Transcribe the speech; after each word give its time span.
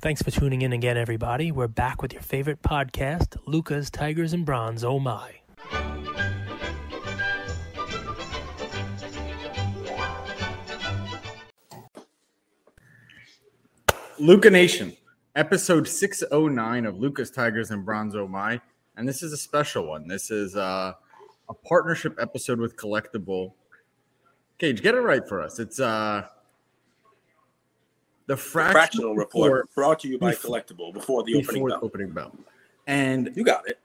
Thanks 0.00 0.22
for 0.22 0.30
tuning 0.30 0.62
in 0.62 0.72
again, 0.72 0.96
everybody. 0.96 1.50
We're 1.50 1.66
back 1.66 2.02
with 2.02 2.12
your 2.12 2.22
favorite 2.22 2.62
podcast, 2.62 3.36
Lucas, 3.46 3.90
Tigers, 3.90 4.32
and 4.32 4.46
Bronze. 4.46 4.84
Oh 4.84 5.00
my. 5.00 5.40
Luca 14.20 14.50
Nation, 14.50 14.96
episode 15.34 15.88
609 15.88 16.86
of 16.86 16.96
Lucas 16.96 17.30
Tigers 17.30 17.72
and 17.72 17.84
Bronze 17.84 18.14
Oh 18.14 18.28
My. 18.28 18.60
And 18.96 19.08
this 19.08 19.24
is 19.24 19.32
a 19.32 19.36
special 19.36 19.88
one. 19.88 20.06
This 20.06 20.30
is 20.30 20.54
uh, 20.54 20.92
a 21.48 21.54
partnership 21.54 22.16
episode 22.20 22.60
with 22.60 22.76
Collectable. 22.76 23.54
Cage, 24.58 24.80
get 24.80 24.94
it 24.94 25.00
right 25.00 25.26
for 25.28 25.42
us. 25.42 25.58
It's 25.58 25.80
uh, 25.80 26.26
the 28.28 28.36
fractional, 28.36 28.72
fractional 28.72 29.14
report, 29.16 29.52
report 29.52 29.74
brought 29.74 30.00
to 30.00 30.08
you 30.08 30.18
by 30.18 30.30
before- 30.30 30.50
Collectable 30.60 30.92
before 30.94 31.24
the 31.24 31.32
before 31.40 31.50
opening 31.54 31.64
the 31.64 31.70
bell. 31.70 31.80
opening 31.82 32.10
bell. 32.10 32.36
And 32.86 33.32
You 33.34 33.42
got 33.44 33.68
it. 33.68 33.78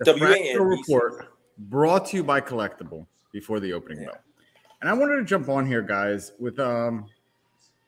the 0.00 0.12
WANBC. 0.12 0.18
fractional 0.20 0.66
report 0.66 1.26
brought 1.58 2.06
to 2.06 2.16
you 2.18 2.22
by 2.22 2.40
Collectable 2.40 3.06
before 3.32 3.60
the 3.60 3.72
opening 3.72 4.02
Yeah. 4.02 4.10
bell. 4.12 4.20
And 4.80 4.88
I 4.88 4.92
wanted 4.92 5.16
to 5.16 5.24
jump 5.24 5.48
on 5.48 5.66
here, 5.66 5.82
guys, 5.82 6.32
with 6.38 6.60
um 6.60 7.06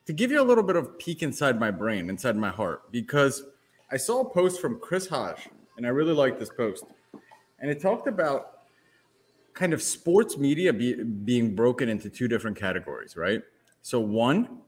to 0.07 0.13
give 0.13 0.33
you 0.33 0.41
a 0.41 0.43
little 0.51 0.65
bit 0.65 0.75
of 0.75 0.99
peek 0.99 1.23
inside 1.23 1.61
my 1.61 1.71
brain, 1.71 2.11
inside 2.11 2.37
my 2.37 2.49
heart, 2.51 2.91
because 2.91 3.45
I 3.93 3.97
saw 3.97 4.23
a 4.23 4.31
post 4.31 4.61
from 4.61 4.81
Chris 4.81 5.07
Hodge, 5.07 5.49
and 5.77 5.87
I 5.87 5.91
really 5.91 6.15
like 6.15 6.39
this 6.39 6.49
post. 6.51 6.85
And 7.61 7.71
it 7.71 7.81
talked 7.81 8.09
about 8.09 8.61
kind 9.53 9.73
of 9.73 9.83
sports 9.83 10.39
media 10.39 10.73
be, 10.73 10.95
being 11.05 11.55
broken 11.55 11.89
into 11.89 12.09
two 12.09 12.27
different 12.27 12.57
categories, 12.57 13.17
right? 13.17 13.43
So 13.83 14.01
one 14.01 14.63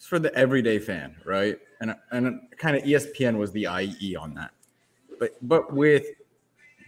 is 0.00 0.06
for 0.06 0.18
the 0.18 0.34
everyday 0.34 0.78
fan, 0.78 1.14
right? 1.24 1.58
And 1.80 1.94
and 2.10 2.40
kind 2.56 2.76
of 2.76 2.82
ESPN 2.82 3.38
was 3.38 3.52
the 3.52 3.68
IE 3.80 4.16
on 4.16 4.34
that. 4.34 4.50
But 5.18 5.36
but 5.42 5.72
with 5.72 6.06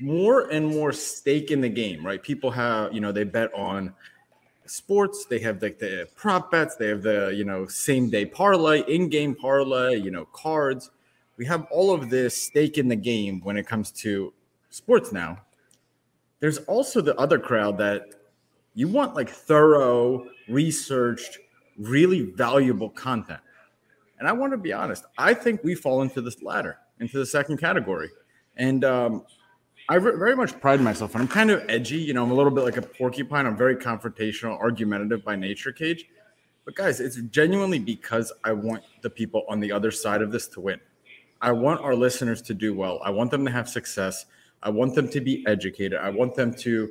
more 0.01 0.51
and 0.51 0.67
more 0.67 0.93
stake 0.93 1.51
in 1.51 1.61
the 1.61 1.69
game, 1.69 2.05
right? 2.05 2.23
People 2.23 2.51
have, 2.51 2.93
you 2.93 3.01
know, 3.01 3.13
they 3.13 3.25
bet 3.25 3.55
on 3.55 3.95
sports, 4.67 5.27
they 5.27 5.39
have 5.39 5.63
like 5.63 5.79
the 5.79 6.09
prop 6.17 6.51
bets, 6.51 6.77
they 6.77 6.89
have 6.89 7.03
the, 7.03 7.33
you 7.35 7.45
know, 7.45 7.67
same 7.67 8.11
day 8.11 8.25
parlay, 8.25 8.83
in-game 8.89 9.35
parlay, 9.35 9.97
you 9.97 10.11
know, 10.11 10.25
cards. 10.33 10.91
We 11.37 11.47
have 11.47 11.67
all 11.71 11.95
of 11.95 12.11
this 12.11 12.37
stake 12.37 12.79
in 12.79 12.89
the 12.89 12.97
game 12.97 13.41
when 13.43 13.57
it 13.57 13.67
comes 13.67 13.91
to 13.93 14.33
sports 14.71 15.13
now. 15.13 15.39
There's 16.41 16.59
also 16.59 17.01
the 17.01 17.17
other 17.17 17.39
crowd 17.39 17.79
that 17.79 18.03
you 18.75 18.89
want 18.89 19.15
like 19.15 19.31
thorough, 19.31 20.27
researched, 20.49 21.39
really 21.78 22.23
valuable 22.23 22.91
content. 22.91 23.41
And 24.19 24.28
I 24.28 24.33
want 24.33 24.53
to 24.53 24.56
be 24.56 24.73
honest, 24.73 25.05
I 25.19 25.34
think 25.34 25.65
we 25.65 25.75
fall 25.75 26.03
into 26.03 26.20
this 26.20 26.42
latter, 26.42 26.79
into 27.01 27.19
the 27.19 27.27
second 27.27 27.59
category. 27.59 28.11
And 28.56 28.84
um, 28.84 29.25
I 29.89 29.98
ve- 29.98 30.17
very 30.17 30.37
much 30.37 30.61
pride 30.61 30.81
myself, 30.81 31.14
and 31.14 31.23
I'm 31.23 31.29
kind 31.29 31.51
of 31.51 31.64
edgy. 31.69 31.98
You 31.98 32.14
know, 32.14 32.23
I'm 32.23 32.31
a 32.31 32.34
little 32.34 32.53
bit 32.53 32.64
like 32.64 32.77
a 32.77 32.83
porcupine. 32.83 33.47
I'm 33.47 33.56
very 33.56 33.77
confrontational, 33.77 34.59
argumentative 34.59 35.25
by 35.25 35.37
nature, 35.37 35.73
Cage. 35.73 36.06
But 36.64 36.77
guys, 36.77 37.01
it's 37.01 37.17
genuinely 37.17 37.81
because 37.81 38.33
I 38.45 38.53
want 38.53 38.84
the 39.03 39.11
people 39.11 39.45
on 39.48 39.59
the 39.59 39.73
other 39.73 39.91
side 39.91 40.23
of 40.23 40.31
this 40.31 40.47
to 40.48 40.61
win. 40.61 40.81
I 41.41 41.51
want 41.51 41.81
our 41.81 41.97
listeners 41.97 42.41
to 42.42 42.55
do 42.55 42.73
well. 42.73 43.01
I 43.05 43.11
want 43.11 43.33
them 43.33 43.45
to 43.45 43.51
have 43.51 43.69
success. 43.69 44.27
I 44.62 44.70
want 44.70 44.95
them 44.95 45.09
to 45.09 45.20
be 45.20 45.45
educated. 45.47 45.98
I 45.98 46.11
want 46.11 46.36
them 46.36 46.55
to. 46.55 46.89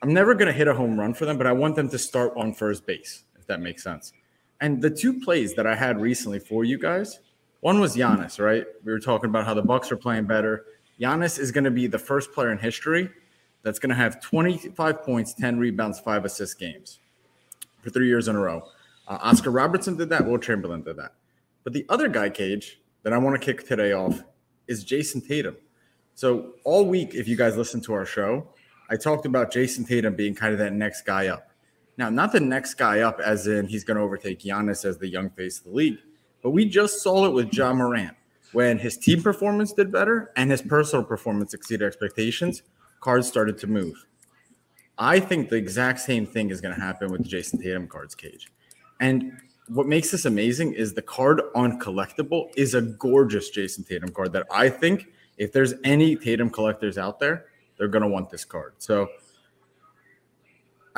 I'm 0.00 0.14
never 0.14 0.34
going 0.34 0.46
to 0.46 0.52
hit 0.52 0.68
a 0.68 0.74
home 0.74 0.98
run 0.98 1.12
for 1.12 1.26
them, 1.26 1.36
but 1.36 1.48
I 1.48 1.52
want 1.52 1.74
them 1.74 1.88
to 1.88 1.98
start 1.98 2.32
on 2.36 2.54
first 2.54 2.86
base, 2.86 3.24
that 3.48 3.60
makes 3.60 3.82
sense. 3.82 4.12
And 4.60 4.80
the 4.80 4.90
two 4.90 5.20
plays 5.20 5.54
that 5.54 5.66
I 5.66 5.74
had 5.74 6.00
recently 6.00 6.38
for 6.38 6.64
you 6.64 6.78
guys, 6.78 7.20
one 7.60 7.80
was 7.80 7.96
Giannis, 7.96 8.38
right? 8.42 8.64
We 8.84 8.92
were 8.92 9.00
talking 9.00 9.28
about 9.30 9.44
how 9.44 9.54
the 9.54 9.62
Bucks 9.62 9.90
are 9.90 9.96
playing 9.96 10.26
better. 10.26 10.64
Giannis 11.00 11.38
is 11.38 11.50
going 11.52 11.64
to 11.64 11.70
be 11.70 11.86
the 11.86 11.98
first 11.98 12.32
player 12.32 12.50
in 12.50 12.58
history 12.58 13.10
that's 13.62 13.78
going 13.78 13.90
to 13.90 13.96
have 13.96 14.20
25 14.20 15.02
points, 15.02 15.34
10 15.34 15.58
rebounds, 15.58 16.00
five 16.00 16.24
assist 16.24 16.58
games 16.58 17.00
for 17.82 17.90
three 17.90 18.06
years 18.06 18.28
in 18.28 18.36
a 18.36 18.38
row. 18.38 18.62
Uh, 19.06 19.18
Oscar 19.22 19.50
Robertson 19.50 19.96
did 19.96 20.08
that. 20.10 20.26
Wilt 20.26 20.42
Chamberlain 20.42 20.82
did 20.82 20.96
that. 20.96 21.14
But 21.64 21.72
the 21.72 21.84
other 21.88 22.08
guy, 22.08 22.30
Cage, 22.30 22.80
that 23.02 23.12
I 23.12 23.18
want 23.18 23.40
to 23.40 23.44
kick 23.44 23.66
today 23.66 23.92
off 23.92 24.22
is 24.66 24.84
Jayson 24.84 25.26
Tatum. 25.26 25.56
So 26.14 26.54
all 26.64 26.86
week, 26.86 27.14
if 27.14 27.28
you 27.28 27.36
guys 27.36 27.56
listen 27.56 27.80
to 27.82 27.94
our 27.94 28.04
show, 28.04 28.48
I 28.90 28.96
talked 28.96 29.26
about 29.26 29.52
Jayson 29.52 29.86
Tatum 29.86 30.14
being 30.14 30.34
kind 30.34 30.52
of 30.52 30.58
that 30.58 30.72
next 30.72 31.02
guy 31.02 31.28
up. 31.28 31.47
Now, 31.98 32.08
not 32.08 32.30
the 32.30 32.40
next 32.40 32.74
guy 32.74 33.00
up, 33.00 33.18
as 33.18 33.48
in 33.48 33.66
he's 33.66 33.82
going 33.82 33.96
to 33.96 34.02
overtake 34.02 34.38
Giannis 34.38 34.84
as 34.84 34.98
the 34.98 35.08
young 35.08 35.30
face 35.30 35.58
of 35.58 35.64
the 35.64 35.72
league, 35.72 35.98
but 36.42 36.50
we 36.50 36.64
just 36.64 37.02
saw 37.02 37.26
it 37.26 37.32
with 37.32 37.52
Ja 37.52 37.72
Morant 37.72 38.16
when 38.52 38.78
his 38.78 38.96
team 38.96 39.20
performance 39.20 39.72
did 39.72 39.90
better 39.90 40.30
and 40.36 40.50
his 40.50 40.62
personal 40.62 41.04
performance 41.04 41.54
exceeded 41.54 41.84
expectations. 41.84 42.62
Cards 43.00 43.26
started 43.26 43.58
to 43.58 43.66
move. 43.66 44.06
I 44.96 45.18
think 45.18 45.48
the 45.48 45.56
exact 45.56 45.98
same 46.00 46.24
thing 46.24 46.50
is 46.50 46.60
going 46.60 46.74
to 46.74 46.80
happen 46.80 47.10
with 47.10 47.24
Jayson 47.24 47.60
Tatum 47.60 47.88
cards 47.88 48.14
cage. 48.14 48.50
And 49.00 49.32
what 49.68 49.86
makes 49.86 50.10
this 50.10 50.24
amazing 50.24 50.74
is 50.74 50.94
the 50.94 51.02
card 51.02 51.42
on 51.54 51.80
collectable 51.80 52.50
is 52.56 52.74
a 52.74 52.80
gorgeous 52.82 53.50
Jayson 53.50 53.84
Tatum 53.84 54.10
card 54.10 54.32
that 54.32 54.46
I 54.50 54.68
think 54.68 55.08
if 55.36 55.52
there's 55.52 55.74
any 55.84 56.16
Tatum 56.16 56.50
collectors 56.50 56.96
out 56.96 57.18
there, 57.18 57.46
they're 57.76 57.88
going 57.88 58.02
to 58.02 58.08
want 58.08 58.30
this 58.30 58.44
card. 58.44 58.74
So 58.78 59.08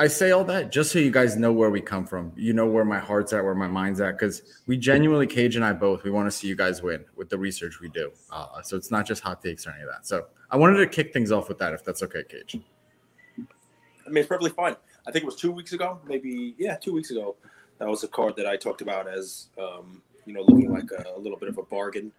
I 0.01 0.07
say 0.07 0.31
all 0.31 0.43
that 0.45 0.71
just 0.71 0.91
so 0.91 0.97
you 0.97 1.11
guys 1.11 1.37
know 1.37 1.53
where 1.53 1.69
we 1.69 1.79
come 1.79 2.07
from. 2.07 2.31
You 2.35 2.53
know 2.53 2.65
where 2.65 2.83
my 2.83 2.97
heart's 2.97 3.33
at, 3.33 3.43
where 3.43 3.53
my 3.53 3.67
mind's 3.67 4.01
at, 4.01 4.13
because 4.13 4.41
we 4.65 4.75
genuinely, 4.75 5.27
Cage 5.27 5.55
and 5.55 5.63
I 5.63 5.73
both, 5.73 6.03
we 6.03 6.09
want 6.09 6.25
to 6.25 6.31
see 6.31 6.47
you 6.47 6.55
guys 6.55 6.81
win 6.81 7.05
with 7.15 7.29
the 7.29 7.37
research 7.37 7.79
we 7.79 7.87
do. 7.87 8.11
Uh, 8.31 8.63
so 8.63 8.75
it's 8.75 8.89
not 8.89 9.05
just 9.05 9.21
hot 9.21 9.43
takes 9.43 9.67
or 9.67 9.69
any 9.73 9.83
of 9.83 9.89
that. 9.89 10.07
So 10.07 10.25
I 10.49 10.57
wanted 10.57 10.77
to 10.77 10.87
kick 10.87 11.13
things 11.13 11.31
off 11.31 11.49
with 11.49 11.59
that, 11.59 11.73
if 11.73 11.85
that's 11.85 12.01
okay, 12.01 12.23
Cage. 12.27 12.57
I 13.37 14.09
mean, 14.09 14.17
it's 14.17 14.27
perfectly 14.27 14.49
fine. 14.49 14.75
I 15.05 15.11
think 15.11 15.21
it 15.21 15.27
was 15.27 15.35
two 15.35 15.51
weeks 15.51 15.73
ago, 15.73 15.99
maybe 16.07 16.55
yeah, 16.57 16.77
two 16.77 16.93
weeks 16.93 17.11
ago. 17.11 17.35
That 17.77 17.87
was 17.87 18.03
a 18.03 18.07
card 18.07 18.35
that 18.37 18.47
I 18.47 18.57
talked 18.57 18.81
about 18.81 19.07
as 19.07 19.49
um, 19.61 20.01
you 20.25 20.33
know 20.33 20.41
looking 20.41 20.73
like 20.73 20.89
a, 20.97 21.15
a 21.15 21.19
little 21.19 21.37
bit 21.37 21.49
of 21.49 21.59
a 21.59 21.63
bargain. 21.63 22.11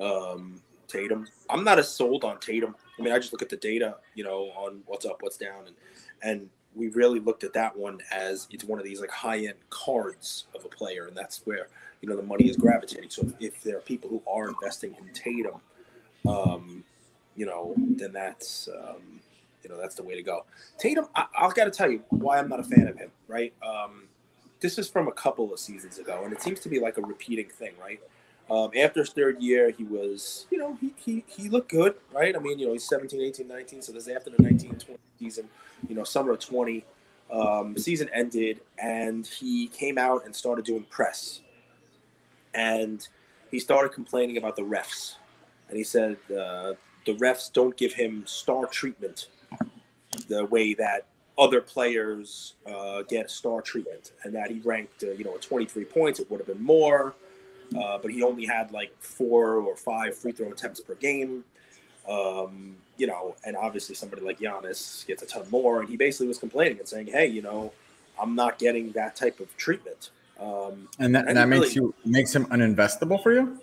Um, 0.00 0.60
Tatum. 0.88 1.28
I'm 1.48 1.62
not 1.62 1.78
as 1.78 1.88
sold 1.88 2.24
on 2.24 2.40
Tatum. 2.40 2.74
I 3.00 3.02
mean, 3.02 3.14
I 3.14 3.18
just 3.18 3.32
look 3.32 3.42
at 3.42 3.48
the 3.48 3.56
data, 3.56 3.96
you 4.14 4.24
know, 4.24 4.50
on 4.56 4.82
what's 4.86 5.06
up, 5.06 5.22
what's 5.22 5.38
down, 5.38 5.66
and 5.66 5.76
and 6.22 6.50
we 6.74 6.88
really 6.88 7.18
looked 7.18 7.44
at 7.44 7.52
that 7.54 7.76
one 7.76 7.98
as 8.12 8.46
it's 8.50 8.64
one 8.64 8.78
of 8.78 8.84
these 8.84 9.00
like 9.00 9.10
high 9.10 9.38
end 9.38 9.54
cards 9.70 10.44
of 10.54 10.64
a 10.64 10.68
player, 10.68 11.06
and 11.06 11.16
that's 11.16 11.42
where 11.44 11.68
you 12.02 12.08
know 12.08 12.16
the 12.16 12.22
money 12.22 12.48
is 12.48 12.56
gravitating. 12.56 13.10
So 13.10 13.32
if, 13.40 13.62
there 13.62 13.78
are 13.78 13.80
people 13.80 14.10
who 14.10 14.22
are 14.30 14.48
investing 14.48 14.94
in 14.98 15.12
Tatum, 15.12 15.60
um, 16.26 16.84
you 17.36 17.46
know, 17.46 17.74
then 17.76 18.12
that's 18.12 18.68
um, 18.68 19.20
you 19.62 19.70
know 19.70 19.80
that's 19.80 19.94
the 19.94 20.02
way 20.02 20.14
to 20.14 20.22
go. 20.22 20.44
Tatum, 20.78 21.06
I, 21.16 21.26
I've 21.38 21.54
got 21.54 21.64
to 21.64 21.70
tell 21.70 21.90
you 21.90 22.02
why 22.10 22.38
I'm 22.38 22.48
not 22.48 22.60
a 22.60 22.64
fan 22.64 22.86
of 22.86 22.96
him. 22.96 23.10
Right, 23.26 23.54
um, 23.66 24.04
this 24.60 24.78
is 24.78 24.88
from 24.88 25.08
a 25.08 25.12
couple 25.12 25.52
of 25.52 25.58
seasons 25.58 25.98
ago, 25.98 26.22
and 26.24 26.32
it 26.32 26.42
seems 26.42 26.60
to 26.60 26.68
be 26.68 26.78
like 26.78 26.98
a 26.98 27.02
repeating 27.02 27.48
thing. 27.48 27.72
Right, 27.80 28.00
um, 28.50 28.70
after 28.76 29.00
his 29.00 29.10
third 29.10 29.40
year, 29.40 29.70
he 29.70 29.84
was, 29.84 30.46
you 30.50 30.58
know, 30.58 30.76
he, 30.80 30.92
he, 30.96 31.24
he 31.28 31.48
looked 31.48 31.70
good, 31.70 31.94
right? 32.12 32.34
I 32.34 32.40
mean, 32.40 32.58
you 32.58 32.66
know, 32.66 32.72
he's 32.72 32.88
17, 32.88 33.20
18, 33.20 33.46
19. 33.46 33.82
So 33.82 33.92
this 33.92 34.08
is 34.08 34.14
after 34.14 34.30
the 34.30 34.42
19 34.42 34.70
20 34.70 34.98
season, 35.20 35.48
you 35.88 35.94
know, 35.94 36.04
summer 36.04 36.32
of 36.32 36.40
20. 36.40 36.84
Um, 37.32 37.78
season 37.78 38.10
ended, 38.12 38.60
and 38.76 39.24
he 39.24 39.68
came 39.68 39.98
out 39.98 40.24
and 40.24 40.34
started 40.34 40.64
doing 40.64 40.82
press. 40.90 41.42
And 42.52 43.06
he 43.52 43.60
started 43.60 43.92
complaining 43.92 44.36
about 44.36 44.56
the 44.56 44.62
refs. 44.62 45.14
And 45.68 45.78
he 45.78 45.84
said 45.84 46.16
uh, 46.30 46.72
the 47.06 47.14
refs 47.18 47.52
don't 47.52 47.76
give 47.76 47.92
him 47.92 48.24
star 48.26 48.66
treatment 48.66 49.28
the 50.28 50.44
way 50.46 50.74
that 50.74 51.06
other 51.38 51.60
players 51.60 52.54
uh, 52.66 53.02
get 53.02 53.30
star 53.30 53.62
treatment, 53.62 54.10
and 54.24 54.34
that 54.34 54.50
he 54.50 54.58
ranked, 54.60 55.04
uh, 55.04 55.12
you 55.12 55.22
know, 55.22 55.36
23 55.40 55.84
points. 55.84 56.18
It 56.18 56.28
would 56.30 56.40
have 56.40 56.48
been 56.48 56.62
more, 56.62 57.14
uh, 57.78 57.98
but 57.98 58.10
he 58.10 58.22
only 58.22 58.46
had 58.46 58.72
like 58.72 58.92
four 59.00 59.56
or 59.56 59.76
five 59.76 60.16
free 60.16 60.32
throw 60.32 60.50
attempts 60.50 60.80
per 60.80 60.94
game. 60.94 61.44
Um, 62.08 62.76
you 62.96 63.06
know, 63.06 63.36
and 63.44 63.56
obviously 63.56 63.94
somebody 63.94 64.22
like 64.22 64.40
Giannis 64.40 65.06
gets 65.06 65.22
a 65.22 65.26
ton 65.26 65.46
more, 65.50 65.80
and 65.80 65.88
he 65.88 65.96
basically 65.96 66.28
was 66.28 66.38
complaining 66.38 66.78
and 66.78 66.88
saying, 66.88 67.06
"Hey, 67.06 67.26
you 67.26 67.42
know, 67.42 67.72
I'm 68.20 68.34
not 68.34 68.58
getting 68.58 68.92
that 68.92 69.16
type 69.16 69.40
of 69.40 69.54
treatment." 69.56 70.10
Um, 70.38 70.88
And 70.98 71.14
that, 71.14 71.28
And 71.28 71.36
that 71.36 71.48
makes 71.48 71.76
you 71.76 71.94
makes 72.04 72.34
him 72.34 72.46
uninvestable 72.46 73.22
for 73.22 73.32
you? 73.32 73.60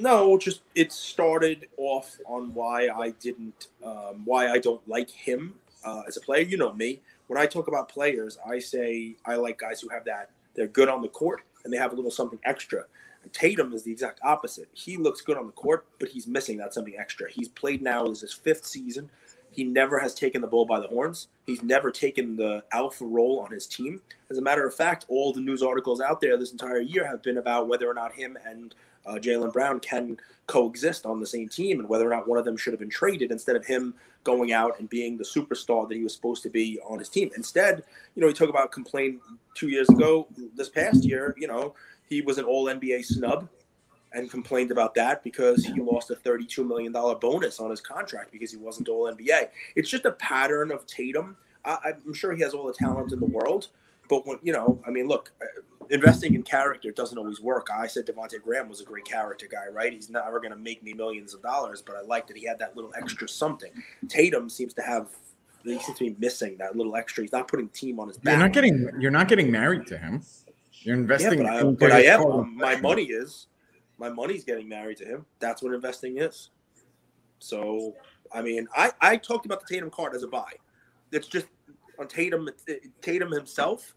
no, 0.00 0.36
just 0.36 0.62
it 0.74 0.92
started 0.92 1.68
off 1.76 2.18
on 2.26 2.52
why 2.52 2.88
I 2.88 3.10
didn't, 3.20 3.68
um, 3.84 4.22
why 4.24 4.48
I 4.48 4.58
don't 4.58 4.86
like 4.88 5.08
him 5.10 5.54
uh, 5.84 6.02
as 6.08 6.16
a 6.16 6.20
player. 6.20 6.42
You 6.42 6.56
know 6.56 6.72
me. 6.72 7.00
When 7.28 7.38
I 7.38 7.46
talk 7.46 7.68
about 7.68 7.88
players, 7.88 8.38
I 8.46 8.58
say 8.58 9.16
I 9.24 9.36
like 9.36 9.58
guys 9.58 9.80
who 9.80 9.88
have 9.90 10.04
that. 10.04 10.30
They're 10.54 10.66
good 10.66 10.88
on 10.88 11.02
the 11.02 11.08
court 11.08 11.42
and 11.64 11.72
they 11.72 11.76
have 11.76 11.92
a 11.92 11.94
little 11.94 12.10
something 12.10 12.38
extra. 12.44 12.84
Tatum 13.32 13.72
is 13.72 13.82
the 13.82 13.92
exact 13.92 14.20
opposite. 14.22 14.68
He 14.72 14.96
looks 14.96 15.20
good 15.20 15.36
on 15.36 15.46
the 15.46 15.52
court, 15.52 15.86
but 15.98 16.08
he's 16.08 16.26
missing 16.26 16.56
that 16.58 16.74
something 16.74 16.96
extra. 16.98 17.30
He's 17.30 17.48
played 17.48 17.82
now. 17.82 18.06
Is 18.06 18.22
his 18.22 18.32
fifth 18.32 18.64
season. 18.64 19.10
He 19.50 19.64
never 19.64 19.98
has 19.98 20.14
taken 20.14 20.40
the 20.40 20.46
bull 20.46 20.66
by 20.66 20.78
the 20.78 20.88
horns. 20.88 21.28
He's 21.46 21.62
never 21.62 21.90
taken 21.90 22.36
the 22.36 22.62
alpha 22.72 23.04
role 23.04 23.40
on 23.40 23.50
his 23.50 23.66
team. 23.66 24.00
As 24.30 24.38
a 24.38 24.42
matter 24.42 24.66
of 24.66 24.74
fact, 24.74 25.06
all 25.08 25.32
the 25.32 25.40
news 25.40 25.62
articles 25.62 26.00
out 26.00 26.20
there 26.20 26.36
this 26.36 26.52
entire 26.52 26.80
year 26.80 27.06
have 27.06 27.22
been 27.22 27.38
about 27.38 27.66
whether 27.66 27.88
or 27.88 27.94
not 27.94 28.12
him 28.12 28.38
and 28.46 28.74
uh, 29.08 29.18
Jaylen 29.18 29.52
Brown 29.52 29.80
can 29.80 30.18
coexist 30.46 31.06
on 31.06 31.20
the 31.20 31.26
same 31.26 31.48
team 31.48 31.78
and 31.78 31.88
whether 31.88 32.06
or 32.06 32.14
not 32.14 32.28
one 32.28 32.38
of 32.38 32.44
them 32.44 32.56
should 32.56 32.72
have 32.72 32.80
been 32.80 32.90
traded 32.90 33.30
instead 33.30 33.56
of 33.56 33.64
him 33.66 33.94
going 34.24 34.52
out 34.52 34.78
and 34.78 34.88
being 34.88 35.16
the 35.16 35.24
superstar 35.24 35.88
that 35.88 35.96
he 35.96 36.02
was 36.02 36.14
supposed 36.14 36.42
to 36.42 36.50
be 36.50 36.78
on 36.86 36.98
his 36.98 37.08
team. 37.08 37.30
Instead, 37.36 37.84
you 38.14 38.22
know, 38.22 38.28
he 38.28 38.34
talked 38.34 38.50
about 38.50 38.72
complaint 38.72 39.20
two 39.54 39.68
years 39.68 39.88
ago, 39.88 40.26
this 40.54 40.68
past 40.68 41.04
year, 41.04 41.34
you 41.38 41.46
know, 41.46 41.74
he 42.08 42.20
was 42.20 42.38
an 42.38 42.44
all 42.44 42.66
NBA 42.66 43.04
snub 43.04 43.48
and 44.12 44.30
complained 44.30 44.70
about 44.70 44.94
that 44.94 45.22
because 45.22 45.64
he 45.64 45.80
lost 45.80 46.10
a 46.10 46.14
$32 46.14 46.66
million 46.66 46.92
bonus 46.92 47.60
on 47.60 47.70
his 47.70 47.80
contract 47.80 48.32
because 48.32 48.50
he 48.50 48.56
wasn't 48.56 48.88
all 48.88 49.12
NBA. 49.12 49.48
It's 49.76 49.90
just 49.90 50.06
a 50.06 50.12
pattern 50.12 50.70
of 50.70 50.86
Tatum. 50.86 51.36
I, 51.64 51.92
am 52.06 52.14
sure 52.14 52.34
he 52.34 52.42
has 52.42 52.54
all 52.54 52.66
the 52.66 52.72
talent 52.72 53.12
in 53.12 53.20
the 53.20 53.26
world, 53.26 53.68
but 54.08 54.26
when, 54.26 54.38
you 54.42 54.52
know, 54.52 54.80
I 54.86 54.90
mean, 54.90 55.06
look, 55.06 55.30
investing 55.90 56.34
in 56.34 56.42
character 56.42 56.90
doesn't 56.90 57.18
always 57.18 57.40
work. 57.40 57.68
I 57.74 57.86
said 57.86 58.06
Devonte 58.06 58.42
Graham 58.42 58.68
was 58.68 58.80
a 58.80 58.84
great 58.84 59.04
character 59.04 59.46
guy, 59.50 59.66
right? 59.72 59.92
He's 59.92 60.10
never 60.10 60.40
going 60.40 60.52
to 60.52 60.58
make 60.58 60.82
me 60.82 60.92
millions 60.92 61.34
of 61.34 61.42
dollars, 61.42 61.82
but 61.82 61.96
I 61.96 62.02
like 62.02 62.26
that 62.28 62.36
he 62.36 62.46
had 62.46 62.58
that 62.58 62.76
little 62.76 62.92
extra 62.96 63.28
something. 63.28 63.70
Tatum 64.08 64.48
seems 64.48 64.74
to 64.74 64.82
have 64.82 65.08
he 65.64 65.78
seems 65.78 65.98
to 65.98 66.04
be 66.04 66.16
missing 66.18 66.56
that 66.58 66.76
little 66.76 66.96
extra. 66.96 67.24
He's 67.24 67.32
not 67.32 67.48
putting 67.48 67.68
team 67.68 68.00
on 68.00 68.08
his 68.08 68.16
back. 68.16 68.32
You're 68.32 68.42
not 68.42 68.52
getting 68.52 68.90
you're 69.00 69.10
not 69.10 69.28
getting 69.28 69.50
married 69.50 69.86
to 69.88 69.98
him. 69.98 70.22
You're 70.82 70.96
investing. 70.96 71.42
Yeah, 71.42 71.62
but 71.62 71.90
I, 71.90 71.90
but 71.90 71.92
I 71.92 72.02
am. 72.04 72.56
My 72.56 72.76
money 72.76 73.04
is 73.04 73.48
my 73.98 74.08
money's 74.08 74.44
getting 74.44 74.68
married 74.68 74.96
to 74.98 75.04
him. 75.04 75.26
That's 75.40 75.62
what 75.62 75.74
investing 75.74 76.18
is. 76.18 76.50
So, 77.40 77.94
I 78.32 78.42
mean, 78.42 78.66
I, 78.76 78.92
I 79.00 79.16
talked 79.16 79.46
about 79.46 79.66
the 79.66 79.74
Tatum 79.74 79.90
card 79.90 80.14
as 80.14 80.22
a 80.22 80.28
buy. 80.28 80.52
It's 81.12 81.28
just 81.28 81.46
on 81.98 82.08
Tatum 82.08 82.48
Tatum 83.02 83.32
himself. 83.32 83.94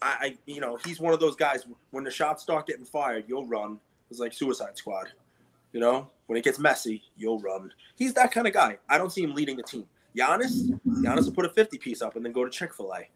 I, 0.00 0.16
I 0.20 0.36
you 0.46 0.60
know 0.60 0.78
he's 0.84 1.00
one 1.00 1.12
of 1.12 1.20
those 1.20 1.36
guys. 1.36 1.66
When 1.90 2.04
the 2.04 2.10
shots 2.10 2.42
start 2.42 2.66
getting 2.66 2.84
fired, 2.84 3.24
you'll 3.26 3.46
run. 3.46 3.78
It's 4.10 4.20
like 4.20 4.32
Suicide 4.32 4.76
Squad. 4.76 5.08
You 5.72 5.80
know, 5.80 6.10
when 6.26 6.38
it 6.38 6.44
gets 6.44 6.58
messy, 6.58 7.02
you'll 7.16 7.40
run. 7.40 7.72
He's 7.96 8.14
that 8.14 8.32
kind 8.32 8.46
of 8.46 8.54
guy. 8.54 8.78
I 8.88 8.96
don't 8.96 9.12
see 9.12 9.22
him 9.22 9.34
leading 9.34 9.56
the 9.56 9.62
team. 9.62 9.86
Giannis, 10.16 10.70
Giannis 10.86 11.26
will 11.26 11.32
put 11.32 11.44
a 11.44 11.50
50 11.50 11.76
piece 11.78 12.00
up 12.00 12.16
and 12.16 12.24
then 12.24 12.32
go 12.32 12.44
to 12.44 12.50
Chick 12.50 12.74
fil 12.74 12.92
A. 12.94 13.06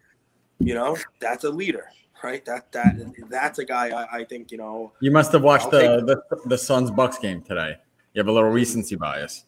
You 0.59 0.75
know, 0.75 0.97
that's 1.19 1.45
a 1.45 1.51
leader 1.51 1.87
right? 2.23 2.45
That 2.45 2.71
that 2.73 2.95
that's 3.29 3.59
a 3.59 3.65
guy 3.65 3.89
I, 3.89 4.21
I 4.21 4.25
think 4.25 4.51
you 4.51 4.59
know. 4.59 4.93
You 5.01 5.11
must 5.11 5.33
have 5.33 5.43
watched 5.43 5.71
the, 5.71 6.03
the 6.31 6.49
the 6.49 6.59
Suns 6.59 6.91
Bucks 6.91 7.19
game 7.19 7.43
today. 7.43 7.77
You 8.15 8.21
have 8.21 8.29
a 8.29 8.33
little 8.33 8.51
recency 8.51 8.97
bias. 8.97 9.45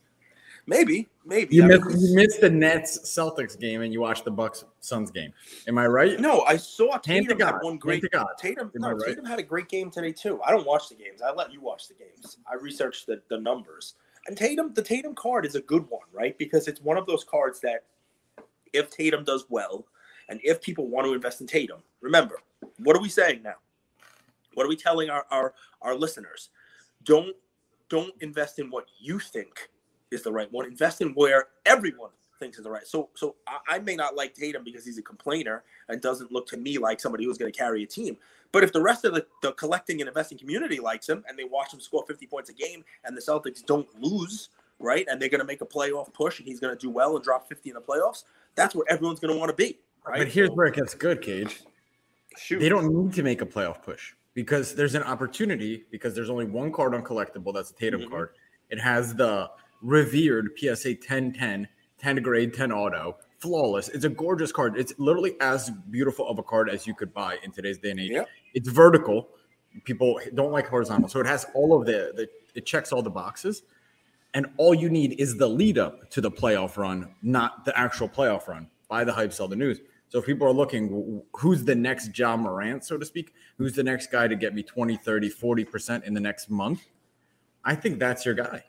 Maybe, 0.67 1.09
maybe. 1.27 1.57
You, 1.57 1.65
missed, 1.65 1.91
you 1.91 2.15
missed 2.15 2.41
the 2.41 2.49
Nets 2.49 2.99
Celtics 3.01 3.59
game 3.59 3.83
and 3.83 3.93
you 3.93 4.01
watched 4.01 4.25
the 4.25 4.31
Bucks 4.31 4.65
Suns 4.81 5.11
game. 5.11 5.33
Am 5.69 5.77
I 5.77 5.87
right? 5.87 6.19
No, 6.19 6.43
I 6.43 6.57
saw 6.57 6.97
Tatum 6.97 7.39
had 7.39 7.59
one 7.61 7.77
great. 7.77 8.03
Tatum, 8.39 8.71
no, 8.75 8.93
right? 8.93 9.09
Tatum 9.09 9.27
had 9.27 9.39
a 9.39 9.43
great 9.43 9.69
game 9.69 9.91
today 9.91 10.13
too. 10.13 10.41
I 10.43 10.51
don't 10.51 10.67
watch 10.67 10.89
the 10.89 10.95
games. 10.95 11.21
I 11.21 11.33
let 11.33 11.53
you 11.53 11.61
watch 11.61 11.89
the 11.89 11.95
games. 11.95 12.39
I 12.51 12.55
researched 12.55 13.07
the, 13.07 13.21
the 13.29 13.39
numbers. 13.39 13.95
And 14.27 14.39
Tatum, 14.39 14.73
the 14.73 14.83
Tatum 14.83 15.15
card 15.15 15.45
is 15.45 15.55
a 15.55 15.61
good 15.61 15.85
one, 15.91 16.07
right? 16.13 16.37
Because 16.39 16.67
it's 16.67 16.81
one 16.81 16.97
of 16.97 17.07
those 17.07 17.25
cards 17.25 17.61
that 17.61 17.85
if 18.73 18.89
Tatum 18.89 19.23
does 19.23 19.45
well, 19.51 19.87
and 20.31 20.41
if 20.43 20.63
people 20.63 20.89
want 20.89 21.07
to 21.07 21.13
invest 21.13 21.43
in 21.43 21.47
Tatum, 21.47 21.83
remember 22.01 22.37
what 22.79 22.97
are 22.97 23.03
we 23.03 23.11
saying 23.11 23.43
now? 23.43 23.57
What 24.55 24.65
are 24.65 24.69
we 24.69 24.77
telling 24.77 25.11
our, 25.11 25.27
our, 25.31 25.53
our 25.83 25.95
listeners? 25.95 26.49
Don't 27.05 27.37
don't 27.91 28.15
invest 28.23 28.59
in 28.59 28.71
what 28.71 28.87
you 28.99 29.19
think 29.19 29.69
is 30.15 30.23
the 30.23 30.33
right 30.33 30.51
one. 30.53 30.67
Invest 30.67 31.01
in 31.01 31.11
where 31.11 31.47
everyone 31.67 32.11
thinks 32.39 32.59
is 32.59 32.65
the 32.65 32.71
right. 32.71 32.87
So 32.87 33.11
so 33.15 33.37
I, 33.47 33.77
I 33.77 33.79
may 33.79 33.97
not 33.97 34.17
like 34.17 34.35
Tatum 34.35 34.65
because 34.65 34.85
he's 34.85 34.99
a 34.99 35.03
complainer 35.03 35.65
and 35.89 36.01
doesn't 36.01 36.33
look 36.33 36.47
to 36.49 36.57
me 36.57 36.79
like 36.79 37.01
somebody 37.01 37.25
who's 37.25 37.39
going 37.39 37.53
to 37.53 37.57
carry 37.57 37.83
a 37.83 37.87
team. 37.87 38.17
But 38.53 38.63
if 38.63 38.73
the 38.73 38.81
rest 38.81 39.05
of 39.05 39.15
the, 39.15 39.27
the 39.43 39.53
collecting 39.53 40.01
and 40.01 40.07
investing 40.07 40.39
community 40.39 40.79
likes 40.79 41.09
him 41.09 41.25
and 41.29 41.37
they 41.37 41.45
watch 41.45 41.75
him 41.75 41.81
score 41.81 42.05
50 42.07 42.27
points 42.27 42.51
a 42.51 42.53
game 42.53 42.85
and 43.05 43.17
the 43.17 43.21
Celtics 43.21 43.65
don't 43.67 43.89
lose, 44.01 44.51
right? 44.79 45.05
And 45.11 45.21
they're 45.21 45.29
going 45.29 45.41
to 45.41 45.47
make 45.47 45.61
a 45.61 45.67
playoff 45.67 46.13
push 46.13 46.39
and 46.39 46.47
he's 46.47 46.61
going 46.61 46.73
to 46.73 46.81
do 46.81 46.89
well 46.89 47.17
and 47.17 47.25
drop 47.25 47.49
50 47.49 47.71
in 47.71 47.75
the 47.75 47.81
playoffs, 47.81 48.23
that's 48.55 48.75
where 48.75 48.85
everyone's 48.89 49.19
going 49.19 49.35
to 49.35 49.39
want 49.39 49.51
to 49.51 49.57
be. 49.57 49.79
Right? 50.07 50.19
But 50.19 50.29
here's 50.29 50.51
so, 50.51 50.55
where 50.55 50.67
it 50.67 50.77
gets 50.77 50.95
good, 50.95 51.21
Cage. 51.21 51.63
Shoot. 52.37 52.61
They 52.61 52.69
don't 52.69 52.95
need 52.95 53.13
to 53.15 53.25
make 53.25 53.43
a 53.43 53.47
playoff 53.47 53.83
push 53.83 54.13
because 54.35 54.75
there's 54.75 54.95
an 54.95 55.03
opportunity 55.03 55.85
because 55.91 56.15
there's 56.15 56.31
only 56.31 56.45
one 56.45 56.71
card 56.71 56.95
on 56.95 57.03
collectable 57.03 57.55
that's 57.55 57.71
a 57.71 57.75
Tatum 57.75 58.03
mm-hmm. 58.03 58.11
card. 58.11 58.31
It 58.71 58.81
has 58.81 59.15
the 59.15 59.51
revered 59.85 60.59
PSA 60.59 60.91
1010, 60.91 61.69
10 61.99 62.17
grade, 62.23 62.55
10 62.55 62.73
auto, 62.73 63.19
flawless. 63.39 63.89
It's 63.91 64.05
a 64.05 64.09
gorgeous 64.09 64.51
card. 64.51 64.79
It's 64.79 64.95
literally 64.99 65.37
as 65.41 65.71
beautiful 65.91 66.27
of 66.29 66.39
a 66.39 66.43
card 66.43 66.71
as 66.71 66.87
you 66.87 66.95
could 66.95 67.13
buy 67.13 67.37
in 67.45 67.53
today's 67.53 67.79
day 67.79 67.91
and 67.91 68.01
age. 68.01 68.11
Yep. 68.11 68.29
It's 68.55 68.69
vertical. 68.69 69.29
People 69.85 70.19
don't 70.35 70.51
like 70.51 70.67
horizontal. 70.67 71.09
So 71.09 71.21
it 71.21 71.27
has 71.27 71.47
all 71.55 71.79
of 71.79 71.87
the, 71.87 72.13
the 72.17 72.29
it 72.55 72.65
checks 72.65 72.93
all 72.93 73.03
the 73.03 73.11
boxes. 73.11 73.63
And 74.33 74.47
all 74.57 74.75
you 74.75 74.89
need 74.89 75.21
is 75.21 75.37
the 75.37 75.47
lead 75.47 75.79
up 75.79 76.11
to 76.11 76.21
the 76.21 76.31
playoff 76.31 76.77
run, 76.77 77.15
not 77.23 77.65
the 77.65 77.79
actual 77.79 78.09
playoff 78.09 78.49
run. 78.49 78.69
Buy 78.89 79.05
the 79.05 79.13
hype, 79.13 79.33
sell 79.33 79.47
the 79.47 79.57
news. 79.57 79.81
So 80.09 80.19
if 80.19 80.27
people 80.27 80.47
are 80.47 80.53
looking, 80.53 81.23
who's 81.35 81.65
the 81.65 81.75
next 81.75 82.17
Ja 82.17 82.37
Morant, 82.37 82.85
so 82.85 82.97
to 82.97 83.05
speak? 83.05 83.33
Who's 83.59 83.75
the 83.75 83.83
next 83.83 84.11
guy 84.11 84.29
to 84.29 84.37
get 84.37 84.55
me 84.55 84.63
20, 84.63 84.97
30, 84.97 85.31
40% 85.31 86.05
in 86.05 86.15
the 86.15 86.21
next 86.21 86.51
month? 86.51 86.83
I 87.65 87.75
think 87.75 87.99
that's 87.99 88.25
your 88.25 88.35
guy. 88.35 88.65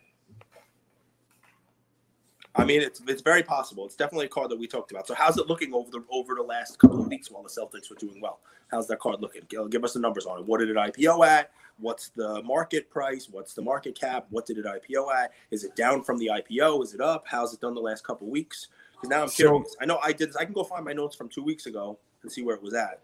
I 2.57 2.63
mean, 2.63 2.81
it's 2.81 3.01
it's 3.07 3.21
very 3.21 3.43
possible. 3.43 3.85
It's 3.85 3.95
definitely 3.95 4.27
a 4.27 4.29
card 4.29 4.49
that 4.49 4.57
we 4.57 4.67
talked 4.67 4.91
about. 4.91 5.07
So 5.07 5.13
how's 5.13 5.37
it 5.37 5.47
looking 5.47 5.73
over 5.73 5.91
the 5.91 6.03
over 6.09 6.35
the 6.35 6.43
last 6.43 6.79
couple 6.79 7.01
of 7.01 7.07
weeks 7.07 7.29
while 7.29 7.43
the 7.43 7.49
Celtics 7.49 7.89
were 7.89 7.97
doing 7.97 8.21
well? 8.21 8.39
How's 8.69 8.87
that 8.87 8.99
card 8.99 9.21
looking? 9.21 9.41
Give 9.69 9.83
us 9.83 9.93
the 9.93 9.99
numbers 9.99 10.25
on 10.25 10.39
it. 10.39 10.45
What 10.45 10.59
did 10.59 10.69
it 10.69 10.77
IPO 10.77 11.27
at? 11.27 11.51
What's 11.77 12.09
the 12.09 12.41
market 12.43 12.89
price? 12.89 13.27
What's 13.29 13.53
the 13.53 13.61
market 13.61 13.99
cap? 13.99 14.27
What 14.29 14.45
did 14.45 14.57
it 14.57 14.65
IPO 14.65 15.13
at? 15.13 15.31
Is 15.51 15.65
it 15.65 15.75
down 15.75 16.03
from 16.03 16.17
the 16.17 16.27
IPO? 16.27 16.83
Is 16.83 16.93
it 16.93 17.01
up? 17.01 17.25
How's 17.27 17.53
it 17.53 17.59
done 17.59 17.75
the 17.75 17.81
last 17.81 18.05
couple 18.05 18.27
of 18.27 18.31
weeks? 18.31 18.69
Because 18.93 19.09
now 19.09 19.23
I'm 19.23 19.29
curious. 19.29 19.71
So, 19.71 19.77
I 19.81 19.85
know 19.85 19.99
I 20.01 20.13
did. 20.13 20.29
This. 20.29 20.37
I 20.37 20.45
can 20.45 20.53
go 20.53 20.63
find 20.63 20.85
my 20.85 20.93
notes 20.93 21.15
from 21.15 21.27
two 21.27 21.43
weeks 21.43 21.65
ago 21.65 21.99
and 22.23 22.31
see 22.31 22.41
where 22.41 22.55
it 22.55 22.63
was 22.63 22.73
at. 22.73 23.01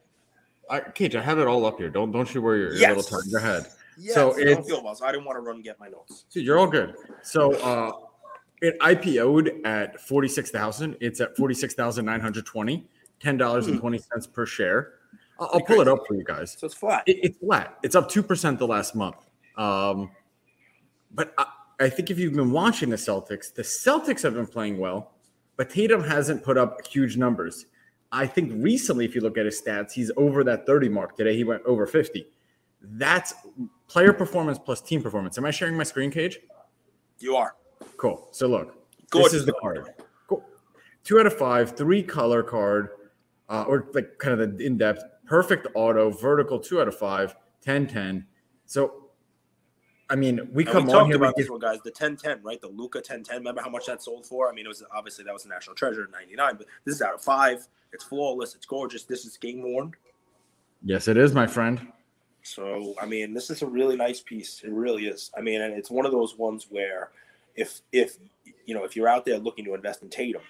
I, 0.70 0.80
Cage, 0.80 1.16
I 1.16 1.22
have 1.22 1.40
it 1.40 1.48
all 1.48 1.66
up 1.66 1.78
here. 1.78 1.90
Don't 1.90 2.12
don't 2.12 2.34
you 2.34 2.42
worry 2.42 2.60
your, 2.60 2.74
yes. 2.74 2.96
little 2.96 3.04
tongue. 3.04 3.30
Go 3.30 3.38
ahead. 3.38 3.68
Yes, 3.98 4.14
so 4.16 4.34
I 4.40 4.46
don't 4.46 4.66
feel 4.66 4.82
well, 4.82 4.96
so 4.96 5.06
I 5.06 5.12
didn't 5.12 5.26
want 5.26 5.36
to 5.36 5.42
run 5.42 5.56
and 5.56 5.64
get 5.64 5.78
my 5.78 5.90
notes. 5.90 6.26
See, 6.30 6.42
you're 6.42 6.58
all 6.58 6.68
good. 6.68 6.96
So 7.24 7.54
uh, 7.56 7.92
it 8.62 8.80
IPO'd 8.80 9.66
at 9.66 10.00
forty 10.00 10.28
six 10.28 10.52
thousand. 10.52 10.98
It's 11.00 11.20
at 11.22 11.36
forty 11.36 11.54
six 11.54 11.74
thousand 11.74 12.06
nine 12.06 12.22
hundred 12.22 12.46
twenty. 12.46 12.88
Ten 13.20 13.38
dollars 13.38 13.68
and 13.68 13.76
hmm. 13.76 13.82
twenty 13.82 14.00
cents 14.00 14.28
per 14.28 14.46
share. 14.46 14.94
I'll, 15.40 15.50
I'll 15.54 15.62
pull 15.62 15.82
it 15.82 15.88
up 15.88 16.00
for 16.08 16.16
you 16.16 16.24
guys. 16.24 16.56
So 16.60 16.66
it's 16.66 16.76
flat. 16.76 17.04
It, 17.08 17.20
it's 17.24 17.38
flat. 17.38 17.78
It's 17.84 17.96
up 17.96 18.10
two 18.10 18.24
percent 18.24 18.60
the 18.60 18.68
last 18.68 18.96
month. 18.96 19.18
Um, 19.58 20.12
but 21.14 21.34
I, 21.38 21.46
I 21.80 21.90
think 21.90 22.10
if 22.10 22.18
you've 22.18 22.34
been 22.34 22.52
watching 22.52 22.90
the 22.90 22.96
Celtics, 22.96 23.54
the 23.54 23.64
Celtics 23.64 24.24
have 24.24 24.34
been 24.34 24.48
playing 24.48 24.78
well 24.78 25.12
but 25.62 25.70
Tatum 25.70 26.04
hasn't 26.04 26.44
put 26.44 26.58
up 26.58 26.88
huge 26.88 27.18
numbers. 27.18 27.68
I 28.12 28.26
think 28.26 28.52
recently, 28.56 29.06
if 29.06 29.14
you 29.14 29.22
look 29.22 29.38
at 29.38 29.46
his 29.46 29.62
stats, 29.62 29.92
he's 29.92 30.12
over 30.18 30.44
that 30.44 30.66
30 30.66 30.90
mark. 30.90 31.16
Today, 31.16 31.36
he 31.36 31.44
went 31.44 31.62
over 31.66 31.86
50. 31.86 32.26
That's 32.82 33.32
player 33.88 34.12
performance 34.12 34.58
plus 34.58 34.82
team 34.82 35.04
performance. 35.04 35.38
Am 35.38 35.46
I 35.46 35.52
sharing 35.52 35.78
my 35.78 35.84
screen 35.84 36.10
cage? 36.10 36.40
You 37.20 37.36
are. 37.36 37.54
Cool. 38.02 38.28
So 38.32 38.48
look, 38.48 38.74
Gorgeous. 39.12 39.32
this 39.32 39.40
is 39.42 39.46
the 39.46 39.54
card. 39.54 39.94
Cool. 40.28 40.44
Two 41.04 41.20
out 41.20 41.28
of 41.28 41.38
five, 41.38 41.78
three 41.78 42.02
color 42.02 42.42
card, 42.42 42.90
uh, 43.48 43.66
or 43.68 43.90
like 43.94 44.18
kind 44.18 44.42
of 44.42 44.58
the 44.58 44.66
in 44.66 44.76
depth, 44.76 45.04
perfect 45.28 45.68
auto, 45.76 46.10
vertical, 46.10 46.58
two 46.58 46.82
out 46.82 46.88
of 46.88 46.98
five, 46.98 47.36
10 47.62 47.86
10. 47.86 48.26
So 48.66 49.10
I 50.10 50.16
mean, 50.16 50.50
we 50.52 50.66
come 50.66 50.88
we 50.88 50.94
on 50.94 51.06
here 51.06 51.16
about 51.16 51.36
this 51.38 51.48
one, 51.48 51.60
guys. 51.60 51.78
The 51.84 51.92
1010, 51.92 52.42
right? 52.44 52.60
The 52.60 52.70
Luka 52.70 52.98
1010. 52.98 53.38
Remember 53.38 53.62
how 53.62 53.70
much 53.70 53.86
that 53.86 54.02
sold 54.02 54.26
for? 54.26 54.50
I 54.50 54.54
mean, 54.54 54.66
it 54.66 54.68
was 54.68 54.84
obviously 54.92 55.24
that 55.26 55.34
was 55.34 55.46
a 55.46 55.50
national 55.50 55.76
treasure 55.76 56.04
in 56.04 56.10
'99, 56.10 56.56
but 56.58 56.66
this 56.86 56.96
is 56.96 57.04
out 57.04 57.14
of 57.14 57.22
five. 57.22 57.68
It's 57.94 58.04
flawless. 58.04 58.56
It's 58.56 58.66
gorgeous. 58.66 59.04
This 59.04 59.26
is 59.26 59.38
game 59.38 59.62
worn. 59.62 59.94
Yes, 60.84 61.08
it 61.08 61.18
is, 61.18 61.36
my 61.36 61.46
friend. 61.46 61.88
So, 62.42 62.96
I 63.00 63.06
mean, 63.06 63.36
this 63.36 63.52
is 63.52 63.62
a 63.62 63.68
really 63.68 63.96
nice 63.96 64.22
piece. 64.22 64.64
It 64.64 64.72
really 64.72 65.06
is. 65.06 65.30
I 65.38 65.42
mean, 65.42 65.62
and 65.62 65.76
it's 65.76 65.92
one 65.92 66.08
of 66.08 66.12
those 66.12 66.36
ones 66.36 66.66
where, 66.72 67.12
if 67.56 67.82
if 67.92 68.18
you 68.66 68.76
know, 68.76 68.84
if 68.84 68.96
you're 68.96 69.08
out 69.08 69.26
there 69.26 69.38
looking 69.38 69.66
to 69.66 69.74
invest 69.74 70.04
in 70.04 70.10
Tatum, 70.10 70.42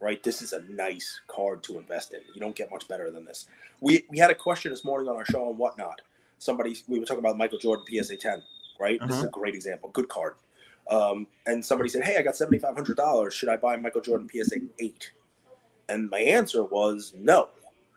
right? 0.00 0.22
This 0.22 0.42
is 0.42 0.52
a 0.52 0.62
nice 0.62 1.20
card 1.28 1.62
to 1.64 1.78
invest 1.78 2.12
in. 2.12 2.20
You 2.34 2.40
don't 2.40 2.56
get 2.56 2.70
much 2.70 2.86
better 2.88 3.10
than 3.10 3.24
this. 3.24 3.46
We 3.80 4.04
we 4.10 4.18
had 4.18 4.30
a 4.30 4.34
question 4.34 4.70
this 4.70 4.84
morning 4.84 5.08
on 5.08 5.16
our 5.16 5.24
show 5.24 5.48
and 5.48 5.58
whatnot. 5.58 6.00
Somebody 6.38 6.76
we 6.88 6.98
were 6.98 7.06
talking 7.06 7.20
about 7.20 7.38
Michael 7.38 7.58
Jordan 7.58 7.86
PSA 7.88 8.16
10 8.16 8.42
right? 8.78 9.00
This 9.00 9.16
is 9.16 9.16
a 9.16 9.26
uh-huh. 9.28 9.30
great 9.30 9.54
example. 9.54 9.90
Good 9.90 10.08
card. 10.08 10.34
Um, 10.90 11.26
and 11.46 11.64
somebody 11.64 11.88
said, 11.88 12.04
"Hey, 12.04 12.16
I 12.18 12.22
got 12.22 12.36
seventy 12.36 12.58
five 12.58 12.74
hundred 12.74 12.96
dollars. 12.96 13.34
Should 13.34 13.48
I 13.48 13.56
buy 13.56 13.76
Michael 13.76 14.02
Jordan 14.02 14.28
PSA 14.28 14.56
eight? 14.78 15.12
And 15.88 16.10
my 16.10 16.20
answer 16.20 16.64
was 16.64 17.14
no. 17.16 17.48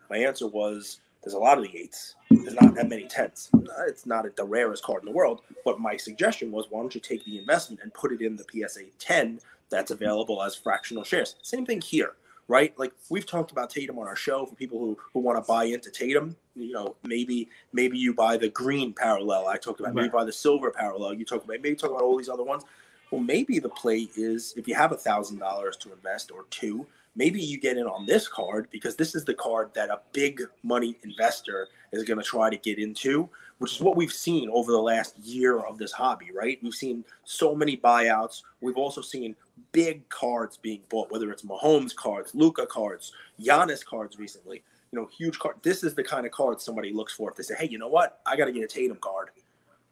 My 0.09 0.17
answer 0.17 0.47
was 0.47 0.99
there's 1.23 1.33
a 1.33 1.39
lot 1.39 1.57
of 1.57 1.65
the 1.65 1.77
eights. 1.77 2.15
There's 2.47 2.61
not 2.61 2.75
that 2.75 2.87
many 2.87 3.03
tens. 3.03 3.49
It's 3.89 4.05
not 4.05 4.25
the 4.37 4.45
rarest 4.45 4.81
card 4.81 5.01
in 5.01 5.05
the 5.05 5.11
world. 5.11 5.41
But 5.65 5.81
my 5.81 5.97
suggestion 5.97 6.49
was, 6.49 6.67
why 6.69 6.79
don't 6.79 6.95
you 6.95 7.01
take 7.01 7.25
the 7.25 7.37
investment 7.39 7.81
and 7.83 7.93
put 7.93 8.13
it 8.13 8.21
in 8.21 8.37
the 8.37 8.45
PSA 8.49 8.83
10 8.99 9.41
that's 9.69 9.91
available 9.91 10.41
as 10.41 10.55
fractional 10.55 11.03
shares. 11.03 11.35
Same 11.41 11.65
thing 11.65 11.81
here, 11.81 12.13
right? 12.47 12.73
Like 12.79 12.93
we've 13.09 13.25
talked 13.25 13.51
about 13.51 13.69
Tatum 13.69 13.99
on 13.99 14.07
our 14.07 14.15
show 14.15 14.45
for 14.45 14.55
people 14.55 14.79
who, 14.79 14.97
who 15.13 15.19
want 15.19 15.37
to 15.37 15.45
buy 15.45 15.65
into 15.65 15.91
Tatum. 15.91 16.37
You 16.55 16.71
know, 16.71 16.95
maybe 17.03 17.49
maybe 17.73 17.97
you 17.97 18.13
buy 18.13 18.37
the 18.37 18.47
green 18.47 18.93
parallel. 18.93 19.47
I 19.47 19.57
talked 19.57 19.81
about 19.81 19.93
maybe 19.93 20.07
buy 20.07 20.23
the 20.23 20.31
silver 20.31 20.71
parallel. 20.71 21.15
You 21.15 21.25
talk 21.25 21.43
about 21.43 21.61
maybe 21.61 21.75
talk 21.75 21.89
about 21.89 22.03
all 22.03 22.17
these 22.17 22.29
other 22.29 22.45
ones. 22.45 22.63
Well, 23.11 23.21
maybe 23.21 23.59
the 23.59 23.69
play 23.69 24.09
is 24.17 24.53
if 24.57 24.67
you 24.67 24.75
have 24.75 24.91
a 24.91 24.97
thousand 24.97 25.39
dollars 25.39 25.77
to 25.77 25.93
invest 25.93 26.31
or 26.31 26.45
two, 26.49 26.85
maybe 27.15 27.41
you 27.41 27.59
get 27.59 27.77
in 27.77 27.85
on 27.85 28.05
this 28.05 28.27
card 28.27 28.67
because 28.69 28.95
this 28.95 29.15
is 29.15 29.23
the 29.23 29.33
card 29.33 29.71
that 29.73 29.89
a 29.89 30.01
big 30.11 30.41
money 30.63 30.97
investor 31.03 31.69
is 31.93 32.03
going 32.03 32.19
to 32.19 32.23
try 32.23 32.49
to 32.49 32.57
get 32.57 32.79
into, 32.79 33.29
which 33.59 33.75
is 33.75 33.81
what 33.81 33.95
we've 33.95 34.11
seen 34.11 34.49
over 34.51 34.71
the 34.73 34.81
last 34.81 35.17
year 35.19 35.59
of 35.59 35.77
this 35.77 35.93
hobby, 35.93 36.31
right? 36.35 36.59
We've 36.61 36.73
seen 36.73 37.05
so 37.23 37.55
many 37.55 37.77
buyouts. 37.77 38.43
We've 38.59 38.77
also 38.77 39.01
seen 39.01 39.35
big 39.71 40.07
cards 40.09 40.57
being 40.57 40.81
bought, 40.89 41.09
whether 41.09 41.31
it's 41.31 41.43
Mahomes 41.43 41.95
cards, 41.95 42.35
Luka 42.35 42.65
cards, 42.65 43.13
Giannis 43.41 43.85
cards 43.85 44.19
recently. 44.19 44.63
You 44.91 44.99
know, 44.99 45.09
huge 45.17 45.39
card. 45.39 45.55
This 45.63 45.83
is 45.83 45.95
the 45.95 46.03
kind 46.03 46.25
of 46.25 46.31
card 46.31 46.61
somebody 46.61 46.93
looks 46.93 47.13
for 47.13 47.29
if 47.29 47.35
they 47.35 47.43
say, 47.43 47.55
"Hey, 47.55 47.67
you 47.67 47.77
know 47.77 47.89
what? 47.89 48.21
I 48.25 48.37
got 48.37 48.45
to 48.45 48.53
get 48.53 48.63
a 48.63 48.67
Tatum 48.67 48.97
card." 49.01 49.31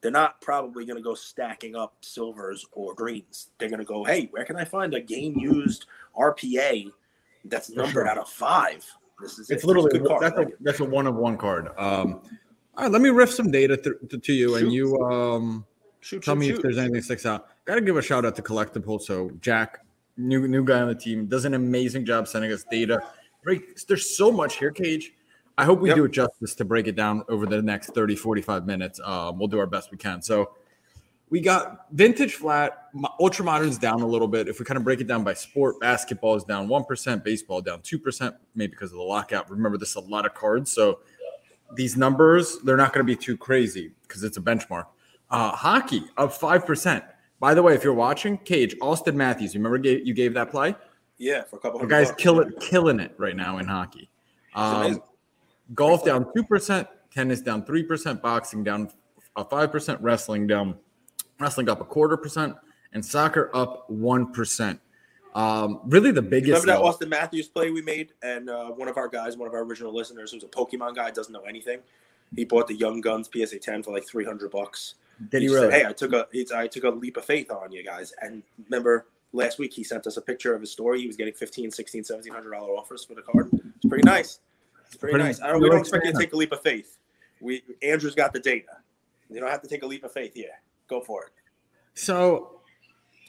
They're 0.01 0.11
not 0.11 0.39
probably 0.41 0.85
going 0.85 0.97
to 0.97 1.03
go 1.03 1.15
stacking 1.15 1.75
up 1.75 1.95
silvers 2.01 2.65
or 2.71 2.93
greens. 2.93 3.49
They're 3.57 3.69
going 3.69 3.79
to 3.79 3.85
go, 3.85 4.03
"Hey, 4.03 4.27
where 4.31 4.45
can 4.45 4.55
I 4.55 4.65
find 4.65 4.93
a 4.93 5.01
game 5.01 5.37
used 5.37 5.85
RPA 6.17 6.91
that's 7.45 7.69
numbered 7.69 7.93
sure. 7.93 8.07
out 8.07 8.17
of 8.17 8.29
five? 8.29 8.85
This 9.21 9.39
is 9.39 9.49
it's 9.49 9.63
it. 9.63 9.67
literally 9.67 9.97
it's 9.97 10.07
that's 10.19 10.37
a, 10.37 10.47
that's 10.61 10.79
a 10.79 10.85
one 10.85 11.07
of 11.07 11.15
one 11.15 11.37
card." 11.37 11.69
Um, 11.77 12.21
all 12.77 12.83
right, 12.83 12.91
let 12.91 13.01
me 13.01 13.09
riff 13.09 13.31
some 13.31 13.51
data 13.51 13.77
th- 13.77 13.95
to, 14.09 14.17
to, 14.17 14.33
you, 14.33 14.49
shoot. 14.49 14.63
and 14.63 14.73
you 14.73 15.01
um, 15.01 15.65
shoot, 16.01 16.23
tell 16.23 16.35
shoot, 16.35 16.39
me 16.39 16.49
if 16.49 16.61
there's 16.61 16.77
anything 16.77 16.95
that 16.95 17.03
sticks 17.05 17.25
out. 17.25 17.47
Got 17.65 17.75
to 17.75 17.81
give 17.81 17.97
a 17.97 18.01
shout 18.01 18.25
out 18.25 18.35
to 18.35 18.41
Collectable. 18.41 19.01
So 19.01 19.31
Jack, 19.41 19.85
new 20.17 20.47
new 20.47 20.63
guy 20.63 20.81
on 20.81 20.89
the 20.89 20.95
team, 20.95 21.27
does 21.27 21.45
an 21.45 21.53
amazing 21.53 22.05
job 22.05 22.27
sending 22.27 22.51
us 22.51 22.65
data. 22.69 23.01
Right, 23.45 23.61
there's 23.87 24.17
so 24.17 24.31
much 24.31 24.57
here, 24.57 24.71
Cage. 24.71 25.13
I 25.57 25.65
hope 25.65 25.79
we 25.79 25.89
yep. 25.89 25.95
do 25.95 26.05
it 26.05 26.11
justice 26.11 26.53
to 26.55 26.65
break 26.65 26.87
it 26.87 26.95
down 26.95 27.23
over 27.29 27.45
the 27.45 27.61
next 27.61 27.93
30, 27.93 28.15
45 28.15 28.65
minutes. 28.65 28.99
Um, 29.03 29.39
we'll 29.39 29.47
do 29.47 29.59
our 29.59 29.67
best 29.67 29.91
we 29.91 29.97
can. 29.97 30.21
So 30.21 30.51
we 31.29 31.39
got 31.39 31.87
vintage 31.91 32.35
flat, 32.35 32.89
ultra 33.19 33.45
moderns 33.45 33.77
down 33.77 34.01
a 34.01 34.05
little 34.05 34.27
bit. 34.27 34.47
If 34.47 34.59
we 34.59 34.65
kind 34.65 34.77
of 34.77 34.83
break 34.83 35.01
it 35.01 35.07
down 35.07 35.23
by 35.23 35.33
sport, 35.33 35.79
basketball 35.79 36.35
is 36.35 36.43
down 36.43 36.67
1%, 36.67 37.23
baseball 37.23 37.61
down 37.61 37.79
2%, 37.79 38.35
maybe 38.53 38.71
because 38.71 38.91
of 38.91 38.97
the 38.97 39.03
lockout. 39.03 39.49
Remember, 39.49 39.77
this 39.77 39.89
is 39.89 39.95
a 39.95 40.01
lot 40.01 40.25
of 40.25 40.33
cards. 40.33 40.71
So 40.71 40.99
these 41.75 41.97
numbers, 41.97 42.57
they're 42.63 42.77
not 42.77 42.93
going 42.93 43.05
to 43.05 43.11
be 43.11 43.15
too 43.15 43.37
crazy 43.37 43.91
because 44.03 44.23
it's 44.23 44.37
a 44.37 44.41
benchmark. 44.41 44.87
Uh, 45.29 45.51
hockey 45.51 46.03
up 46.17 46.31
5%. 46.31 47.03
By 47.39 47.53
the 47.53 47.61
way, 47.61 47.73
if 47.73 47.83
you're 47.83 47.93
watching, 47.93 48.37
Cage, 48.39 48.75
Auston 48.79 49.15
Matthews, 49.15 49.53
you 49.53 49.61
remember 49.61 49.87
you 49.87 50.13
gave 50.13 50.33
that 50.35 50.51
play? 50.51 50.75
Yeah, 51.17 51.43
for 51.43 51.57
a 51.57 51.59
couple. 51.59 51.85
Guy's 51.85 52.11
killing 52.13 52.51
killing 52.59 52.99
it 52.99 53.13
right 53.17 53.35
now 53.35 53.57
in 53.57 53.67
hockey. 53.67 54.09
Um, 54.53 55.01
golf 55.73 56.05
down 56.05 56.31
two 56.35 56.43
percent, 56.43 56.87
tennis 57.11 57.41
down 57.41 57.65
three 57.65 57.83
percent, 57.83 58.21
boxing 58.21 58.63
down 58.63 58.91
a 59.35 59.43
five 59.43 59.71
percent, 59.71 60.01
wrestling 60.01 60.47
down, 60.47 60.75
wrestling 61.39 61.69
up 61.69 61.81
a 61.81 61.85
quarter 61.85 62.17
percent, 62.17 62.55
and 62.93 63.03
soccer 63.05 63.49
up 63.53 63.89
one 63.89 64.31
percent. 64.31 64.79
Um, 65.33 65.81
really, 65.85 66.11
the 66.11 66.21
biggest. 66.21 66.65
Remember 66.65 66.83
that 66.83 66.97
Auston 66.97 67.09
Matthews 67.09 67.47
play 67.47 67.69
we 67.69 67.81
made, 67.81 68.13
and 68.23 68.49
uh, 68.49 68.69
one 68.69 68.87
of 68.87 68.97
our 68.97 69.09
guys, 69.09 69.35
one 69.35 69.47
of 69.47 69.53
our 69.53 69.63
original 69.63 69.93
listeners, 69.93 70.31
who's 70.31 70.43
a 70.43 70.47
Pokemon 70.47 70.95
guy, 70.95 71.11
doesn't 71.11 71.33
know 71.33 71.41
anything. 71.41 71.79
He 72.35 72.45
bought 72.45 72.67
the 72.67 72.75
Young 72.75 73.01
Guns 73.01 73.29
PSA 73.33 73.59
10 73.59 73.83
for 73.83 73.91
like 73.91 74.05
300 74.07 74.49
bucks. 74.49 74.95
Did 75.29 75.41
he, 75.41 75.47
he 75.47 75.53
really? 75.53 75.71
Said, 75.71 75.81
hey, 75.81 75.85
I 75.87 75.93
took 75.93 76.13
a 76.13 76.27
I 76.55 76.67
took 76.67 76.83
a 76.83 76.89
leap 76.89 77.17
of 77.17 77.25
faith 77.25 77.51
on 77.51 77.71
you 77.71 77.83
guys. 77.83 78.13
And 78.21 78.43
remember 78.69 79.07
last 79.33 79.59
week 79.59 79.73
he 79.73 79.83
sent 79.83 80.07
us 80.07 80.17
a 80.17 80.21
picture 80.21 80.53
of 80.53 80.61
his 80.61 80.71
story. 80.71 81.01
He 81.01 81.07
was 81.07 81.15
getting 81.15 81.33
15, 81.33 81.71
16, 81.71 81.99
1700 81.99 82.51
dollar 82.51 82.73
offers 82.73 83.05
for 83.05 83.15
the 83.15 83.21
card. 83.21 83.49
It's 83.53 83.85
pretty 83.87 84.03
nice. 84.03 84.39
It's 84.87 84.95
pretty, 84.95 85.13
pretty 85.13 85.27
nice. 85.27 85.41
I 85.41 85.47
don't 85.47 85.61
we 85.61 85.69
don't 85.69 85.79
expect 85.79 86.05
you 86.05 86.11
to 86.11 86.17
take 86.17 86.33
a 86.33 86.37
leap 86.37 86.51
of 86.51 86.61
faith. 86.61 86.97
We 87.41 87.63
Andrew's 87.81 88.15
got 88.15 88.33
the 88.33 88.39
data. 88.39 88.77
You 89.29 89.39
don't 89.39 89.49
have 89.49 89.61
to 89.61 89.67
take 89.67 89.83
a 89.83 89.87
leap 89.87 90.03
of 90.03 90.11
faith. 90.11 90.33
Yeah, 90.35 90.45
go 90.87 91.01
for 91.01 91.25
it. 91.25 91.31
So 91.93 92.55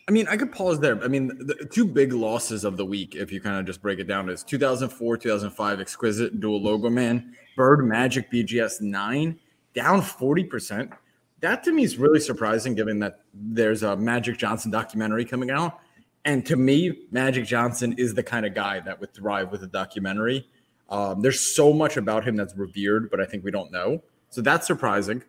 I 0.08 0.12
mean, 0.12 0.28
I 0.28 0.36
could 0.36 0.52
pause 0.52 0.78
there. 0.78 1.02
I 1.02 1.08
mean, 1.08 1.28
the 1.28 1.68
two 1.70 1.84
big 1.84 2.12
losses 2.12 2.64
of 2.64 2.76
the 2.76 2.86
week, 2.86 3.16
if 3.16 3.32
you 3.32 3.40
kind 3.40 3.58
of 3.58 3.66
just 3.66 3.82
break 3.82 3.98
it 3.98 4.06
down, 4.06 4.28
is 4.28 4.44
2004, 4.44 5.16
2005 5.16 5.80
Exquisite 5.80 6.40
Dual 6.40 6.62
Logo 6.62 6.88
Man, 6.88 7.34
Bird 7.56 7.84
Magic 7.84 8.30
BGS 8.30 8.80
9, 8.80 9.38
down 9.74 10.00
40%. 10.00 10.92
That 11.40 11.64
to 11.64 11.72
me 11.72 11.82
is 11.82 11.96
really 11.96 12.20
surprising 12.20 12.76
given 12.76 13.00
that 13.00 13.20
there's 13.34 13.82
a 13.82 13.96
Magic 13.96 14.38
Johnson 14.38 14.70
documentary 14.70 15.24
coming 15.24 15.50
out. 15.50 15.80
And 16.24 16.46
to 16.46 16.56
me, 16.56 17.06
Magic 17.10 17.44
Johnson 17.44 17.92
is 17.98 18.14
the 18.14 18.22
kind 18.22 18.46
of 18.46 18.54
guy 18.54 18.78
that 18.80 19.00
would 19.00 19.12
thrive 19.12 19.50
with 19.50 19.64
a 19.64 19.68
documentary. 19.68 20.48
Um, 20.88 21.20
there's 21.20 21.54
so 21.54 21.72
much 21.72 21.96
about 21.96 22.26
him 22.26 22.36
that's 22.36 22.54
revered, 22.56 23.10
but 23.10 23.20
I 23.20 23.24
think 23.24 23.44
we 23.44 23.50
don't 23.50 23.72
know. 23.72 24.02
So 24.30 24.40
that's 24.40 24.66
surprising. 24.66 25.22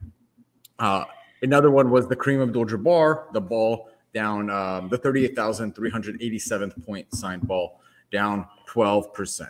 Uh, 0.79 1.05
another 1.41 1.71
one 1.71 1.89
was 1.89 2.07
the 2.07 2.15
Kareem 2.15 2.43
Abdul 2.43 2.65
Jabbar, 2.65 3.31
the 3.33 3.41
ball 3.41 3.89
down 4.13 4.49
um, 4.49 4.89
the 4.89 4.97
38,387th 4.97 6.85
point 6.85 7.13
signed 7.13 7.47
ball, 7.47 7.81
down 8.11 8.47
12% 8.67 9.49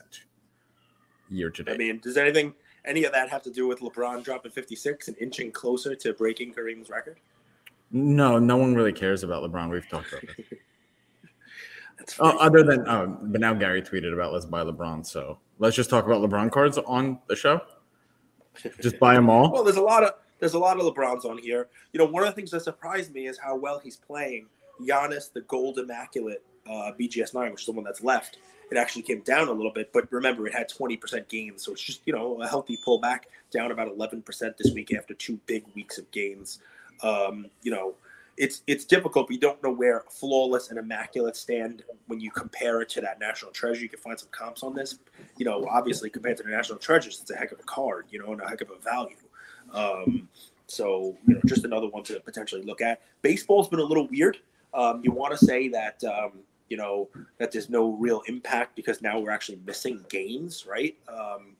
year 1.29 1.49
to 1.49 1.63
date. 1.63 1.73
I 1.73 1.77
mean, 1.77 1.99
does 1.99 2.17
anything, 2.17 2.53
any 2.85 3.03
of 3.03 3.11
that 3.13 3.29
have 3.29 3.43
to 3.43 3.51
do 3.51 3.67
with 3.67 3.79
LeBron 3.79 4.23
dropping 4.23 4.51
56 4.51 5.07
and 5.07 5.17
inching 5.19 5.51
closer 5.51 5.95
to 5.95 6.13
breaking 6.13 6.53
Kareem's 6.53 6.89
record? 6.89 7.17
No, 7.91 8.39
no 8.39 8.57
one 8.57 8.75
really 8.75 8.93
cares 8.93 9.23
about 9.23 9.43
LeBron. 9.43 9.69
We've 9.69 9.87
talked 9.87 10.11
about 10.11 10.23
it. 10.23 10.59
oh, 12.19 12.37
other 12.37 12.63
than, 12.63 12.87
oh, 12.87 13.17
but 13.21 13.41
now 13.41 13.53
Gary 13.53 13.81
tweeted 13.81 14.13
about 14.13 14.33
let's 14.33 14.45
buy 14.45 14.63
LeBron. 14.63 15.05
So 15.05 15.39
let's 15.59 15.75
just 15.75 15.89
talk 15.89 16.05
about 16.05 16.21
LeBron 16.21 16.51
cards 16.51 16.77
on 16.77 17.19
the 17.27 17.35
show. 17.35 17.61
Just 18.81 18.97
buy 18.97 19.13
them 19.13 19.29
all. 19.29 19.51
well, 19.51 19.63
there's 19.63 19.77
a 19.77 19.81
lot 19.81 20.03
of 20.03 20.13
there's 20.39 20.55
a 20.55 20.59
lot 20.59 20.79
of 20.79 20.83
LeBrons 20.83 21.25
on 21.25 21.37
here. 21.37 21.67
You 21.93 21.99
know, 21.99 22.05
one 22.05 22.23
of 22.23 22.29
the 22.29 22.33
things 22.33 22.49
that 22.49 22.63
surprised 22.63 23.13
me 23.13 23.27
is 23.27 23.37
how 23.37 23.55
well 23.55 23.77
he's 23.77 23.97
playing 23.97 24.47
Giannis, 24.81 25.31
the 25.31 25.41
gold 25.41 25.77
immaculate 25.77 26.43
uh, 26.67 26.91
BGS 26.99 27.33
nine, 27.33 27.51
which 27.51 27.61
is 27.61 27.65
the 27.67 27.71
one 27.71 27.83
that's 27.83 28.03
left, 28.03 28.37
it 28.71 28.77
actually 28.77 29.01
came 29.01 29.21
down 29.21 29.47
a 29.47 29.51
little 29.51 29.71
bit. 29.71 29.91
But 29.93 30.11
remember, 30.11 30.47
it 30.47 30.53
had 30.53 30.69
20% 30.69 31.27
gains, 31.29 31.63
so 31.63 31.71
it's 31.71 31.81
just 31.81 32.01
you 32.05 32.13
know 32.13 32.41
a 32.41 32.47
healthy 32.47 32.77
pullback, 32.85 33.21
down 33.51 33.71
about 33.71 33.95
11% 33.95 34.23
this 34.57 34.73
week 34.73 34.93
after 34.93 35.13
two 35.13 35.39
big 35.45 35.63
weeks 35.75 35.97
of 35.97 36.09
gains. 36.11 36.59
Um, 37.03 37.47
you 37.61 37.71
know, 37.71 37.95
it's 38.37 38.61
it's 38.67 38.85
difficult. 38.85 39.29
We 39.29 39.37
don't 39.37 39.61
know 39.63 39.71
where 39.71 40.03
flawless 40.09 40.69
and 40.69 40.77
immaculate 40.77 41.35
stand 41.35 41.83
when 42.05 42.19
you 42.19 42.29
compare 42.31 42.81
it 42.81 42.89
to 42.89 43.01
that 43.01 43.19
national 43.19 43.51
treasure. 43.51 43.81
You 43.81 43.89
can 43.89 43.99
find 43.99 44.19
some 44.19 44.29
comps 44.31 44.63
on 44.63 44.75
this. 44.75 44.99
You 45.37 45.45
know, 45.45 45.65
obviously 45.69 46.09
compared 46.09 46.37
to 46.37 46.43
the 46.43 46.49
national 46.49 46.77
treasures, 46.77 47.19
it's 47.19 47.31
a 47.31 47.35
heck 47.35 47.51
of 47.51 47.59
a 47.59 47.63
card. 47.63 48.05
You 48.11 48.19
know, 48.19 48.31
and 48.31 48.41
a 48.41 48.47
heck 48.47 48.61
of 48.61 48.69
a 48.69 48.77
value. 48.77 49.15
Um, 49.73 50.29
so 50.67 51.17
you 51.27 51.35
know, 51.35 51.41
just 51.47 51.65
another 51.65 51.87
one 51.87 52.03
to 52.03 52.19
potentially 52.19 52.61
look 52.61 52.81
at. 52.81 53.01
Baseball's 53.21 53.69
been 53.69 53.79
a 53.79 53.83
little 53.83 54.07
weird. 54.07 54.37
Um, 54.73 55.01
you 55.03 55.11
want 55.11 55.37
to 55.37 55.43
say 55.43 55.67
that 55.69 56.03
um, 56.03 56.33
you 56.69 56.77
know 56.77 57.09
that 57.39 57.51
there's 57.51 57.69
no 57.69 57.93
real 57.93 58.21
impact 58.27 58.75
because 58.75 59.01
now 59.01 59.19
we're 59.19 59.31
actually 59.31 59.59
missing 59.65 60.05
games, 60.09 60.65
right? 60.67 60.95
Um, 61.07 61.55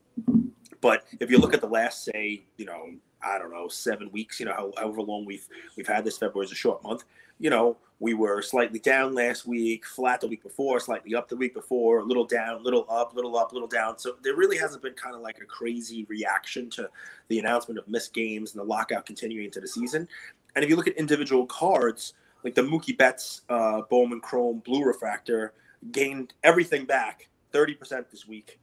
but 0.79 1.05
if 1.19 1.31
you 1.31 1.39
look 1.39 1.53
at 1.53 1.61
the 1.61 1.67
last, 1.67 2.03
say, 2.03 2.43
you 2.57 2.65
know, 2.65 2.91
I 3.21 3.37
don't 3.37 3.51
know, 3.51 3.67
seven 3.67 4.11
weeks, 4.11 4.39
you 4.39 4.45
know, 4.45 4.71
however 4.77 5.01
long 5.01 5.25
we've 5.25 5.47
we've 5.75 5.87
had 5.87 6.03
this, 6.03 6.17
February 6.17 6.45
is 6.45 6.51
a 6.51 6.55
short 6.55 6.83
month. 6.83 7.03
You 7.39 7.49
know, 7.49 7.77
we 7.99 8.13
were 8.13 8.41
slightly 8.41 8.79
down 8.79 9.13
last 9.13 9.45
week, 9.45 9.85
flat 9.85 10.21
the 10.21 10.27
week 10.27 10.43
before, 10.43 10.79
slightly 10.79 11.15
up 11.15 11.27
the 11.29 11.35
week 11.35 11.53
before, 11.53 11.99
a 11.99 12.03
little 12.03 12.25
down, 12.25 12.55
a 12.55 12.63
little 12.63 12.85
up, 12.89 13.13
a 13.13 13.15
little 13.15 13.37
up, 13.37 13.51
a 13.51 13.55
little 13.55 13.67
down. 13.67 13.97
So 13.97 14.15
there 14.23 14.35
really 14.35 14.57
hasn't 14.57 14.83
been 14.83 14.93
kind 14.93 15.15
of 15.15 15.21
like 15.21 15.39
a 15.41 15.45
crazy 15.45 16.05
reaction 16.05 16.69
to 16.71 16.89
the 17.27 17.39
announcement 17.39 17.79
of 17.79 17.87
missed 17.87 18.13
games 18.13 18.53
and 18.53 18.61
the 18.61 18.65
lockout 18.65 19.05
continuing 19.05 19.45
into 19.45 19.59
the 19.59 19.67
season. 19.67 20.07
And 20.55 20.63
if 20.63 20.69
you 20.69 20.75
look 20.75 20.87
at 20.87 20.95
individual 20.95 21.45
cards, 21.45 22.13
like 22.43 22.55
the 22.55 22.61
Mookie 22.61 22.97
Betts 22.97 23.41
uh, 23.49 23.81
Bowman 23.89 24.21
Chrome 24.21 24.59
Blue 24.59 24.83
Refractor 24.83 25.53
gained 25.91 26.33
everything 26.43 26.85
back 26.85 27.27
30% 27.53 28.09
this 28.11 28.27
week 28.27 28.59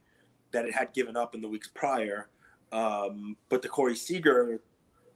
that 0.51 0.65
it 0.65 0.73
had 0.73 0.93
given 0.93 1.17
up 1.17 1.35
in 1.35 1.41
the 1.41 1.47
weeks 1.47 1.69
prior. 1.73 2.27
Um, 2.71 3.37
but 3.49 3.61
the 3.61 3.69
Corey 3.69 3.95
Seager 3.95 4.59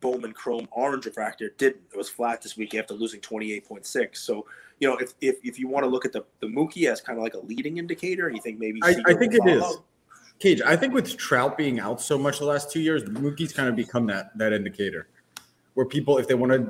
Bowman 0.01 0.33
Chrome 0.33 0.67
Orange 0.71 1.05
Refractor 1.05 1.53
didn't. 1.57 1.81
It 1.91 1.97
was 1.97 2.09
flat 2.09 2.41
this 2.41 2.55
week 2.57 2.73
after 2.75 2.93
losing 2.93 3.19
28.6. 3.21 4.17
So, 4.17 4.45
you 4.79 4.87
know, 4.87 4.97
if, 4.97 5.13
if, 5.21 5.37
if 5.43 5.59
you 5.59 5.67
want 5.67 5.83
to 5.83 5.89
look 5.89 6.05
at 6.05 6.13
the, 6.13 6.23
the 6.39 6.47
Mookie 6.47 6.89
as 6.89 7.01
kind 7.01 7.17
of 7.17 7.23
like 7.23 7.33
a 7.33 7.39
leading 7.39 7.77
indicator, 7.77 8.29
you 8.29 8.41
think 8.41 8.59
maybe 8.59 8.79
I, 8.83 8.95
I, 9.07 9.13
think 9.13 9.33
it 9.33 9.45
is. 9.45 9.77
Cage, 10.39 10.61
I 10.61 10.75
think 10.75 10.93
with 10.93 11.17
Trout 11.17 11.57
being 11.57 11.79
out 11.79 11.99
so 11.99 12.17
much 12.17 12.39
the 12.39 12.45
last 12.45 12.71
two 12.71 12.79
years, 12.79 13.03
Mookie's 13.03 13.51
kind 13.51 13.67
of 13.67 13.75
become 13.75 14.07
that 14.07 14.37
that 14.37 14.53
indicator 14.53 15.07
where 15.79 15.85
people, 15.85 16.17
if 16.17 16.27
they 16.27 16.33
want 16.33 16.51
to 16.51 16.69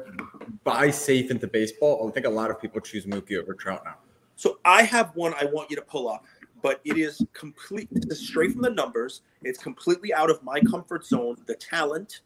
buy 0.63 0.91
safe 0.91 1.31
into 1.31 1.47
baseball, 1.47 2.07
I 2.07 2.11
think 2.11 2.27
a 2.27 2.29
lot 2.29 2.51
of 2.51 2.61
people 2.61 2.79
choose 2.79 3.07
Mookie 3.07 3.41
over 3.41 3.55
Trout 3.55 3.81
now. 3.83 3.95
So 4.35 4.59
I 4.63 4.83
have 4.83 5.15
one 5.15 5.33
I 5.33 5.45
want 5.45 5.69
you 5.69 5.75
to 5.77 5.81
pull 5.81 6.07
up, 6.07 6.25
but 6.61 6.81
it 6.85 6.97
is 6.97 7.25
complete 7.33 7.89
straight 8.13 8.53
from 8.53 8.61
the 8.61 8.69
numbers. 8.69 9.21
It's 9.43 9.59
completely 9.59 10.13
out 10.13 10.29
of 10.29 10.41
my 10.43 10.59
comfort 10.61 11.05
zone. 11.05 11.37
The 11.45 11.55
talent, 11.55 12.21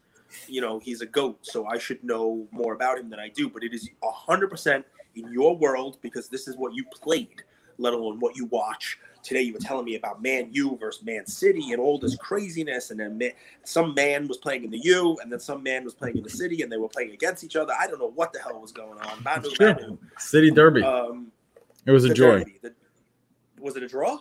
you 0.46 0.60
know, 0.60 0.78
he's 0.78 1.00
a 1.00 1.06
goat, 1.06 1.38
so 1.42 1.66
I 1.66 1.78
should 1.78 2.02
know 2.02 2.46
more 2.50 2.74
about 2.74 2.98
him 2.98 3.10
than 3.10 3.18
I 3.20 3.28
do. 3.28 3.48
But 3.48 3.62
it 3.62 3.72
is 3.72 3.88
hundred 4.02 4.48
percent 4.48 4.84
in 5.14 5.32
your 5.32 5.56
world 5.56 5.98
because 6.02 6.28
this 6.28 6.48
is 6.48 6.56
what 6.56 6.74
you 6.74 6.84
played, 6.92 7.42
let 7.78 7.92
alone 7.92 8.18
what 8.20 8.36
you 8.36 8.46
watch. 8.46 8.98
Today 9.22 9.40
you 9.40 9.54
were 9.54 9.58
telling 9.58 9.86
me 9.86 9.94
about 9.94 10.20
Man 10.22 10.50
U 10.52 10.76
versus 10.78 11.02
Man 11.02 11.26
City 11.26 11.72
and 11.72 11.80
all 11.80 11.98
this 11.98 12.14
craziness, 12.16 12.90
and 12.90 13.00
then 13.00 13.16
man, 13.16 13.32
some 13.64 13.94
man 13.94 14.28
was 14.28 14.36
playing 14.36 14.64
in 14.64 14.70
the 14.70 14.78
U, 14.80 15.16
and 15.22 15.32
then 15.32 15.40
some 15.40 15.62
man 15.62 15.82
was 15.82 15.94
playing 15.94 16.18
in 16.18 16.22
the 16.22 16.28
City, 16.28 16.60
and 16.60 16.70
they 16.70 16.76
were 16.76 16.88
playing 16.88 17.12
against 17.12 17.42
each 17.42 17.56
other. 17.56 17.72
I 17.78 17.86
don't 17.86 17.98
know 17.98 18.10
what 18.10 18.34
the 18.34 18.40
hell 18.40 18.60
was 18.60 18.72
going 18.72 18.98
on. 18.98 19.44
Sure. 19.54 19.74
Manu. 19.74 19.96
City 20.18 20.50
Derby. 20.50 20.82
Um, 20.82 21.32
it 21.86 21.90
was 21.90 22.04
a 22.04 22.12
joy. 22.12 22.40
derby, 22.40 22.58
the- 22.60 22.74
was 23.64 23.76
it 23.76 23.82
a 23.82 23.88
draw? 23.88 24.18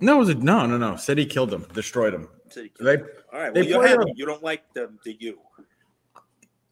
No, 0.00 0.16
it 0.16 0.18
was 0.18 0.28
a 0.30 0.34
no, 0.36 0.64
no, 0.66 0.78
no. 0.78 0.96
City 0.96 1.26
killed 1.26 1.50
them, 1.50 1.66
destroyed 1.74 2.14
them. 2.14 2.28
City. 2.48 2.72
They, 2.80 2.96
All 3.32 3.40
right. 3.40 3.52
they 3.52 3.62
Well, 3.76 3.82
happy. 3.82 4.10
a- 4.10 4.14
You 4.14 4.24
don't 4.24 4.42
like 4.42 4.72
the 4.72 4.90
the 5.04 5.16
U. 5.20 5.38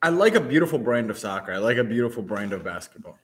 I 0.03 0.11
like 0.11 0.35
a 0.37 0.41
beautiful 0.41 0.79
brand 0.79 1.11
of 1.11 1.19
soccer. 1.19 1.53
I 1.53 1.59
like 1.59 1.79
a 1.79 1.85
beautiful 1.85 2.23
brand 2.23 2.53
of 2.53 2.63
basketball. 2.63 3.19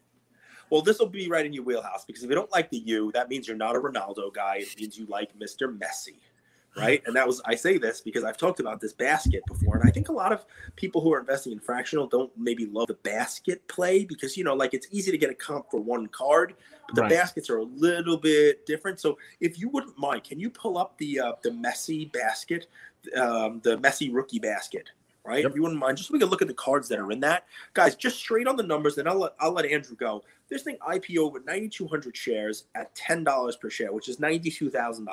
Well, 0.71 0.81
this 0.83 0.99
will 0.99 1.07
be 1.09 1.29
right 1.29 1.45
in 1.47 1.53
your 1.53 1.65
wheelhouse 1.65 2.05
because 2.05 2.25
if 2.25 2.31
you 2.31 2.35
don't 2.35 2.51
like 2.51 2.71
the 2.71 2.79
U, 2.79 3.13
that 3.13 3.29
means 3.29 3.47
you're 3.47 3.57
not 3.57 3.77
a 3.77 3.79
Ronaldo 3.81 4.33
guy. 4.35 4.57
It 4.61 4.75
means 4.81 4.99
you 4.99 5.07
like 5.07 5.39
Mr. 5.39 5.79
Messi, 5.79 6.17
right? 6.77 7.03
And 7.07 7.15
that 7.17 7.27
was 7.27 7.41
I 7.45 7.55
say 7.55 7.79
this 7.79 8.01
because 8.01 8.25
I've 8.25 8.37
talked 8.37 8.61
about 8.61 8.81
this 8.81 8.93
basket 8.93 9.43
before, 9.47 9.77
and 9.77 9.89
I 9.89 9.93
think 9.93 10.09
a 10.09 10.13
lot 10.13 10.33
of 10.33 10.45
people 10.77 11.01
who 11.01 11.13
are 11.13 11.21
investing 11.21 11.53
in 11.53 11.59
fractional 11.61 12.07
don't 12.07 12.31
maybe 12.37 12.67
love 12.67 12.87
the 12.89 12.95
basket 12.95 13.67
play 13.69 14.05
because 14.05 14.37
you 14.37 14.45
know, 14.45 14.55
like 14.55 14.75
it's 14.75 14.87
easy 14.91 15.11
to 15.11 15.19
get 15.19 15.31
a 15.31 15.35
comp 15.35 15.71
for 15.71 15.81
one 15.81 16.07
card, 16.09 16.55
but 16.87 16.95
the 16.95 17.03
Right. 17.03 17.11
baskets 17.11 17.51
are 17.51 17.59
a 17.59 17.65
little 17.65 18.17
bit 18.17 18.65
different. 18.67 19.01
So 19.01 19.19
if 19.41 19.59
you 19.59 19.69
wouldn't 19.69 19.99
mind, 19.99 20.25
can 20.25 20.39
you 20.41 20.51
pull 20.51 20.79
up 20.79 20.97
the 20.99 21.21
uh, 21.21 21.33
the 21.43 21.51
Messi 21.51 22.11
basket, 22.13 22.69
um, 23.17 23.61
the 23.63 23.77
Messi 23.79 24.13
rookie 24.13 24.39
basket? 24.39 24.91
Right, 25.25 25.43
Yep. 25.45 25.51
if 25.51 25.55
you 25.55 25.63
wouldn't 25.63 25.79
mind, 25.79 25.99
just 25.99 26.09
so 26.09 26.15
we 26.15 26.19
can 26.19 26.31
look 26.31 26.43
at 26.43 26.49
the 26.49 26.55
cards 26.55 26.89
that 26.89 26.99
are 26.99 27.13
in 27.13 27.21
that, 27.21 27.47
guys. 27.75 27.95
Just 27.95 28.17
straight 28.17 28.49
on 28.49 28.57
the 28.57 28.63
numbers, 28.65 28.97
then 28.97 29.07
I'll 29.07 29.21
let 29.21 29.35
I'll 29.39 29.53
let 29.53 29.67
Andrew 29.67 29.95
go. 29.95 30.25
This 30.49 30.63
thing 30.65 30.77
IPO 30.85 31.33
with 31.33 31.47
9,200 31.47 32.17
shares 32.17 32.65
at 32.75 32.93
$10 32.97 33.57
per 33.61 33.71
share, 33.71 33.93
which 33.93 34.09
is 34.09 34.17
$92,000. 34.19 35.07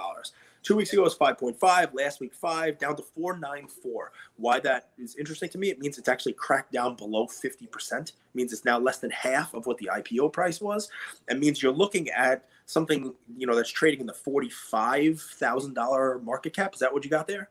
Two 0.61 0.75
weeks 0.75 0.91
ago 0.91 1.03
it 1.03 1.05
was 1.05 1.17
5.5, 1.17 1.93
last 1.93 2.19
week 2.19 2.33
5, 2.33 2.77
down 2.77 2.97
to 2.97 3.01
494. 3.01 4.11
Why 4.35 4.59
that 4.59 4.89
is 4.97 5.15
interesting 5.15 5.47
to 5.49 5.57
me, 5.57 5.69
it 5.69 5.79
means 5.79 5.97
it's 5.97 6.09
actually 6.09 6.33
cracked 6.33 6.73
down 6.73 6.95
below 6.95 7.27
50%. 7.27 8.01
It 8.01 8.11
means 8.33 8.51
it's 8.51 8.65
now 8.65 8.77
less 8.77 8.97
than 8.97 9.09
half 9.11 9.53
of 9.53 9.65
what 9.65 9.77
the 9.77 9.89
IPO 9.93 10.33
price 10.33 10.59
was. 10.59 10.89
It 11.29 11.39
means 11.39 11.63
you're 11.63 11.71
looking 11.71 12.09
at 12.09 12.43
something, 12.65 13.13
you 13.37 13.47
know, 13.47 13.55
that's 13.55 13.69
trading 13.69 14.01
in 14.01 14.05
the 14.05 14.13
$45,000 14.13 16.23
market 16.23 16.53
cap. 16.53 16.73
Is 16.73 16.79
that 16.81 16.93
what 16.93 17.03
you 17.03 17.09
got 17.09 17.27
there? 17.27 17.49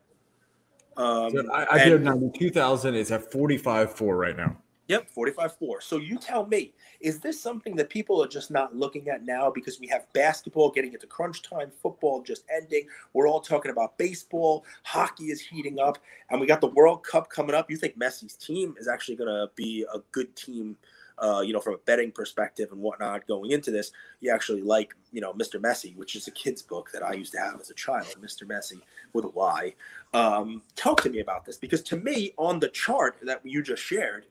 Um, 0.97 1.31
So 1.31 1.51
I, 1.51 1.75
I 1.75 1.83
did 1.85 2.03
ninety-two 2.03 2.49
thousand. 2.51 2.95
It's 2.95 3.11
at 3.11 3.31
forty-five 3.31 3.95
four 3.95 4.17
right 4.17 4.35
now. 4.35 4.57
Yep, 4.89 5.07
45 5.11 5.55
4. 5.55 5.81
So 5.81 5.97
you 5.97 6.17
tell 6.17 6.47
me, 6.47 6.73
is 6.99 7.19
this 7.19 7.39
something 7.39 7.75
that 7.75 7.91
people 7.91 8.23
are 8.23 8.27
just 8.27 8.49
not 8.49 8.75
looking 8.75 9.07
at 9.07 9.23
now 9.23 9.51
because 9.51 9.79
we 9.79 9.85
have 9.85 10.11
basketball 10.13 10.71
getting 10.71 10.93
into 10.93 11.05
crunch 11.05 11.43
time, 11.43 11.69
football 11.83 12.23
just 12.23 12.43
ending? 12.51 12.87
We're 13.13 13.27
all 13.27 13.39
talking 13.39 13.69
about 13.69 13.99
baseball, 13.99 14.65
hockey 14.81 15.25
is 15.25 15.41
heating 15.41 15.79
up, 15.79 15.99
and 16.31 16.41
we 16.41 16.47
got 16.47 16.59
the 16.59 16.69
World 16.69 17.03
Cup 17.03 17.29
coming 17.29 17.53
up. 17.53 17.69
You 17.69 17.77
think 17.77 17.99
Messi's 17.99 18.33
team 18.33 18.73
is 18.79 18.87
actually 18.87 19.15
going 19.15 19.29
to 19.29 19.51
be 19.55 19.85
a 19.93 19.99
good 20.11 20.35
team, 20.35 20.75
uh, 21.19 21.41
you 21.45 21.53
know, 21.53 21.59
from 21.59 21.75
a 21.75 21.79
betting 21.85 22.11
perspective 22.11 22.71
and 22.71 22.81
whatnot 22.81 23.27
going 23.27 23.51
into 23.51 23.69
this? 23.69 23.91
You 24.21 24.33
actually 24.33 24.63
like, 24.63 24.95
you 25.11 25.21
know, 25.21 25.33
Mr. 25.33 25.61
Messi, 25.61 25.95
which 25.97 26.15
is 26.15 26.27
a 26.27 26.31
kid's 26.31 26.63
book 26.63 26.89
that 26.93 27.03
I 27.03 27.13
used 27.13 27.33
to 27.33 27.39
have 27.39 27.61
as 27.61 27.69
a 27.69 27.75
child, 27.75 28.15
Mr. 28.19 28.41
Messi 28.41 28.81
with 29.13 29.25
a 29.25 29.29
Y. 29.29 29.75
Um, 30.15 30.63
talk 30.75 30.99
to 31.03 31.11
me 31.11 31.19
about 31.19 31.45
this 31.45 31.57
because 31.57 31.83
to 31.83 31.95
me, 31.95 32.33
on 32.37 32.59
the 32.59 32.69
chart 32.69 33.17
that 33.21 33.41
you 33.43 33.61
just 33.61 33.83
shared, 33.83 34.25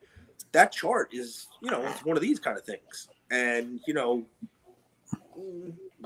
that 0.51 0.71
chart 0.71 1.09
is, 1.13 1.47
you 1.61 1.69
know, 1.69 1.81
it's 1.83 2.03
one 2.03 2.15
of 2.15 2.21
these 2.21 2.39
kind 2.39 2.57
of 2.57 2.63
things. 2.63 3.07
And, 3.31 3.79
you 3.85 3.93
know, 3.93 4.25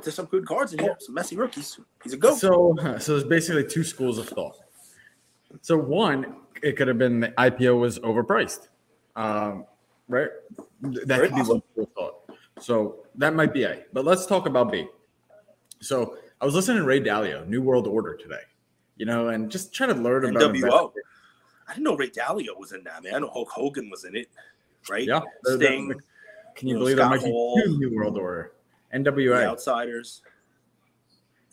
there's 0.01 0.15
some 0.15 0.25
good 0.25 0.45
cards 0.45 0.73
in 0.73 0.79
here, 0.79 0.95
some 0.99 1.15
Messi 1.15 1.37
rookies. 1.37 1.79
He's 2.03 2.13
a 2.13 2.17
goat. 2.17 2.37
So, 2.37 2.75
so 2.99 3.13
there's 3.13 3.23
basically 3.23 3.65
two 3.65 3.83
schools 3.83 4.17
of 4.17 4.27
thought. 4.27 4.57
So 5.61 5.77
one, 5.77 6.35
it 6.61 6.77
could 6.77 6.87
have 6.87 6.97
been 6.97 7.19
the 7.19 7.29
IPO 7.29 7.79
was 7.79 7.99
overpriced, 7.99 8.67
um, 9.15 9.65
right? 10.07 10.29
That 10.81 11.05
Very 11.07 11.29
could 11.29 11.35
be 11.35 11.41
one 11.41 11.61
school 11.71 11.83
of 11.83 11.89
thought. 11.93 12.15
So 12.59 13.05
that 13.15 13.33
might 13.33 13.53
be 13.53 13.63
A. 13.63 13.83
But 13.93 14.05
let's 14.05 14.25
talk 14.25 14.47
about 14.47 14.71
B. 14.71 14.87
So 15.79 16.17
I 16.41 16.45
was 16.45 16.55
listening 16.55 16.77
to 16.77 16.83
Ray 16.83 17.01
Dalio, 17.01 17.47
New 17.47 17.61
World 17.61 17.87
Order 17.87 18.15
today, 18.15 18.41
you 18.95 19.05
know, 19.05 19.29
and 19.29 19.49
just 19.51 19.73
trying 19.73 19.93
to 19.93 20.01
learn 20.01 20.25
about 20.25 20.53
NWO. 20.53 20.55
investing. 20.55 21.03
I 21.67 21.73
didn't 21.73 21.85
know 21.85 21.95
Ray 21.95 22.09
Dalio 22.09 22.57
was 22.57 22.71
in 22.73 22.83
that, 22.83 23.03
man. 23.03 23.15
I 23.15 23.19
know 23.19 23.29
Hulk 23.29 23.49
Hogan 23.49 23.89
was 23.89 24.03
in 24.05 24.15
it, 24.15 24.29
right? 24.89 25.07
Yeah, 25.07 25.21
the- 25.43 25.57
the- 25.57 25.65
Sting, 25.65 25.93
Can 26.55 26.67
you 26.67 26.73
You 26.73 26.73
know, 26.75 26.79
believe 26.81 26.97
there 26.97 27.05
Scott 27.05 27.15
might 27.17 27.23
be 27.25 27.31
Hall. 27.31 27.61
two 27.63 27.77
New 27.79 27.95
World 27.95 28.17
Order? 28.17 28.51
the 28.91 28.97
NWA. 28.99 29.43
Outsiders. 29.45 30.21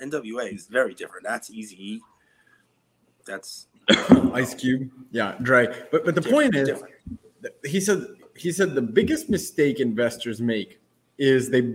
NWA 0.03 0.53
is 0.55 0.67
very 0.67 0.95
different. 0.95 1.25
That's 1.27 1.51
easy. 1.51 2.03
That's 3.27 3.67
Ice 4.35 4.55
Cube. 4.55 4.91
Yeah, 5.11 5.37
Dre. 5.43 5.67
But 5.91 6.05
but 6.05 6.15
the 6.15 6.21
different, 6.21 6.35
point 6.53 6.57
is, 6.57 6.69
different. 6.69 6.95
he 7.65 7.81
said 7.81 8.07
he 8.37 8.53
said 8.53 8.75
the 8.75 8.83
biggest 8.83 9.29
mistake 9.31 9.81
investors 9.81 10.41
make 10.41 10.81
is 11.19 11.51
they 11.51 11.75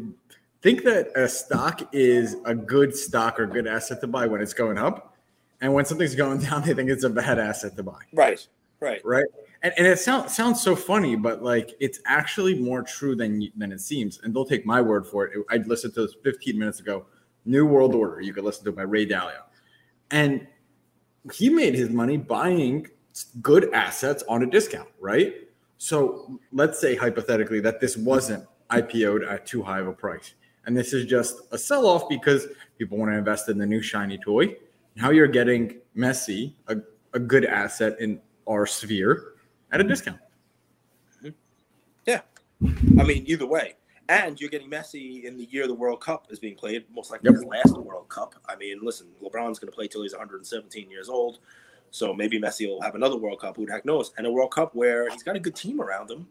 think 0.62 0.84
that 0.84 1.10
a 1.16 1.28
stock 1.28 1.88
is 1.94 2.38
a 2.46 2.54
good 2.56 2.96
stock 2.96 3.40
or 3.40 3.46
good 3.46 3.68
asset 3.68 4.02
to 4.02 4.08
buy 4.08 4.26
when 4.28 4.42
it's 4.42 4.54
going 4.54 4.78
up, 4.78 5.15
and 5.62 5.74
when 5.74 5.86
something's 5.86 6.16
going 6.16 6.40
down, 6.50 6.64
they 6.64 6.74
think 6.74 6.90
it's 6.90 7.04
a 7.04 7.10
bad 7.10 7.40
asset 7.40 7.76
to 7.78 7.84
buy. 7.84 8.02
right, 8.14 8.48
right. 8.80 9.02
Right. 9.04 9.26
And, 9.64 9.74
and 9.78 9.88
it 9.88 9.98
sounds 9.98 10.36
sounds 10.36 10.62
so 10.62 10.76
funny, 10.76 11.16
but 11.16 11.42
like 11.44 11.76
it's 11.80 12.00
actually 12.06 12.54
more 12.54 12.84
true 12.84 13.16
than 13.16 13.52
than 13.58 13.72
it 13.72 13.82
seems. 13.82 14.20
And 14.24 14.34
they'll 14.34 14.46
take 14.46 14.66
my 14.66 14.80
word 14.80 15.08
for 15.08 15.26
it. 15.26 15.44
I 15.50 15.58
listened 15.58 15.96
to 15.96 16.02
this 16.02 16.16
15 16.24 16.58
minutes 16.58 16.80
ago. 16.80 17.06
New 17.46 17.66
World 17.66 17.96
Order. 17.96 18.22
You 18.22 18.34
could 18.34 18.44
listen 18.44 18.64
to 18.66 18.70
it 18.72 18.76
by 18.76 18.84
Ray 18.84 19.08
Dalio, 19.08 19.42
and 20.12 20.48
he 21.34 21.50
made 21.50 21.76
his 21.76 21.90
money 21.90 22.18
buying 22.18 22.88
good 23.42 23.72
assets 23.74 24.24
on 24.28 24.44
a 24.44 24.46
discount, 24.46 24.90
right? 25.00 25.34
So 25.78 26.40
let's 26.52 26.80
say 26.80 26.96
hypothetically 26.96 27.60
that 27.62 27.80
this 27.80 27.98
wasn't 27.98 28.46
IPO'd 28.70 29.24
at 29.24 29.46
too 29.46 29.62
high 29.64 29.80
of 29.80 29.88
a 29.88 29.94
price, 29.94 30.34
and 30.66 30.76
this 30.76 30.94
is 30.94 31.06
just 31.06 31.42
a 31.52 31.58
sell 31.58 31.88
off 31.88 32.10
because 32.10 32.48
people 32.78 32.98
want 32.98 33.12
to 33.12 33.18
invest 33.18 33.50
in 33.50 33.58
the 33.58 33.66
new 33.66 33.82
shiny 33.82 34.18
toy. 34.18 34.56
Now 34.96 35.10
you're 35.10 35.28
getting 35.28 35.80
Messi, 35.96 36.54
a, 36.68 36.78
a 37.14 37.20
good 37.20 37.46
asset 37.46 38.00
in 38.00 38.22
our 38.48 38.66
sphere, 38.66 39.34
at 39.72 39.80
a 39.80 39.84
mm-hmm. 39.84 39.90
discount. 39.90 40.20
Mm-hmm. 41.18 41.30
Yeah. 42.06 42.22
I 43.00 43.04
mean, 43.04 43.24
either 43.28 43.46
way. 43.46 43.76
And 44.08 44.40
you're 44.40 44.52
getting 44.52 44.70
Messi 44.70 45.24
in 45.24 45.36
the 45.36 45.46
year 45.46 45.68
the 45.68 45.74
World 45.74 46.00
Cup 46.00 46.28
is 46.30 46.40
being 46.40 46.56
played, 46.56 46.86
most 46.94 47.10
likely 47.10 47.30
Yep. 47.30 47.36
his 47.36 47.46
last 47.46 47.78
World 47.78 48.08
Cup. 48.08 48.36
I 48.48 48.56
mean, 48.56 48.80
listen, 48.84 49.08
LeBron's 49.22 49.58
going 49.58 49.72
to 49.72 49.76
play 49.76 49.88
till 49.88 50.04
he's 50.04 50.14
117 50.14 50.90
years 50.90 51.10
old. 51.10 51.40
So 51.90 52.14
maybe 52.14 52.40
Messi 52.40 52.68
will 52.68 52.82
have 52.82 52.96
another 52.96 53.18
World 53.18 53.40
Cup. 53.40 53.56
Who 53.56 53.66
the 53.66 53.72
heck 53.72 53.86
knows? 53.86 54.12
And 54.18 54.28
a 54.28 54.32
World 54.32 54.52
Cup 54.52 54.76
where 54.76 55.10
he's 55.10 55.24
got 55.24 55.36
a 55.36 55.40
good 55.40 55.56
team 55.56 55.82
around 55.82 56.12
him. 56.12 56.28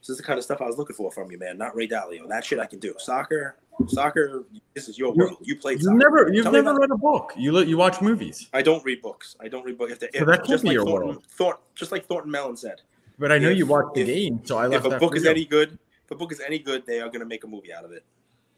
This 0.00 0.08
is 0.10 0.16
the 0.16 0.22
kind 0.22 0.38
of 0.38 0.44
stuff 0.44 0.60
I 0.60 0.64
was 0.66 0.78
looking 0.78 0.96
for 0.96 1.10
from 1.12 1.30
you, 1.30 1.38
man. 1.38 1.58
Not 1.58 1.76
Ray 1.76 1.86
Dalio. 1.86 2.26
That 2.28 2.44
shit 2.44 2.58
I 2.58 2.66
can 2.66 2.78
do. 2.78 2.94
Soccer, 2.98 3.56
soccer. 3.88 4.44
This 4.74 4.88
is 4.88 4.98
your 4.98 5.12
You- 5.14 5.24
world. 5.24 5.36
You 5.42 5.56
played 5.56 5.74
You've 5.78 5.82
soccer. 5.84 5.96
never 5.98 6.32
you've 6.32 6.44
Tell 6.44 6.52
never 6.52 6.74
read 6.74 6.90
a 6.90 6.96
book. 6.96 7.32
You 7.36 7.52
li- 7.52 7.66
you 7.66 7.76
watch 7.76 8.00
movies, 8.00 8.48
I 8.54 8.62
don't 8.62 8.82
read 8.84 9.02
books. 9.02 9.36
I 9.40 9.48
don't 9.48 9.64
read 9.64 9.76
books. 9.78 9.92
If, 9.92 9.98
So 10.18 10.24
that 10.24 10.40
could 10.40 10.48
just 10.50 10.62
be 10.62 10.68
like 10.70 10.74
your 10.74 10.84
Thornton, 10.86 11.08
world. 11.10 11.24
Thornton, 11.28 11.62
just 11.74 11.92
like 11.92 12.06
Thornton 12.06 12.30
Mellon 12.30 12.56
said. 12.56 12.80
but 13.18 13.30
I 13.30 13.38
know 13.38 13.50
If- 13.50 13.58
you 13.58 13.66
watch 13.66 13.86
the 13.94 14.00
if- 14.00 14.06
game, 14.06 14.40
so 14.44 14.56
I 14.58 14.66
left 14.66 14.86
if 14.86 14.92
a 14.92 14.98
book 14.98 15.14
is 15.16 15.24
you. 15.24 15.30
any 15.30 15.44
good, 15.44 15.78
if 16.04 16.10
a 16.10 16.14
book 16.14 16.32
is 16.32 16.40
any 16.40 16.58
good, 16.58 16.86
they 16.86 17.00
are 17.00 17.08
going 17.08 17.20
to 17.20 17.26
make 17.26 17.44
a 17.44 17.46
movie 17.46 17.72
out 17.72 17.84
of 17.84 17.92
it. 17.92 18.02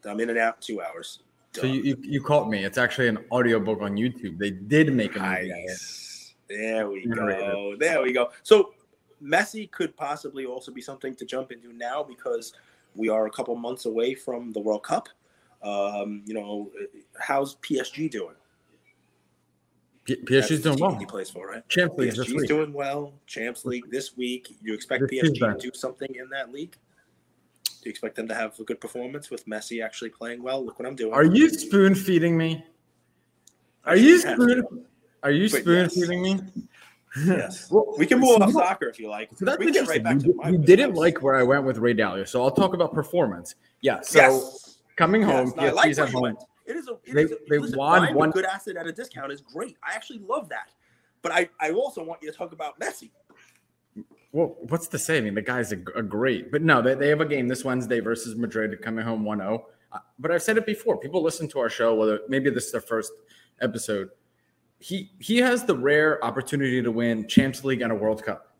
I'm 0.05 0.19
in 0.21 0.29
and 0.29 0.39
out 0.39 0.55
in 0.57 0.61
two 0.61 0.81
hours. 0.81 1.19
So 1.53 1.65
you, 1.67 1.81
you 1.83 1.97
you 2.01 2.21
caught 2.21 2.49
me. 2.49 2.63
It's 2.65 2.77
actually 2.79 3.09
an 3.09 3.19
audiobook 3.31 3.81
on 3.81 3.95
YouTube. 3.95 4.37
They 4.39 4.49
did 4.51 4.93
make 4.93 5.15
a 5.15 5.19
movie. 5.19 5.29
out 5.31 5.41
of 5.41 5.45
it. 5.47 5.67
Nice. 5.67 6.33
There 6.49 6.89
we 6.89 7.05
go. 7.05 7.75
There 7.79 8.01
we 8.01 8.11
go. 8.11 8.31
So 8.41 8.73
Messi 9.23 9.69
could 9.71 9.95
possibly 9.95 10.45
also 10.45 10.71
be 10.71 10.81
something 10.81 11.15
to 11.15 11.25
jump 11.25 11.51
into 11.51 11.73
now 11.73 12.03
because 12.03 12.53
we 12.95 13.09
are 13.09 13.25
a 13.25 13.31
couple 13.31 13.55
months 13.55 13.85
away 13.85 14.13
from 14.13 14.51
the 14.51 14.59
World 14.59 14.83
Cup. 14.83 15.09
Um, 15.61 16.23
you 16.25 16.33
know, 16.33 16.71
how's 17.19 17.55
PSG 17.55 18.11
doing? 18.11 18.35
P- 20.03 20.17
PSG's 20.17 20.61
doing 20.61 20.79
well. 20.79 20.95
He 20.95 21.05
plays 21.05 21.29
for, 21.29 21.47
right? 21.47 21.67
Champions 21.69 21.99
League 21.99 22.09
this 22.09 22.27
PSG's 22.27 22.41
week. 22.41 22.47
doing 22.49 22.73
well. 22.73 23.13
Champs 23.25 23.63
League 23.63 23.89
this 23.89 24.17
week. 24.17 24.57
You 24.61 24.73
expect 24.73 25.09
This 25.09 25.23
PSG 25.23 25.39
to 25.39 25.57
do 25.57 25.71
something 25.73 26.13
in 26.15 26.29
that 26.29 26.51
league? 26.51 26.75
Do 27.63 27.89
you 27.89 27.89
expect 27.89 28.15
them 28.15 28.27
to 28.27 28.35
have 28.35 28.59
a 28.59 28.63
good 28.63 28.81
performance 28.81 29.29
with 29.29 29.45
Messi 29.45 29.83
actually 29.83 30.09
playing 30.09 30.43
well? 30.43 30.65
Look 30.65 30.79
what 30.79 30.87
I'm 30.87 30.95
doing. 30.95 31.13
Are 31.13 31.23
you 31.23 31.49
spoon 31.49 31.95
feeding 31.95 32.37
me? 32.37 32.63
Are 33.85 33.95
you 33.95 34.19
spoon? 34.19 34.85
Are 35.21 35.31
you 35.31 35.47
spoon 35.47 35.89
feeding 35.89 36.21
me? 36.21 36.39
Yes. 37.25 37.69
Well, 37.71 37.93
We 37.97 38.05
can 38.07 38.19
move 38.19 38.37
so 38.37 38.43
off 38.43 38.51
soccer 38.51 38.87
if 38.89 38.99
you 38.99 39.09
like. 39.09 39.29
So 39.35 39.45
that's 39.45 39.59
we 39.59 39.67
interesting. 39.67 40.03
right 40.03 40.17
back 40.17 40.25
you 40.25 40.39
you 40.51 40.57
didn't 40.57 40.95
like 40.95 41.21
where 41.21 41.35
I 41.35 41.43
went 41.43 41.63
with 41.63 41.77
Ray 41.77 41.93
Dalio, 41.93 42.27
so 42.27 42.41
I'll 42.43 42.51
talk 42.51 42.73
about 42.73 42.93
performance. 42.93 43.55
Yeah. 43.81 44.01
So 44.01 44.19
yes. 44.19 44.79
coming 44.95 45.21
Yes, 45.21 45.31
home, 45.51 45.53
I 45.59 45.69
like 45.69 45.97
at 45.97 46.09
home. 46.09 46.37
It 46.65 46.75
is 46.77 46.87
a, 46.87 46.93
it 47.03 47.13
They- 47.13 47.23
is 47.23 47.31
a 47.31 47.37
they 47.49 47.57
listen, 47.59 47.77
won 47.77 48.13
one- 48.13 48.31
good 48.31 48.45
asset 48.45 48.77
at 48.77 48.87
a 48.87 48.91
discount 48.91 49.31
is 49.31 49.41
great. 49.41 49.77
I 49.83 49.93
actually 49.95 50.19
love 50.19 50.49
that. 50.49 50.69
But 51.21 51.31
I, 51.31 51.49
I 51.59 51.71
also 51.71 52.03
want 52.03 52.21
you 52.21 52.31
to 52.31 52.37
talk 52.37 52.51
about 52.51 52.79
Messi. 52.79 53.09
well, 54.31 54.57
what's 54.69 54.87
the 54.87 55.21
mean, 55.21 55.35
the 55.35 55.41
guy's 55.41 55.71
a, 55.71 55.77
a 55.95 56.03
great, 56.03 56.51
but 56.51 56.61
no, 56.61 56.81
they, 56.81 56.95
they 56.95 57.07
have 57.09 57.21
a 57.21 57.25
game 57.25 57.47
this 57.47 57.63
Wednesday 57.63 57.99
versus 57.99 58.35
Madrid 58.35 58.81
coming 58.81 59.05
home 59.05 59.23
1 59.23 59.37
0. 59.37 59.65
Uh, 59.91 59.99
but 60.19 60.31
I've 60.31 60.41
said 60.43 60.57
it 60.57 60.65
before. 60.65 60.97
People 60.99 61.21
listen 61.21 61.47
to 61.49 61.59
our 61.59 61.69
show, 61.69 61.93
whether 61.95 62.19
maybe 62.27 62.49
this 62.49 62.65
is 62.65 62.71
their 62.71 62.81
first 62.81 63.11
episode. 63.61 64.09
He 64.83 65.11
he 65.19 65.37
has 65.37 65.63
the 65.63 65.77
rare 65.77 66.23
opportunity 66.25 66.81
to 66.81 66.91
win 66.91 67.25
Champions 67.29 67.63
League 67.63 67.81
and 67.81 67.91
a 67.91 67.95
World 67.95 68.21
Cup, 68.21 68.53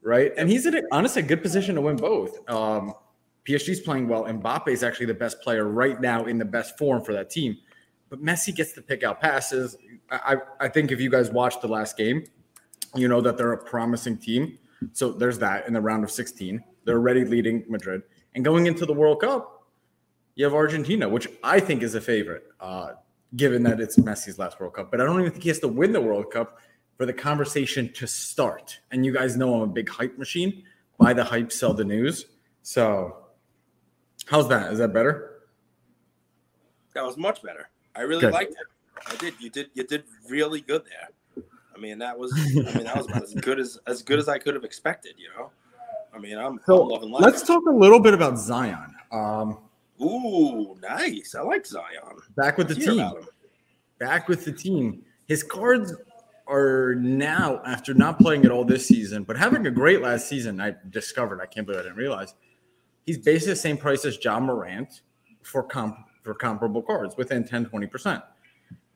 right? 0.00 0.32
And 0.38 0.48
he's 0.48 0.64
in 0.64 0.74
a, 0.74 0.82
honestly 0.90 1.20
a 1.20 1.26
good 1.26 1.42
position 1.42 1.74
to 1.74 1.82
win 1.82 1.96
both. 1.96 2.38
Um, 2.48 2.94
PSG's 3.46 3.80
playing 3.80 4.08
well. 4.08 4.24
Mbappe 4.24 4.68
is 4.68 4.82
actually 4.82 5.06
the 5.06 5.14
best 5.14 5.42
player 5.42 5.68
right 5.68 6.00
now 6.00 6.24
in 6.24 6.38
the 6.38 6.44
best 6.44 6.78
form 6.78 7.04
for 7.04 7.12
that 7.12 7.28
team. 7.28 7.58
But 8.08 8.22
Messi 8.22 8.54
gets 8.54 8.72
to 8.72 8.82
pick 8.82 9.02
out 9.02 9.20
passes. 9.20 9.76
I, 10.10 10.36
I 10.58 10.68
think 10.68 10.90
if 10.90 11.00
you 11.00 11.10
guys 11.10 11.30
watched 11.30 11.60
the 11.60 11.68
last 11.68 11.98
game, 11.98 12.24
you 12.94 13.08
know 13.08 13.20
that 13.20 13.36
they're 13.36 13.52
a 13.52 13.62
promising 13.62 14.16
team. 14.16 14.58
So 14.94 15.12
there's 15.12 15.38
that 15.40 15.66
in 15.66 15.74
the 15.74 15.80
round 15.82 16.02
of 16.02 16.10
16. 16.10 16.64
They're 16.84 16.96
already 16.96 17.26
leading 17.26 17.64
Madrid. 17.68 18.02
And 18.34 18.42
going 18.42 18.66
into 18.66 18.86
the 18.86 18.94
World 18.94 19.20
Cup, 19.20 19.66
you 20.34 20.44
have 20.44 20.54
Argentina, 20.54 21.08
which 21.08 21.28
I 21.42 21.60
think 21.60 21.82
is 21.82 21.94
a 21.94 22.00
favorite, 22.00 22.44
uh, 22.60 22.92
given 23.36 23.62
that 23.64 23.80
it's 23.80 23.96
Messi's 23.96 24.38
last 24.38 24.60
World 24.60 24.74
Cup. 24.74 24.90
But 24.90 25.00
I 25.00 25.04
don't 25.04 25.20
even 25.20 25.32
think 25.32 25.42
he 25.42 25.48
has 25.50 25.60
to 25.60 25.68
win 25.68 25.92
the 25.92 26.00
World 26.00 26.30
Cup 26.30 26.58
for 26.96 27.06
the 27.06 27.12
conversation 27.12 27.92
to 27.94 28.06
start. 28.06 28.78
And 28.90 29.04
you 29.04 29.12
guys 29.12 29.36
know 29.36 29.54
I'm 29.54 29.62
a 29.62 29.72
big 29.72 29.88
hype 29.88 30.18
machine. 30.18 30.64
Buy 30.98 31.12
the 31.12 31.24
hype, 31.24 31.52
sell 31.52 31.74
the 31.74 31.84
news. 31.84 32.26
So, 32.62 33.26
how's 34.26 34.48
that? 34.48 34.72
Is 34.72 34.78
that 34.78 34.92
better? 34.92 35.42
That 36.94 37.04
was 37.04 37.16
much 37.16 37.42
better. 37.42 37.70
I 37.94 38.02
really 38.02 38.22
good. 38.22 38.32
liked 38.32 38.52
it. 38.52 38.56
I 39.06 39.16
did. 39.16 39.34
You 39.38 39.50
did. 39.50 39.70
You 39.74 39.84
did 39.84 40.04
really 40.28 40.60
good 40.60 40.82
there. 40.84 41.44
I 41.74 41.80
mean, 41.80 41.98
that 41.98 42.18
was 42.18 42.32
I 42.36 42.74
mean 42.74 42.84
that 42.84 42.96
was 42.96 43.06
about 43.06 43.22
as 43.22 43.34
good 43.40 43.60
as 43.60 43.78
as 43.86 44.02
good 44.02 44.18
as 44.18 44.28
I 44.28 44.38
could 44.38 44.54
have 44.54 44.64
expected. 44.64 45.14
You 45.16 45.28
know, 45.36 45.50
I 46.12 46.18
mean, 46.18 46.36
I'm, 46.36 46.58
so 46.66 46.82
I'm 46.82 46.88
loving 46.88 47.10
life. 47.10 47.22
Let's 47.22 47.42
talk 47.42 47.64
a 47.66 47.72
little 47.72 48.00
bit 48.00 48.14
about 48.14 48.38
Zion. 48.38 48.94
Um, 49.12 49.58
Ooh, 50.00 50.76
nice. 50.80 51.34
I 51.34 51.42
like 51.42 51.66
Zion. 51.66 52.18
Back 52.36 52.58
with 52.58 52.68
the 52.68 52.74
team. 52.74 53.10
Back 53.98 54.28
with 54.28 54.44
the 54.44 54.52
team. 54.52 55.02
His 55.26 55.42
cards 55.42 55.94
are 56.46 56.94
now 56.94 57.60
after 57.66 57.92
not 57.94 58.18
playing 58.18 58.44
at 58.44 58.50
all 58.50 58.64
this 58.64 58.86
season, 58.86 59.24
but 59.24 59.36
having 59.36 59.66
a 59.66 59.70
great 59.70 60.00
last 60.00 60.28
season. 60.28 60.60
I 60.60 60.74
discovered. 60.90 61.40
I 61.40 61.46
can't 61.46 61.66
believe 61.66 61.80
I 61.80 61.84
didn't 61.84 61.98
realize. 61.98 62.34
He's 63.06 63.18
basically 63.18 63.52
the 63.52 63.56
same 63.56 63.76
price 63.76 64.04
as 64.04 64.22
Ja 64.22 64.38
Morant 64.40 65.02
for 65.42 65.62
comp 65.62 65.96
for 66.22 66.34
comparable 66.34 66.82
cards 66.82 67.16
within 67.16 67.44
10 67.44 67.66
20%. 67.66 68.22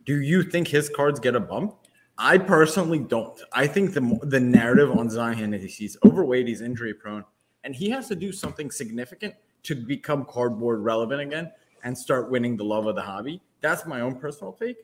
Do 0.04 0.20
you 0.20 0.42
think 0.42 0.68
his 0.68 0.88
cards 0.88 1.20
get 1.20 1.34
a 1.34 1.40
bump? 1.40 1.76
I 2.18 2.38
personally 2.38 2.98
don't. 2.98 3.40
I 3.52 3.66
think 3.66 3.94
the 3.94 4.18
the 4.22 4.40
narrative 4.40 4.90
on 4.90 5.08
Zion 5.08 5.54
is 5.54 5.74
he's 5.74 5.96
overweight, 6.04 6.46
he's 6.46 6.60
injury 6.60 6.94
prone, 6.94 7.24
and 7.64 7.74
he 7.74 7.90
has 7.90 8.08
to 8.08 8.14
do 8.14 8.32
something 8.32 8.70
significant 8.70 9.34
to 9.64 9.74
become 9.74 10.24
cardboard 10.24 10.80
relevant 10.80 11.20
again 11.20 11.50
and 11.84 11.96
start 11.96 12.30
winning 12.30 12.56
the 12.56 12.64
love 12.64 12.86
of 12.86 12.94
the 12.94 13.02
hobby. 13.02 13.40
That's 13.60 13.86
my 13.86 14.00
own 14.00 14.16
personal 14.16 14.52
take. 14.52 14.76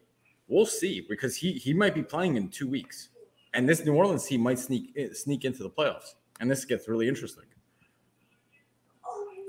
We'll 0.49 0.67
see 0.67 1.05
because 1.09 1.37
he 1.37 1.53
he 1.53 1.75
might 1.75 1.95
be 1.95 2.03
playing 2.03 2.37
in 2.37 2.49
two 2.49 2.69
weeks, 2.69 3.11
and 3.55 3.69
this 3.69 3.85
New 3.85 3.95
Orleans 3.95 4.27
team 4.27 4.41
might 4.41 4.59
sneak 4.59 4.97
sneak 5.13 5.45
into 5.45 5.63
the 5.63 5.71
playoffs, 5.71 6.15
and 6.41 6.51
this 6.51 6.65
gets 6.65 6.89
really 6.89 7.09
interesting. 7.09 7.45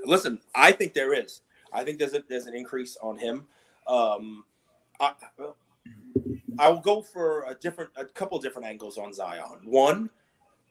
Listen, 0.04 0.40
I 0.54 0.72
think 0.72 0.94
there 0.94 1.14
is. 1.14 1.42
I 1.72 1.84
think 1.84 1.98
there's 1.98 2.14
a, 2.14 2.22
there's 2.28 2.46
an 2.46 2.54
increase 2.54 2.96
on 3.02 3.18
him. 3.18 3.46
Um, 3.86 4.44
I, 4.98 5.12
I 6.58 6.68
will 6.68 6.80
go 6.80 7.02
for 7.02 7.44
a 7.44 7.54
different, 7.54 7.90
a 7.96 8.04
couple 8.04 8.38
different 8.38 8.66
angles 8.66 8.98
on 8.98 9.12
Zion. 9.12 9.60
One, 9.64 10.10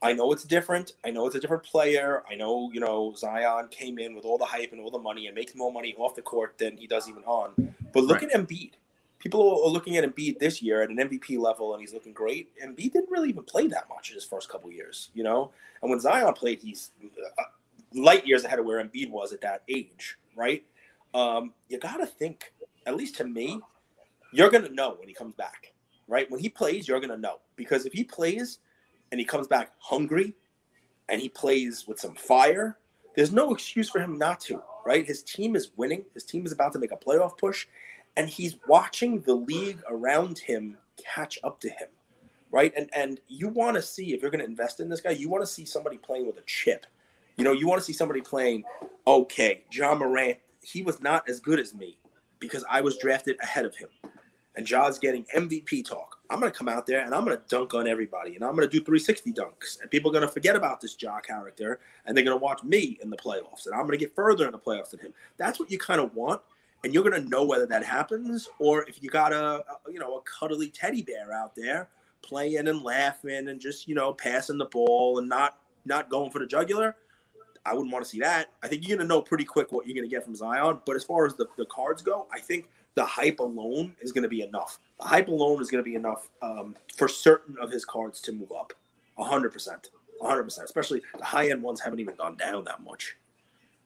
I 0.02 0.14
know 0.14 0.32
it's 0.32 0.44
different. 0.44 0.94
I 1.04 1.12
know 1.12 1.28
it's 1.28 1.36
a 1.36 1.40
different 1.40 1.64
player. 1.64 2.24
I 2.30 2.36
know, 2.36 2.72
you 2.74 2.80
know, 2.80 3.14
Zion 3.18 3.68
came 3.70 4.00
in 4.00 4.16
with 4.16 4.24
all 4.24 4.38
the 4.38 4.46
hype 4.46 4.72
and 4.72 4.80
all 4.80 4.92
the 4.92 5.00
money 5.00 5.28
and 5.28 5.36
makes 5.36 5.56
more 5.56 5.74
money 5.74 5.94
off 5.98 6.16
the 6.16 6.22
court 6.22 6.58
than 6.58 6.78
he 6.78 6.88
does 6.88 7.10
even 7.10 7.24
on. 7.24 7.74
But 7.92 8.06
look 8.06 8.22
right. 8.22 8.32
at 8.32 8.48
Embiid. 8.48 8.72
People 9.20 9.62
are 9.66 9.70
looking 9.70 9.98
at 9.98 10.06
Embiid 10.06 10.40
this 10.40 10.62
year 10.62 10.82
at 10.82 10.90
an 10.90 10.96
MVP 10.96 11.38
level, 11.38 11.74
and 11.74 11.82
he's 11.82 11.94
looking 11.94 12.14
great. 12.14 12.50
Embiid 12.64 12.94
didn't 12.94 13.10
really 13.10 13.28
even 13.28 13.44
play 13.44 13.68
that 13.68 13.90
much 13.90 14.10
in 14.10 14.16
his 14.16 14.24
first 14.24 14.48
couple 14.48 14.72
years, 14.72 15.10
you 15.14 15.24
know. 15.24 15.52
And 15.82 15.92
when 15.92 16.00
Zion 16.00 16.34
played, 16.34 16.62
he's 16.62 16.92
uh, 17.04 17.44
light 17.94 18.26
years 18.26 18.46
ahead 18.46 18.60
of 18.60 18.66
where 18.66 18.82
Embiid 18.82 19.10
was 19.10 19.34
at 19.34 19.42
that 19.42 19.64
age, 19.68 20.18
right? 20.38 20.64
Um, 21.14 21.54
you 21.68 21.78
got 21.78 21.98
to 21.98 22.06
think, 22.06 22.54
at 22.86 22.96
least 22.96 23.18
to 23.18 23.26
me, 23.26 23.60
you're 24.32 24.50
going 24.50 24.64
to 24.64 24.74
know 24.74 24.96
when 24.98 25.10
he 25.10 25.14
comes 25.14 25.34
back, 25.34 25.74
right? 26.08 26.32
When 26.32 26.40
he 26.40 26.48
plays, 26.48 26.88
you're 26.88 27.00
going 27.02 27.10
to 27.10 27.18
know 27.18 27.40
because 27.58 27.86
if 27.86 27.92
he 27.92 28.06
plays 28.06 28.60
and 29.12 29.20
he 29.20 29.26
comes 29.26 29.48
back 29.48 29.72
hungry 29.80 30.34
and 31.08 31.22
he 31.22 31.30
plays 31.30 31.88
with 31.88 32.00
some 32.00 32.16
fire, 32.16 32.78
there's 33.16 33.32
no 33.32 33.54
excuse 33.54 33.90
for 33.90 34.00
him 34.00 34.18
not 34.18 34.40
to, 34.42 34.62
right? 34.86 35.06
His 35.06 35.24
team 35.24 35.56
is 35.56 35.72
winning. 35.76 36.06
His 36.14 36.24
team 36.24 36.46
is 36.46 36.52
about 36.52 36.74
to 36.74 36.80
make 36.80 36.92
a 36.92 36.98
playoff 36.98 37.38
push, 37.38 37.68
and 38.16 38.30
he's 38.30 38.58
watching 38.68 39.22
the 39.22 39.34
league 39.34 39.82
around 39.90 40.40
him 40.40 40.78
catch 41.04 41.40
up 41.44 41.60
to 41.62 41.70
him, 41.70 41.88
right? 42.52 42.72
And 42.78 42.90
and 42.94 43.20
you 43.28 43.50
want 43.50 43.76
to 43.76 43.82
see 43.82 44.14
if 44.14 44.22
you're 44.22 44.32
going 44.32 44.44
to 44.44 44.50
invest 44.50 44.80
in 44.80 44.90
this 44.90 45.02
guy, 45.02 45.12
you 45.12 45.30
want 45.30 45.44
to 45.44 45.48
see 45.48 45.66
somebody 45.66 45.98
playing 45.98 46.28
with 46.28 46.38
a 46.38 46.44
chip. 46.46 46.86
You 47.38 47.44
know, 47.44 47.54
you 47.54 47.68
want 47.68 47.80
to 47.80 47.86
see 47.86 47.94
somebody 47.94 48.22
playing. 48.22 48.64
Okay, 49.08 49.64
Ja 49.72 49.96
Morant, 49.96 50.38
he 50.62 50.84
was 50.84 51.02
not 51.02 51.28
as 51.28 51.40
good 51.40 51.60
as 51.60 51.74
me 51.74 51.98
because 52.40 52.64
I 52.70 52.82
was 52.82 52.98
drafted 52.98 53.38
ahead 53.42 53.66
of 53.66 53.76
him 53.76 53.90
and 54.56 54.66
Ja's 54.66 55.00
getting 55.00 55.26
MVP 55.36 55.86
talk, 55.86 56.19
I'm 56.30 56.40
going 56.40 56.52
to 56.52 56.58
come 56.58 56.70
out 56.70 56.86
there 56.86 57.04
and 57.04 57.14
I'm 57.14 57.26
going 57.26 57.36
to 57.36 57.44
dunk 57.48 57.74
on 57.74 57.88
everybody 57.88 58.36
and 58.36 58.44
I'm 58.44 58.56
going 58.56 58.68
to 58.68 58.72
do 58.72 58.84
360 58.84 59.34
dunks. 59.34 59.82
And 59.82 59.90
people 59.90 60.12
are 60.12 60.14
going 60.14 60.28
to 60.28 60.32
forget 60.32 60.56
about 60.56 60.80
this 60.80 60.96
Ja 61.00 61.20
character 61.20 61.80
and 62.06 62.16
they're 62.16 62.24
going 62.24 62.38
to 62.38 62.44
watch 62.44 62.64
me 62.64 63.00
in 63.02 63.10
the 63.10 63.18
playoffs 63.18 63.66
and 63.66 63.74
I'm 63.74 63.82
going 63.82 63.92
to 63.92 63.98
get 63.98 64.14
further 64.16 64.46
in 64.46 64.52
the 64.52 64.60
playoffs 64.60 64.92
than 64.92 65.00
him. 65.00 65.14
That's 65.38 65.60
what 65.60 65.72
you 65.72 65.80
kind 65.80 66.00
of 66.00 66.14
want. 66.14 66.42
And 66.84 66.94
you're 66.94 67.04
going 67.04 67.22
to 67.22 67.30
know 67.30 67.44
whether 67.44 67.66
that 67.66 67.84
happens 67.84 68.48
or 68.60 68.88
if 68.88 69.02
you 69.04 69.10
got 69.10 69.34
a, 69.34 69.64
a, 69.66 69.92
you 69.92 70.00
know, 70.00 70.18
a 70.18 70.22
cuddly 70.22 70.70
teddy 70.70 71.02
bear 71.02 71.34
out 71.34 71.56
there 71.56 71.90
playing 72.22 72.68
and 72.68 72.84
laughing 72.84 73.50
and 73.50 73.60
just, 73.60 73.88
you 73.88 73.96
know, 73.96 74.14
passing 74.14 74.58
the 74.58 74.66
ball 74.66 75.18
and 75.20 75.28
not, 75.28 75.58
not 75.86 76.10
going 76.10 76.32
for 76.32 76.40
the 76.40 76.48
jugular. 76.48 76.96
I 77.66 77.74
wouldn't 77.74 77.92
want 77.92 78.06
to 78.06 78.10
see 78.10 78.20
that. 78.20 78.52
I 78.64 78.68
think 78.68 78.88
you're 78.88 78.98
going 78.98 79.08
to 79.08 79.14
know 79.14 79.22
pretty 79.22 79.44
quick 79.44 79.72
what 79.72 79.86
you're 79.86 79.96
going 79.96 80.08
to 80.08 80.16
get 80.16 80.24
from 80.24 80.36
Zion. 80.36 80.80
But 80.86 80.96
as 80.96 81.04
far 81.04 81.26
as 81.26 81.36
the, 81.36 81.48
the 81.58 81.66
cards 81.66 82.02
go, 82.02 82.28
I 82.32 82.40
think– 82.40 82.70
the 83.00 83.06
hype 83.06 83.40
alone 83.40 83.96
is 84.02 84.12
going 84.12 84.24
to 84.24 84.30
be 84.30 84.42
enough. 84.42 84.80
Hype 85.02 85.28
alone 85.30 85.62
is 85.62 85.72
going 85.72 85.84
to 85.84 85.90
be 85.90 85.96
enough 85.96 86.30
um, 86.42 86.76
for 86.96 87.08
certain 87.08 87.56
of 87.62 87.72
his 87.72 87.86
cards 87.86 88.20
to 88.22 88.32
move 88.32 88.52
up. 88.52 88.74
100%. 89.18 89.90
100%. 90.22 90.64
Especially 90.64 91.02
the 91.18 91.24
high 91.24 91.50
end 91.50 91.64
ones 91.64 91.80
haven't 91.80 92.00
even 92.00 92.16
gone 92.16 92.36
down 92.36 92.64
that 92.66 92.84
much. 92.84 93.16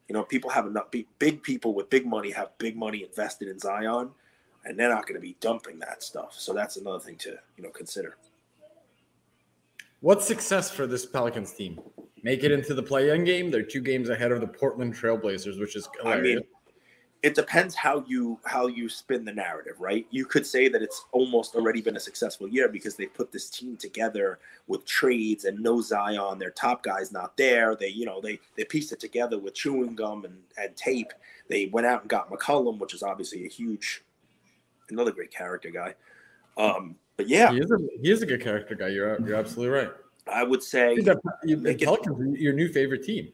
You 0.08 0.14
know, 0.14 0.24
people 0.24 0.50
have 0.50 0.68
enough, 0.68 0.88
big 0.92 1.44
people 1.44 1.74
with 1.74 1.90
big 1.90 2.06
money 2.06 2.32
have 2.32 2.58
big 2.58 2.76
money 2.76 3.04
invested 3.04 3.48
in 3.48 3.58
Zion, 3.58 4.10
and 4.66 4.78
they're 4.78 4.90
not 4.90 5.04
going 5.04 5.16
to 5.16 5.22
be 5.22 5.38
dumping 5.40 5.80
that 5.80 6.04
stuff. 6.04 6.36
So 6.38 6.54
that's 6.54 6.78
another 6.78 7.00
thing 7.00 7.16
to, 7.18 7.38
you 7.58 7.64
know, 7.64 7.70
consider. 7.70 8.18
What's 10.02 10.26
success 10.26 10.70
for 10.70 10.86
this 10.86 11.06
Pelicans 11.06 11.54
team? 11.54 11.80
Make 12.24 12.44
it 12.44 12.52
into 12.52 12.74
the 12.74 12.84
play-in 12.84 13.24
game. 13.24 13.52
They're 13.52 13.64
two 13.64 13.82
games 13.82 14.10
ahead 14.10 14.32
of 14.32 14.42
the 14.42 14.48
Portland 14.48 14.94
Trailblazers, 14.94 15.60
which 15.60 15.76
is 15.76 15.88
hilarious. 16.02 16.20
I 16.20 16.22
mean, 16.22 16.44
it 17.24 17.36
depends 17.36 17.74
how 17.74 18.04
you 18.06 18.38
how 18.44 18.68
you 18.68 18.90
spin 18.90 19.24
the 19.24 19.34
narrative 19.34 19.80
right? 19.80 20.06
You 20.12 20.26
could 20.26 20.46
say 20.46 20.68
that 20.68 20.82
it's 20.82 21.06
almost 21.14 21.56
already 21.56 21.82
been 21.82 21.96
a 21.96 22.00
successful 22.00 22.50
year 22.50 22.68
because 22.68 22.96
they 22.96 23.06
put 23.08 23.32
this 23.32 23.50
team 23.50 23.78
together 23.78 24.40
with 24.68 24.86
trades 24.86 25.46
and 25.46 25.58
no 25.60 25.82
zion. 25.82 26.38
Their 26.38 26.52
top 26.52 26.84
guy's 26.84 27.14
not 27.14 27.36
there. 27.38 27.76
They 27.76 27.88
you 27.88 28.06
know 28.06 28.20
they 28.20 28.40
they 28.58 28.66
pieced 28.66 28.92
it 28.92 29.00
together 29.00 29.40
with 29.40 29.56
chewing 29.56 29.96
gum 29.96 30.26
and, 30.26 30.38
and 30.58 30.76
tape. 30.76 31.14
They 31.48 31.68
went 31.68 31.88
out 31.88 32.02
and 32.02 32.10
got 32.10 32.30
mccollum 32.30 32.78
which 32.78 32.94
is 32.94 33.02
obviously 33.02 33.46
a 33.46 33.50
huge 33.50 34.04
another 34.90 35.12
great 35.12 35.32
character 35.32 35.72
guy. 35.72 35.96
Um 36.58 36.98
but 37.16 37.30
yeah. 37.30 37.52
He 37.52 37.60
is 37.60 37.72
a, 37.72 37.78
he 38.02 38.12
is 38.12 38.22
a 38.22 38.26
good 38.26 38.42
character 38.42 38.76
guy. 38.76 38.90
You're 38.90 39.20
you're 39.26 39.38
absolutely 39.38 39.78
right. 39.78 39.92
I 40.28 40.44
would 40.44 40.64
say 40.64 40.96
the, 40.96 41.20
Pelicans, 41.80 42.40
your 42.40 42.54
new 42.54 42.68
favorite 42.68 43.04
team 43.04 43.32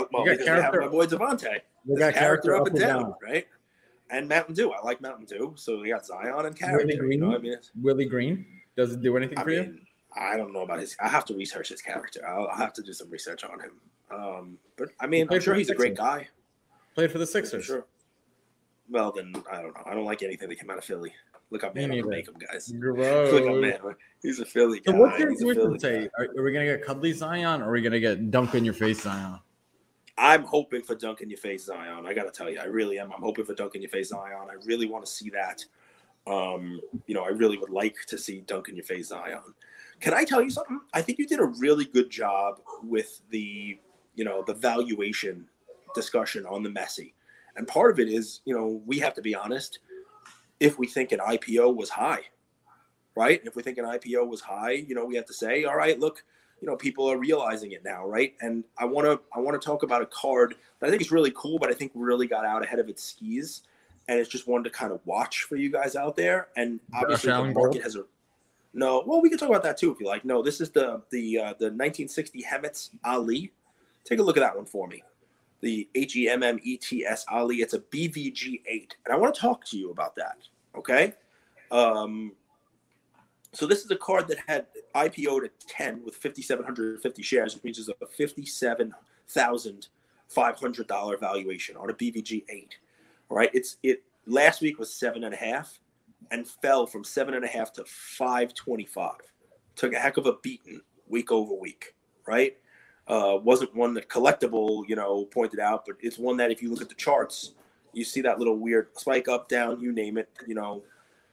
uh, 0.00 0.04
well, 0.12 0.26
you 0.26 0.36
got 0.36 0.44
character, 0.44 0.80
my 0.80 0.88
boy 0.88 1.06
Devontae. 1.06 1.60
We 1.84 1.98
got 1.98 2.14
character, 2.14 2.50
character 2.52 2.56
up, 2.56 2.62
up, 2.62 2.68
and 2.68 2.78
down, 2.78 3.02
down, 3.02 3.14
right? 3.22 3.46
And 4.10 4.28
Mountain 4.28 4.54
Dew. 4.54 4.72
I 4.72 4.82
like 4.82 5.00
Mountain 5.00 5.26
Dew. 5.26 5.52
So 5.56 5.80
we 5.80 5.90
got 5.90 6.06
Zion 6.06 6.46
and 6.46 6.58
character. 6.58 6.86
Willie 6.86 6.96
Green. 6.96 7.12
You 7.12 7.26
know 7.26 7.34
I 7.34 7.38
mean? 7.38 7.56
Willie 7.80 8.06
Green. 8.06 8.46
Does 8.76 8.92
it 8.92 9.02
do 9.02 9.16
anything 9.16 9.38
I 9.38 9.42
for 9.42 9.50
mean, 9.50 9.58
you? 9.58 9.78
I 10.16 10.36
don't 10.36 10.52
know 10.52 10.62
about 10.62 10.80
his. 10.80 10.96
I 11.00 11.08
have 11.08 11.24
to 11.26 11.34
research 11.34 11.68
his 11.68 11.82
character. 11.82 12.26
I'll, 12.26 12.46
I'll 12.48 12.56
have 12.56 12.72
to 12.74 12.82
do 12.82 12.92
some 12.92 13.10
research 13.10 13.44
on 13.44 13.60
him. 13.60 13.72
Um, 14.10 14.58
but 14.76 14.88
I 15.00 15.06
mean, 15.06 15.28
I'm 15.30 15.40
sure 15.40 15.54
he's 15.54 15.70
a 15.70 15.74
great 15.74 15.96
guy. 15.96 16.28
Played 16.94 17.12
for 17.12 17.18
the 17.18 17.26
Sixers. 17.26 17.64
Sure. 17.64 17.86
Well, 18.90 19.12
then 19.12 19.34
I 19.50 19.62
don't 19.62 19.74
know. 19.74 19.82
I 19.84 19.94
don't 19.94 20.06
like 20.06 20.22
anything 20.22 20.48
that 20.48 20.58
came 20.58 20.70
out 20.70 20.78
of 20.78 20.84
Philly. 20.84 21.12
Look 21.50 21.64
up 21.64 21.74
man 21.74 21.90
make 21.90 22.28
him, 22.28 22.34
guys. 22.34 22.72
Gross. 22.78 23.32
Look 23.32 23.46
up 23.46 23.56
man. 23.56 23.94
He's 24.22 24.40
a 24.40 24.44
Philly 24.44 24.80
guy. 24.80 24.92
So 24.92 24.98
what's 24.98 25.18
your 25.18 25.78
say? 25.78 26.08
Are, 26.18 26.26
are, 26.36 26.42
we 26.42 26.52
gonna 26.52 26.66
get 26.66 26.84
cuddly 26.84 27.12
Zion 27.12 27.62
or 27.62 27.68
are 27.68 27.72
we 27.72 27.80
gonna 27.80 28.00
get 28.00 28.30
dunk 28.30 28.54
in 28.54 28.64
your 28.64 28.74
face 28.74 29.02
Zion? 29.02 29.38
I'm 30.18 30.42
hoping 30.42 30.82
for 30.82 30.96
dunk 30.96 31.20
in 31.20 31.30
your 31.30 31.38
face 31.38 31.66
Zion. 31.66 32.06
I 32.06 32.12
got 32.12 32.24
to 32.24 32.30
tell 32.30 32.50
you, 32.50 32.58
I 32.58 32.64
really 32.64 32.98
am. 32.98 33.12
I'm 33.12 33.22
hoping 33.22 33.44
for 33.44 33.54
dunk 33.54 33.76
in 33.76 33.82
your 33.82 33.90
face 33.90 34.08
Zion. 34.08 34.48
I 34.50 34.54
really 34.64 34.86
want 34.86 35.04
to 35.06 35.10
see 35.10 35.30
that. 35.30 35.64
Um, 36.26 36.80
you 37.06 37.14
know, 37.14 37.22
I 37.22 37.28
really 37.28 37.56
would 37.56 37.70
like 37.70 37.96
to 38.08 38.18
see 38.18 38.40
dunk 38.40 38.68
in 38.68 38.76
your 38.76 38.84
face 38.84 39.08
Zion 39.08 39.40
Can 40.00 40.12
I 40.12 40.24
tell 40.24 40.42
you 40.42 40.50
something? 40.50 40.80
I 40.92 41.00
think 41.02 41.18
you 41.18 41.26
did 41.26 41.40
a 41.40 41.46
really 41.46 41.86
good 41.86 42.10
job 42.10 42.60
with 42.82 43.20
the, 43.30 43.78
you 44.14 44.24
know, 44.24 44.42
the 44.46 44.54
valuation 44.54 45.46
discussion 45.94 46.44
on 46.46 46.62
the 46.62 46.68
Messi. 46.68 47.14
And 47.56 47.66
part 47.66 47.90
of 47.92 48.00
it 48.00 48.08
is, 48.08 48.40
you 48.44 48.54
know, 48.54 48.82
we 48.86 48.98
have 48.98 49.14
to 49.14 49.22
be 49.22 49.34
honest. 49.34 49.78
If 50.60 50.78
we 50.78 50.86
think 50.86 51.12
an 51.12 51.20
IPO 51.20 51.74
was 51.76 51.90
high, 51.90 52.22
right? 53.16 53.40
If 53.44 53.56
we 53.56 53.62
think 53.62 53.78
an 53.78 53.84
IPO 53.84 54.28
was 54.28 54.40
high, 54.40 54.72
you 54.72 54.94
know, 54.94 55.04
we 55.04 55.16
have 55.16 55.26
to 55.26 55.32
say, 55.32 55.64
all 55.64 55.76
right, 55.76 55.98
look, 55.98 56.24
you 56.60 56.66
know, 56.66 56.76
people 56.76 57.10
are 57.10 57.18
realizing 57.18 57.72
it 57.72 57.84
now, 57.84 58.06
right? 58.06 58.34
And 58.40 58.64
I 58.78 58.84
want 58.84 59.06
to 59.06 59.20
I 59.34 59.40
want 59.40 59.60
to 59.60 59.64
talk 59.64 59.82
about 59.82 60.02
a 60.02 60.06
card 60.06 60.54
that 60.80 60.86
I 60.86 60.90
think 60.90 61.02
is 61.02 61.12
really 61.12 61.32
cool, 61.36 61.58
but 61.58 61.70
I 61.70 61.74
think 61.74 61.92
really 61.94 62.26
got 62.26 62.44
out 62.44 62.62
ahead 62.64 62.78
of 62.78 62.88
its 62.88 63.02
skis, 63.02 63.62
and 64.08 64.18
it's 64.18 64.28
just 64.28 64.48
one 64.48 64.64
to 64.64 64.70
kind 64.70 64.92
of 64.92 65.00
watch 65.04 65.44
for 65.44 65.56
you 65.56 65.70
guys 65.70 65.94
out 65.96 66.16
there. 66.16 66.48
And 66.56 66.80
obviously, 66.94 67.32
the 67.32 67.52
market 67.52 67.82
has 67.82 67.96
a 67.96 68.04
no. 68.74 69.02
Well, 69.06 69.20
we 69.20 69.28
can 69.28 69.38
talk 69.38 69.48
about 69.48 69.62
that 69.62 69.78
too 69.78 69.92
if 69.92 70.00
you 70.00 70.06
like. 70.06 70.24
No, 70.24 70.42
this 70.42 70.60
is 70.60 70.70
the 70.70 71.02
the 71.10 71.38
uh, 71.38 71.54
the 71.58 71.66
1960 71.66 72.42
Hemmets 72.42 72.90
Ali. 73.04 73.52
Take 74.04 74.18
a 74.18 74.22
look 74.22 74.36
at 74.36 74.40
that 74.40 74.56
one 74.56 74.66
for 74.66 74.88
me. 74.88 75.02
The 75.60 75.88
H 75.94 76.16
E 76.16 76.28
M 76.28 76.42
M 76.42 76.58
E 76.62 76.76
T 76.76 77.04
S 77.04 77.24
Ali. 77.30 77.56
It's 77.56 77.74
a 77.74 77.80
BVG 77.80 78.62
eight, 78.66 78.96
and 79.04 79.14
I 79.14 79.16
want 79.16 79.34
to 79.34 79.40
talk 79.40 79.64
to 79.66 79.76
you 79.76 79.90
about 79.90 80.16
that. 80.16 80.38
Okay. 80.76 81.12
Um, 81.70 82.32
so 83.52 83.66
this 83.66 83.84
is 83.84 83.90
a 83.90 83.96
card 83.96 84.28
that 84.28 84.38
had 84.46 84.66
IPO'd 84.94 85.44
at 85.44 85.58
10 85.68 86.04
with 86.04 86.14
5,750 86.16 87.22
shares, 87.22 87.54
which 87.54 87.64
means 87.64 87.78
it's 87.78 87.88
a 87.88 87.94
$57,500 89.34 91.20
valuation 91.20 91.76
on 91.76 91.90
a 91.90 91.94
BVG 91.94 92.44
8. 92.48 92.76
All 93.30 93.36
right. 93.36 93.50
It's 93.52 93.76
it 93.82 94.02
last 94.26 94.60
week 94.60 94.78
was 94.78 94.92
seven 94.92 95.24
and 95.24 95.34
a 95.34 95.36
half 95.36 95.80
and 96.30 96.46
fell 96.46 96.86
from 96.86 97.02
seven 97.04 97.34
and 97.34 97.44
a 97.44 97.48
half 97.48 97.72
to 97.74 97.84
525. 97.84 99.12
Took 99.76 99.92
a 99.94 99.98
heck 99.98 100.16
of 100.16 100.26
a 100.26 100.34
beating 100.42 100.80
week 101.08 101.32
over 101.32 101.54
week, 101.54 101.94
right? 102.26 102.56
Uh, 103.06 103.38
wasn't 103.42 103.74
one 103.74 103.94
that 103.94 104.08
collectable, 104.08 104.86
you 104.86 104.94
know, 104.94 105.24
pointed 105.26 105.60
out, 105.60 105.86
but 105.86 105.96
it's 106.00 106.18
one 106.18 106.36
that 106.36 106.50
if 106.50 106.62
you 106.62 106.68
look 106.70 106.82
at 106.82 106.90
the 106.90 106.94
charts, 106.94 107.52
you 107.94 108.04
see 108.04 108.20
that 108.20 108.38
little 108.38 108.56
weird 108.56 108.88
spike 108.98 109.28
up, 109.28 109.48
down, 109.48 109.80
you 109.80 109.92
name 109.92 110.18
it, 110.18 110.28
you 110.46 110.54
know. 110.54 110.82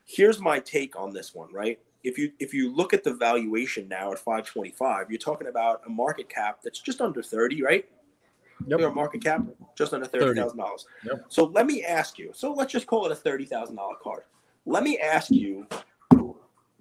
Here's 0.06 0.40
my 0.40 0.58
take 0.58 0.96
on 0.96 1.12
this 1.12 1.34
one, 1.34 1.52
right? 1.52 1.78
If 2.06 2.16
you 2.16 2.30
if 2.38 2.54
you 2.54 2.72
look 2.72 2.94
at 2.94 3.02
the 3.02 3.12
valuation 3.12 3.88
now 3.88 4.12
at 4.12 4.18
525, 4.18 5.10
you're 5.10 5.18
talking 5.18 5.48
about 5.48 5.82
a 5.86 5.90
market 5.90 6.28
cap 6.28 6.60
that's 6.62 6.78
just 6.78 7.00
under 7.00 7.22
30, 7.22 7.62
right? 7.62 7.88
Yep. 8.66 8.80
Your 8.80 8.92
market 8.92 9.22
cap 9.22 9.42
just 9.76 9.92
under 9.92 10.06
thirty 10.06 10.40
thousand 10.40 10.56
dollars. 10.56 10.86
Yep. 11.04 11.26
So 11.28 11.44
let 11.44 11.66
me 11.66 11.84
ask 11.84 12.18
you. 12.18 12.30
So 12.32 12.52
let's 12.54 12.72
just 12.72 12.86
call 12.86 13.04
it 13.04 13.12
a 13.12 13.14
thirty 13.14 13.44
thousand 13.44 13.76
dollar 13.76 13.96
card. 14.02 14.22
Let 14.64 14.82
me 14.82 14.98
ask 14.98 15.30
you, 15.30 15.66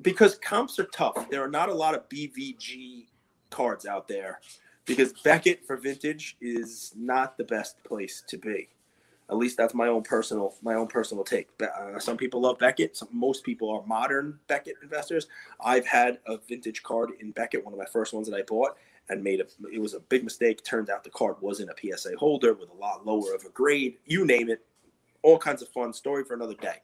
because 0.01 0.35
comps 0.35 0.79
are 0.79 0.85
tough. 0.85 1.29
There 1.29 1.43
are 1.43 1.49
not 1.49 1.67
a 1.67 1.73
lot 1.73 1.93
of 1.93 2.07
BVG 2.07 3.07
cards 3.49 3.85
out 3.85 4.07
there, 4.07 4.39
because 4.85 5.11
Beckett 5.23 5.65
for 5.67 5.75
vintage 5.75 6.37
is 6.39 6.93
not 6.95 7.37
the 7.37 7.43
best 7.43 7.83
place 7.83 8.23
to 8.27 8.37
be. 8.37 8.69
At 9.29 9.37
least 9.37 9.57
that's 9.57 9.73
my 9.73 9.87
own 9.87 10.03
personal 10.03 10.55
my 10.61 10.75
own 10.75 10.87
personal 10.87 11.23
take. 11.23 11.49
Uh, 11.61 11.99
some 11.99 12.15
people 12.15 12.41
love 12.41 12.59
Beckett. 12.59 12.95
Some, 12.95 13.07
most 13.11 13.43
people 13.43 13.69
are 13.71 13.85
modern 13.87 14.39
Beckett 14.47 14.75
investors. 14.83 15.27
I've 15.59 15.85
had 15.85 16.19
a 16.27 16.37
vintage 16.37 16.83
card 16.83 17.11
in 17.19 17.31
Beckett, 17.31 17.63
one 17.63 17.73
of 17.73 17.79
my 17.79 17.85
first 17.85 18.13
ones 18.13 18.29
that 18.29 18.35
I 18.35 18.43
bought, 18.43 18.77
and 19.09 19.23
made 19.23 19.41
a. 19.41 19.45
It 19.73 19.79
was 19.79 19.95
a 19.95 19.99
big 19.99 20.23
mistake. 20.23 20.63
Turned 20.63 20.91
out 20.91 21.03
the 21.03 21.09
card 21.09 21.37
wasn't 21.41 21.71
a 21.71 21.97
PSA 21.97 22.17
holder 22.17 22.53
with 22.53 22.69
a 22.69 22.75
lot 22.75 23.05
lower 23.05 23.33
of 23.33 23.43
a 23.45 23.49
grade. 23.49 23.97
You 24.05 24.25
name 24.25 24.49
it. 24.49 24.63
All 25.23 25.39
kinds 25.39 25.63
of 25.63 25.69
fun 25.69 25.91
story 25.91 26.23
for 26.23 26.35
another 26.35 26.53
day. 26.53 26.83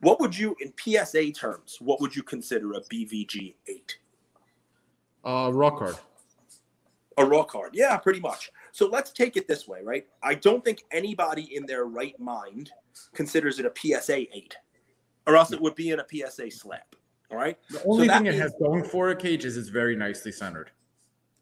What 0.00 0.18
would 0.18 0.36
you, 0.36 0.56
in 0.60 0.72
PSA 0.76 1.30
terms, 1.30 1.76
what 1.80 2.00
would 2.00 2.16
you 2.16 2.24
consider 2.24 2.72
a 2.72 2.80
BVG 2.80 3.54
eight? 3.68 3.98
Uh, 5.24 5.50
raw 5.52 5.70
card. 5.70 5.96
A 7.18 7.24
raw 7.24 7.44
card, 7.44 7.70
yeah, 7.74 7.96
pretty 7.98 8.18
much. 8.18 8.50
So 8.72 8.88
let's 8.88 9.12
take 9.12 9.36
it 9.36 9.46
this 9.46 9.68
way, 9.68 9.80
right? 9.82 10.06
I 10.22 10.34
don't 10.34 10.64
think 10.64 10.82
anybody 10.90 11.54
in 11.54 11.66
their 11.66 11.84
right 11.84 12.18
mind 12.18 12.70
considers 13.14 13.60
it 13.60 13.66
a 13.66 13.72
PSA 13.76 14.34
8, 14.34 14.56
or 15.26 15.36
else 15.36 15.52
it 15.52 15.60
would 15.60 15.74
be 15.74 15.90
in 15.90 16.00
a 16.00 16.06
PSA 16.10 16.50
slap. 16.50 16.96
All 17.30 17.36
right. 17.36 17.58
The 17.70 17.82
only 17.84 18.08
so 18.08 18.14
thing 18.14 18.26
it 18.26 18.34
has 18.34 18.54
going 18.58 18.82
for 18.82 19.10
it, 19.10 19.18
Cage, 19.18 19.44
is 19.44 19.58
it's 19.58 19.68
very 19.68 19.94
nicely 19.94 20.32
centered. 20.32 20.70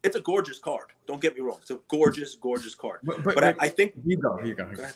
It's 0.03 0.17
a 0.17 0.21
gorgeous 0.21 0.59
card. 0.59 0.87
Don't 1.07 1.21
get 1.21 1.35
me 1.35 1.41
wrong. 1.41 1.59
It's 1.61 1.71
a 1.71 1.79
gorgeous, 1.87 2.35
gorgeous 2.35 2.75
card. 2.75 2.99
But, 3.03 3.23
but, 3.23 3.35
but 3.35 3.43
I, 3.43 3.55
I, 3.59 3.69
think. 3.69 3.93
You 4.05 4.17
go. 4.17 4.39
You 4.43 4.53
go. 4.53 4.65
go 4.65 4.87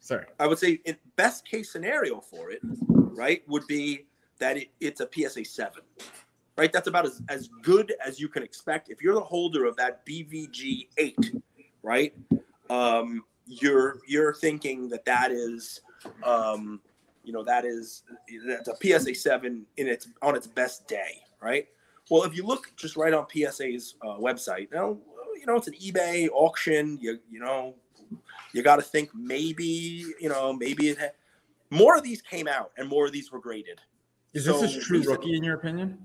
Sorry. 0.00 0.26
I 0.40 0.48
would 0.48 0.58
say 0.58 0.80
in 0.84 0.96
best 1.14 1.46
case 1.46 1.70
scenario 1.70 2.20
for 2.20 2.50
it, 2.50 2.60
right, 2.88 3.42
would 3.46 3.66
be 3.68 4.06
that 4.38 4.56
it, 4.56 4.70
it's 4.80 5.00
a 5.00 5.08
PSA 5.12 5.44
7 5.44 5.80
right? 6.56 6.72
That's 6.72 6.86
about 6.86 7.04
as, 7.04 7.20
as 7.28 7.48
good 7.62 7.94
as 8.04 8.20
you 8.20 8.28
can 8.28 8.44
expect. 8.44 8.88
If 8.88 9.02
you're 9.02 9.14
the 9.14 9.20
holder 9.20 9.64
of 9.64 9.74
that 9.74 10.06
BVG 10.06 10.86
8, 10.96 11.34
right? 11.84 12.14
Um, 12.70 13.22
you're 13.46 13.98
you're 14.08 14.34
thinking 14.34 14.88
that 14.88 15.04
that 15.04 15.30
is, 15.30 15.82
um, 16.24 16.80
you 17.22 17.32
know, 17.32 17.44
that 17.44 17.64
is 17.64 18.02
that's 18.48 18.68
a 18.68 18.76
PSA 18.82 19.14
seven 19.14 19.66
in 19.76 19.86
its 19.86 20.08
on 20.22 20.34
its 20.34 20.48
best 20.48 20.88
day, 20.88 21.22
right? 21.40 21.68
Well, 22.10 22.24
if 22.24 22.34
you 22.34 22.44
look 22.44 22.72
just 22.76 22.96
right 22.96 23.14
on 23.14 23.26
PSA's 23.32 23.94
uh, 24.02 24.16
website, 24.16 24.72
now 24.72 24.96
you 25.38 25.46
know 25.46 25.56
it's 25.56 25.68
an 25.68 25.74
eBay 25.74 26.28
auction. 26.32 26.98
You 27.00 27.20
you 27.30 27.38
know, 27.38 27.74
you 28.52 28.62
got 28.62 28.76
to 28.76 28.82
think 28.82 29.10
maybe 29.14 30.06
you 30.18 30.28
know 30.28 30.52
maybe 30.52 30.88
it. 30.88 30.98
Ha- 30.98 31.10
more 31.70 31.96
of 31.96 32.02
these 32.02 32.22
came 32.22 32.48
out, 32.48 32.72
and 32.78 32.88
more 32.88 33.06
of 33.06 33.12
these 33.12 33.30
were 33.30 33.40
graded. 33.40 33.80
Is 34.32 34.46
so 34.46 34.60
this 34.60 34.76
a 34.76 34.80
true 34.80 35.02
rookie 35.02 35.36
in 35.36 35.44
your 35.44 35.54
opinion? 35.54 35.98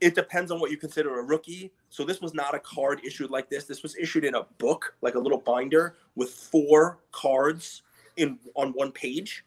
It 0.00 0.14
depends 0.14 0.50
on 0.50 0.60
what 0.60 0.70
you 0.70 0.76
consider 0.76 1.18
a 1.18 1.22
rookie. 1.22 1.72
So 1.88 2.04
this 2.04 2.20
was 2.20 2.34
not 2.34 2.54
a 2.54 2.58
card 2.58 3.00
issued 3.04 3.30
like 3.30 3.48
this. 3.48 3.64
This 3.64 3.82
was 3.82 3.96
issued 3.96 4.24
in 4.24 4.34
a 4.34 4.44
book, 4.58 4.94
like 5.00 5.14
a 5.14 5.18
little 5.18 5.38
binder 5.38 5.96
with 6.14 6.30
four 6.30 6.98
cards 7.12 7.82
in 8.16 8.38
on 8.54 8.72
one 8.72 8.92
page, 8.92 9.44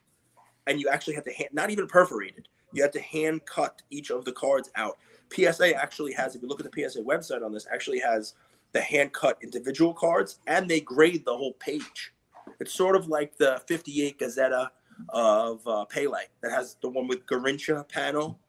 and 0.68 0.80
you 0.80 0.90
actually 0.90 1.16
had 1.16 1.26
to 1.26 1.34
hand, 1.34 1.50
not 1.54 1.70
even 1.70 1.88
perforated. 1.88 2.48
You 2.74 2.82
had 2.84 2.94
to 2.94 3.02
hand 3.02 3.46
cut 3.46 3.82
each 3.90 4.12
of 4.12 4.26
the 4.26 4.32
cards 4.32 4.70
out. 4.76 4.98
PSA 5.32 5.76
actually 5.76 6.14
has, 6.14 6.36
if 6.36 6.42
you 6.42 6.48
look 6.48 6.60
at 6.60 6.72
the 6.72 6.90
PSA 6.90 7.02
website 7.02 7.44
on 7.44 7.52
this, 7.52 7.68
actually 7.72 8.00
has 8.00 8.34
the 8.72 8.82
hand 8.82 9.14
cut 9.14 9.38
individual 9.42 9.94
cards, 9.94 10.40
and 10.48 10.70
they 10.70 10.80
grade 10.80 11.26
the 11.26 11.36
whole 11.36 11.54
page. 11.54 12.14
It's 12.60 12.74
sort 12.74 12.96
of 12.96 13.08
like 13.08 13.38
the 13.38 13.62
58 13.68 14.20
Gazetta 14.20 14.70
of 15.10 15.66
uh, 15.68 15.86
Pele 15.86 16.24
that 16.42 16.52
has 16.52 16.76
the 16.82 16.90
one 16.90 17.08
with 17.08 17.26
Garrincha 17.26 17.88
panel 17.88 18.40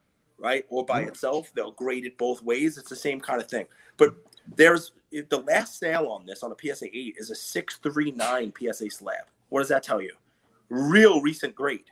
right? 0.40 0.64
Or 0.68 0.84
by 0.84 1.02
itself. 1.02 1.52
They'll 1.54 1.72
grade 1.72 2.06
it 2.06 2.18
both 2.18 2.42
ways. 2.42 2.78
It's 2.78 2.88
the 2.88 2.96
same 2.96 3.20
kind 3.20 3.40
of 3.40 3.48
thing. 3.48 3.66
But 3.96 4.14
there's 4.56 4.92
the 5.10 5.44
last 5.46 5.78
sale 5.78 6.06
on 6.06 6.26
this 6.26 6.42
on 6.42 6.52
a 6.52 6.56
PSA 6.58 6.86
8 6.86 7.16
is 7.18 7.30
a 7.30 7.34
639 7.34 8.52
PSA 8.58 8.90
slab. 8.90 9.24
What 9.50 9.60
does 9.60 9.68
that 9.68 9.82
tell 9.82 10.00
you? 10.00 10.14
Real 10.68 11.20
recent 11.20 11.54
grade, 11.54 11.84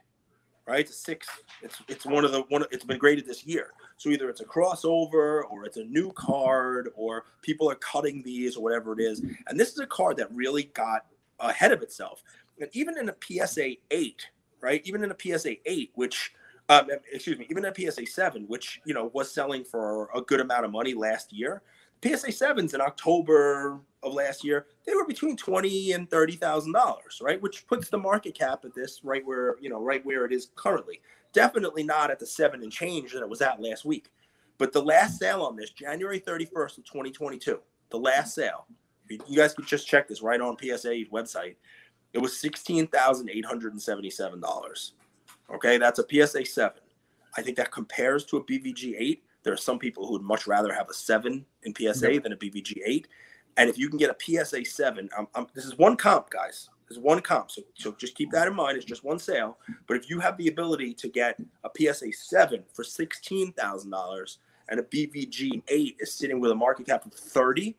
right? 0.67 0.81
It's 0.81 0.91
a 0.91 0.95
six. 0.95 1.29
It's 1.63 1.83
it's 1.89 2.07
one 2.07 2.25
of 2.25 2.33
the 2.33 2.43
one. 2.43 2.65
It's 2.71 2.85
been 2.85 2.99
graded 2.99 3.27
this 3.27 3.45
year. 3.45 3.73
So 3.97 4.11
either 4.11 4.31
it's 4.31 4.41
a 4.41 4.45
crossover 4.45 5.43
or 5.51 5.65
it's 5.65 5.77
a 5.77 5.85
new 5.85 6.13
card 6.13 6.91
or 6.95 7.25
people 7.43 7.69
are 7.69 7.75
cutting 7.77 8.23
these 8.23 8.57
or 8.57 8.63
whatever 8.63 8.93
it 8.93 9.01
is. 9.01 9.21
And 9.49 9.59
this 9.59 9.73
is 9.73 9.81
a 9.81 9.87
card 9.87 10.17
that 10.19 10.33
really 10.33 10.65
got 10.75 11.07
ahead 11.41 11.73
of 11.73 11.83
itself. 11.83 12.23
And 12.61 12.71
even 12.73 12.97
in 12.97 13.09
a 13.09 13.17
PSA 13.21 13.75
8, 13.91 14.27
right? 14.61 14.81
Even 14.85 15.03
in 15.03 15.11
a 15.11 15.17
PSA 15.19 15.57
8, 15.67 15.91
which 15.95 16.33
um, 16.69 16.89
excuse 17.13 17.39
me, 17.39 17.47
even 17.51 17.65
a 17.65 17.75
PSA 17.75 18.07
7, 18.07 18.45
which, 18.47 18.81
you 18.85 18.95
know, 18.95 19.11
was 19.15 19.33
selling 19.33 19.65
for 19.65 20.11
a 20.15 20.21
good 20.21 20.41
amount 20.41 20.65
of 20.65 20.71
money 20.71 20.95
last 20.95 21.33
year. 21.33 21.63
PSA 22.03 22.29
7s 22.29 22.75
in 22.75 22.81
October 22.81 23.81
of 24.03 24.15
last 24.15 24.45
year, 24.45 24.67
they 24.87 24.95
were 24.95 25.07
between 25.07 25.37
twenty 25.37 25.93
and 25.93 26.09
thirty 26.09 26.37
thousand 26.37 26.73
dollars, 26.73 27.21
right? 27.21 27.43
Which 27.43 27.67
puts 27.67 27.89
the 27.89 27.99
market 27.99 28.37
cap 28.37 28.65
at 28.65 28.73
this 28.75 29.01
right 29.03 29.27
where 29.27 29.57
you 29.61 29.69
know 29.69 29.83
right 29.83 30.07
where 30.07 30.25
it 30.25 30.33
is 30.33 30.51
currently. 30.55 31.01
Definitely 31.33 31.83
not 31.83 32.13
at 32.13 32.21
the 32.21 32.27
seven 32.27 32.63
and 32.63 32.71
change 32.71 33.13
that 33.13 33.23
it 33.23 33.29
was 33.29 33.43
at 33.43 33.61
last 33.61 33.85
week. 33.85 34.11
But 34.59 34.73
the 34.73 34.83
last 34.83 35.19
sale 35.19 35.43
on 35.43 35.57
this, 35.57 35.71
January 35.71 36.21
31st 36.21 36.79
of 36.79 36.85
2022, 36.85 37.59
the 37.91 37.99
last 37.99 38.35
sale, 38.35 38.67
you 39.09 39.37
guys 39.37 39.55
could 39.55 39.67
just 39.67 39.87
check 39.87 40.09
this 40.09 40.23
right 40.23 40.41
on 40.41 40.57
PSA 40.59 41.05
website. 41.13 41.55
It 42.13 42.19
was 42.19 42.33
$16,877. 42.33 44.93
Okay, 45.55 45.79
that's 45.79 45.99
a 45.99 46.05
PSA 46.09 46.45
7. 46.45 46.81
I 47.37 47.43
think 47.43 47.57
that 47.57 47.73
compares 47.73 48.25
to 48.27 48.37
a 48.39 48.45
BVG 48.45 48.95
8. 48.99 49.23
There 49.43 49.53
are 49.53 49.57
some 49.57 49.79
people 49.79 50.07
who 50.07 50.13
would 50.13 50.23
much 50.23 50.47
rather 50.47 50.73
have 50.73 50.89
a 50.91 50.95
7 50.95 51.45
in 51.63 51.75
PSA 51.75 52.21
than 52.21 52.33
a 52.33 52.37
BVG 52.37 52.79
8. 52.85 53.09
And 53.57 53.71
if 53.71 53.79
you 53.79 53.89
can 53.89 53.99
get 53.99 54.11
a 54.11 54.17
PSA 54.45 54.65
7, 54.65 55.09
I'm, 55.17 55.27
I'm, 55.35 55.47
this 55.55 55.65
is 55.65 55.77
one 55.79 55.97
comp, 55.97 56.31
guys. 56.31 56.69
This 56.89 56.97
is 56.97 57.03
one 57.03 57.21
comp. 57.21 57.51
So, 57.51 57.63
so 57.75 57.93
just 57.93 58.15
keep 58.15 58.31
that 58.33 58.47
in 58.47 58.55
mind. 58.55 58.77
It's 58.77 58.87
just 58.87 59.05
one 59.05 59.19
sale. 59.19 59.59
But 59.87 59.97
if 59.97 60.09
you 60.09 60.21
have 60.21 60.37
the 60.37 60.49
ability 60.49 60.95
to 60.95 61.09
get 61.09 61.39
a 61.65 61.71
PSA 61.77 62.13
7 62.13 62.63
for 62.73 62.85
$16,000 62.85 64.37
and 64.69 64.81
a 64.81 64.83
BVG 64.83 65.63
8 65.67 65.97
is 65.99 66.15
sitting 66.15 66.41
with 66.41 66.51
a 66.51 66.55
market 66.55 66.87
cap 66.87 67.07
of 67.07 67.13
30, 67.13 67.77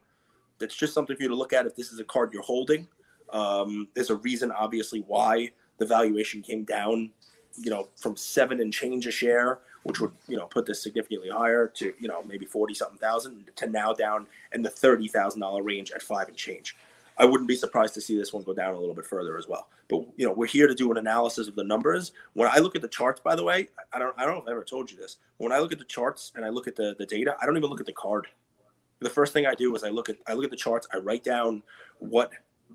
that's 0.59 0.75
just 0.75 0.93
something 0.93 1.15
for 1.15 1.23
you 1.23 1.29
to 1.29 1.35
look 1.35 1.53
at 1.53 1.65
if 1.65 1.75
this 1.75 1.91
is 1.91 1.99
a 1.99 2.03
card 2.03 2.33
you're 2.33 2.43
holding. 2.43 2.87
Um, 3.31 3.87
there's 3.93 4.09
a 4.09 4.15
reason, 4.15 4.51
obviously, 4.51 5.01
why 5.07 5.51
the 5.77 5.85
valuation 5.85 6.41
came 6.41 6.65
down 6.65 7.11
you 7.61 7.69
know, 7.69 7.87
from 7.95 8.15
seven 8.15 8.61
and 8.61 8.73
change 8.73 9.07
a 9.07 9.11
share 9.11 9.59
which 9.83 9.99
would 9.99 10.11
you 10.27 10.37
know 10.37 10.45
put 10.45 10.65
this 10.65 10.81
significantly 10.81 11.29
higher 11.29 11.67
to 11.67 11.93
you 11.99 12.07
know 12.07 12.23
maybe 12.23 12.45
forty 12.45 12.73
something 12.73 12.97
thousand 12.97 13.49
to 13.55 13.67
now 13.67 13.93
down 13.93 14.27
in 14.53 14.61
the 14.61 14.69
thirty 14.69 15.07
thousand 15.07 15.41
dollar 15.41 15.63
range 15.63 15.91
at 15.91 16.01
five 16.01 16.27
and 16.27 16.37
change. 16.37 16.75
I 17.17 17.25
wouldn't 17.25 17.49
be 17.49 17.55
surprised 17.55 17.93
to 17.95 18.01
see 18.01 18.17
this 18.17 18.31
one 18.31 18.43
go 18.43 18.53
down 18.53 18.73
a 18.73 18.79
little 18.79 18.95
bit 18.95 19.05
further 19.05 19.37
as 19.37 19.45
well. 19.47 19.67
But 19.89 20.05
you 20.15 20.25
know, 20.25 20.31
we're 20.31 20.45
here 20.45 20.67
to 20.67 20.75
do 20.75 20.89
an 20.91 20.97
analysis 20.97 21.47
of 21.47 21.55
the 21.55 21.63
numbers. 21.63 22.13
When 22.33 22.49
I 22.49 22.59
look 22.59 22.75
at 22.75 22.81
the 22.81 22.87
charts, 22.87 23.19
by 23.19 23.35
the 23.35 23.43
way, 23.43 23.67
I 23.91 23.99
don't 23.99 24.15
I 24.17 24.25
don't 24.25 24.35
know 24.35 24.41
if 24.41 24.47
I 24.47 24.51
ever 24.51 24.63
told 24.63 24.91
you 24.91 24.97
this. 24.97 25.17
When 25.37 25.51
I 25.51 25.59
look 25.59 25.71
at 25.71 25.79
the 25.79 25.85
charts 25.85 26.31
and 26.35 26.45
I 26.45 26.49
look 26.49 26.67
at 26.67 26.75
the, 26.75 26.95
the 26.97 27.05
data, 27.05 27.35
I 27.41 27.45
don't 27.45 27.57
even 27.57 27.69
look 27.69 27.81
at 27.81 27.85
the 27.85 27.93
card. 27.93 28.27
The 28.99 29.09
first 29.09 29.31
thing 29.31 29.45
I 29.45 29.55
do 29.55 29.75
is 29.75 29.83
I 29.83 29.89
look 29.89 30.09
at 30.09 30.17
I 30.27 30.33
look 30.33 30.45
at 30.45 30.51
the 30.51 30.57
charts, 30.57 30.87
I 30.93 30.97
write 30.97 31.23
down 31.23 31.63
what 31.99 32.31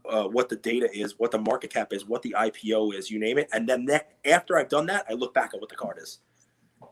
uh, 0.08 0.24
what 0.24 0.48
the 0.48 0.56
data 0.56 0.88
is, 0.92 1.18
what 1.18 1.30
the 1.30 1.38
market 1.38 1.72
cap 1.72 1.92
is, 1.92 2.06
what 2.06 2.22
the 2.22 2.34
IPO 2.38 2.94
is, 2.94 3.10
you 3.10 3.18
name 3.18 3.38
it, 3.38 3.48
and 3.52 3.68
then 3.68 3.88
after 4.24 4.58
I've 4.58 4.68
done 4.68 4.86
that, 4.86 5.06
I 5.08 5.14
look 5.14 5.34
back 5.34 5.52
at 5.54 5.60
what 5.60 5.70
the 5.70 5.76
card 5.76 5.98
is. 6.00 6.20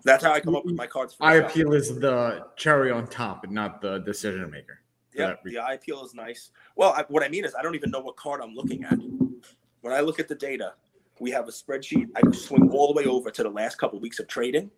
That's 0.05 0.25
how 0.25 0.33
I 0.33 0.41
come 0.41 0.57
up 0.57 0.65
with 0.65 0.75
my 0.75 0.87
cards. 0.87 1.17
IPO 1.21 1.75
is 1.75 1.99
the 1.99 2.47
cherry 2.57 2.91
on 2.91 3.07
top, 3.07 3.45
and 3.45 3.53
not 3.53 3.81
the 3.81 3.99
decision 3.99 4.51
maker. 4.51 4.81
Yeah, 5.15 5.35
the 5.45 5.55
IPO 5.57 6.07
is 6.07 6.15
nice. 6.15 6.51
Well, 6.75 6.93
I, 6.93 7.05
what 7.09 7.23
I 7.23 7.29
mean 7.29 7.45
is, 7.45 7.55
I 7.55 7.63
don't 7.63 7.75
even 7.75 7.91
know 7.91 8.01
what 8.01 8.17
card 8.17 8.41
I'm 8.41 8.55
looking 8.55 8.85
at. 8.85 8.99
When 9.83 9.93
I 9.93 10.01
look 10.01 10.19
at 10.19 10.29
the 10.29 10.35
data, 10.35 10.73
we 11.21 11.31
have 11.31 11.49
a 11.49 11.53
spreadsheet. 11.53 12.09
I 12.17 12.23
swing 12.33 12.71
all 12.71 12.93
the 12.93 12.95
way 12.95 13.05
over 13.05 13.31
to 13.31 13.43
the 13.43 13.51
last 13.51 13.77
couple 13.77 13.99
of 13.99 14.03
weeks 14.03 14.19
of 14.21 14.29
trading, 14.29 14.71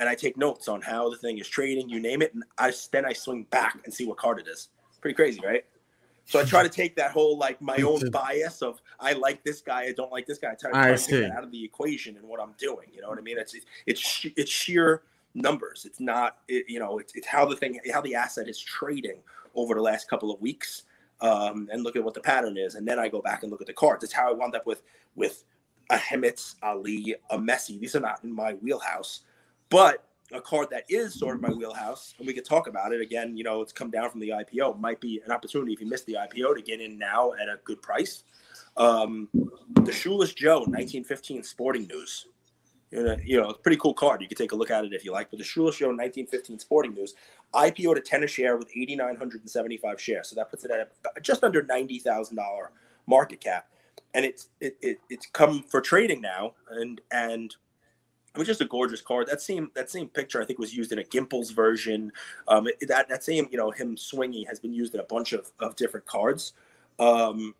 and 0.00 0.08
I 0.08 0.14
take 0.14 0.36
notes 0.36 0.66
on 0.68 0.80
how 0.80 1.10
the 1.10 1.16
thing 1.16 1.38
is 1.38 1.48
trading. 1.48 1.88
You 1.88 2.00
name 2.00 2.22
it, 2.22 2.32
and 2.34 2.42
I 2.58 2.72
then 2.90 3.04
I 3.04 3.12
swing 3.12 3.44
back 3.50 3.80
and 3.84 3.92
see 3.92 4.06
what 4.06 4.16
card 4.16 4.40
it 4.40 4.48
is. 4.48 4.70
Pretty 5.00 5.14
crazy, 5.14 5.40
right? 5.44 5.64
So 6.24 6.40
I 6.40 6.44
try 6.44 6.62
to 6.62 6.68
take 6.68 6.96
that 6.96 7.10
whole 7.10 7.36
like 7.36 7.60
my 7.60 7.76
own 7.78 8.10
bias 8.10 8.62
of 8.62 8.80
I 9.00 9.12
like 9.12 9.42
this 9.44 9.60
guy, 9.60 9.82
I 9.82 9.92
don't 9.92 10.12
like 10.12 10.26
this 10.26 10.38
guy. 10.38 10.52
I 10.52 10.54
try, 10.54 10.70
try 10.70 10.96
to 10.96 10.98
take 10.98 11.20
that 11.22 11.32
out 11.32 11.44
of 11.44 11.50
the 11.50 11.64
equation 11.64 12.16
and 12.16 12.26
what 12.26 12.40
I'm 12.40 12.54
doing. 12.58 12.88
You 12.92 13.02
know 13.02 13.08
what 13.08 13.18
I 13.18 13.22
mean? 13.22 13.38
It's 13.38 13.54
it's 13.86 14.26
it's 14.36 14.50
sheer 14.50 15.02
numbers. 15.34 15.84
It's 15.84 16.00
not 16.00 16.38
it, 16.48 16.64
you 16.68 16.78
know 16.78 16.98
it's, 16.98 17.14
it's 17.14 17.26
how 17.26 17.44
the 17.44 17.56
thing 17.56 17.80
how 17.92 18.00
the 18.00 18.14
asset 18.14 18.48
is 18.48 18.58
trading 18.58 19.18
over 19.54 19.74
the 19.74 19.82
last 19.82 20.08
couple 20.08 20.30
of 20.30 20.40
weeks 20.40 20.84
um, 21.20 21.68
and 21.72 21.82
look 21.82 21.96
at 21.96 22.04
what 22.04 22.14
the 22.14 22.20
pattern 22.20 22.56
is, 22.56 22.74
and 22.74 22.86
then 22.86 22.98
I 22.98 23.08
go 23.08 23.20
back 23.20 23.42
and 23.42 23.50
look 23.50 23.60
at 23.60 23.66
the 23.66 23.72
cards. 23.72 24.04
It's 24.04 24.12
how 24.12 24.30
I 24.30 24.32
wound 24.32 24.54
up 24.54 24.66
with 24.66 24.82
with 25.14 25.44
a 25.90 25.96
Hemitz, 25.96 26.54
Ali, 26.62 27.14
a 27.30 27.38
Messi. 27.38 27.78
These 27.78 27.94
are 27.94 28.00
not 28.00 28.22
in 28.24 28.32
my 28.32 28.54
wheelhouse, 28.54 29.20
but 29.68 30.04
a 30.34 30.40
card 30.40 30.68
that 30.70 30.84
is 30.88 31.18
sort 31.18 31.36
of 31.36 31.42
my 31.42 31.50
wheelhouse, 31.50 32.14
and 32.18 32.26
we 32.26 32.32
could 32.32 32.44
talk 32.44 32.66
about 32.66 32.92
it 32.92 33.00
again. 33.00 33.36
You 33.36 33.44
know, 33.44 33.60
it's 33.62 33.72
come 33.72 33.90
down 33.90 34.10
from 34.10 34.20
the 34.20 34.30
IPO. 34.30 34.78
Might 34.80 35.00
be 35.00 35.20
an 35.24 35.32
opportunity 35.32 35.72
if 35.72 35.80
you 35.80 35.86
missed 35.86 36.06
the 36.06 36.14
IPO 36.14 36.56
to 36.56 36.62
get 36.62 36.80
in 36.80 36.98
now 36.98 37.32
at 37.34 37.48
a 37.48 37.58
good 37.64 37.82
price. 37.82 38.24
Um, 38.76 39.28
the 39.82 39.92
Shoeless 39.92 40.32
Joe 40.34 40.60
1915 40.60 41.42
Sporting 41.42 41.86
News. 41.86 42.26
You 42.90 43.04
know, 43.04 43.16
you 43.24 43.40
know, 43.40 43.50
it's 43.50 43.58
a 43.58 43.62
pretty 43.62 43.78
cool 43.78 43.94
card. 43.94 44.20
You 44.20 44.28
can 44.28 44.36
take 44.36 44.52
a 44.52 44.56
look 44.56 44.70
at 44.70 44.84
it 44.84 44.92
if 44.92 45.04
you 45.04 45.12
like. 45.12 45.30
But 45.30 45.38
the 45.38 45.44
Shoeless 45.44 45.76
Joe 45.76 45.86
1915 45.86 46.58
Sporting 46.58 46.94
News 46.94 47.14
IPO 47.54 47.94
to 47.94 48.00
10 48.00 48.24
a 48.24 48.26
share 48.26 48.56
with 48.56 48.68
8,975 48.74 50.00
shares. 50.00 50.28
So 50.28 50.36
that 50.36 50.50
puts 50.50 50.64
it 50.64 50.70
at 50.70 50.92
just 51.22 51.44
under 51.44 51.62
$90,000 51.62 52.36
market 53.06 53.40
cap. 53.40 53.66
And 54.14 54.24
it's 54.24 54.48
it, 54.60 54.76
it, 54.82 54.98
it's 55.08 55.26
come 55.26 55.62
for 55.62 55.80
trading 55.80 56.20
now. 56.20 56.52
And 56.70 57.00
and 57.10 57.54
it 58.34 58.38
was 58.38 58.46
just 58.46 58.60
a 58.60 58.66
gorgeous 58.66 59.00
card. 59.00 59.26
That 59.26 59.40
same 59.40 59.70
that 59.74 59.90
same 59.90 60.08
picture 60.08 60.40
I 60.40 60.44
think 60.44 60.58
was 60.58 60.74
used 60.74 60.92
in 60.92 60.98
a 60.98 61.04
Gimbels 61.04 61.54
version. 61.54 62.12
Um, 62.48 62.66
it, 62.66 62.88
that 62.88 63.08
that 63.08 63.24
same 63.24 63.48
you 63.50 63.58
know 63.58 63.70
him 63.70 63.96
swinging 63.96 64.46
has 64.46 64.58
been 64.58 64.72
used 64.72 64.94
in 64.94 65.00
a 65.00 65.04
bunch 65.04 65.32
of, 65.32 65.50
of 65.60 65.76
different 65.76 66.06
cards. 66.06 66.54
Um, 66.98 67.54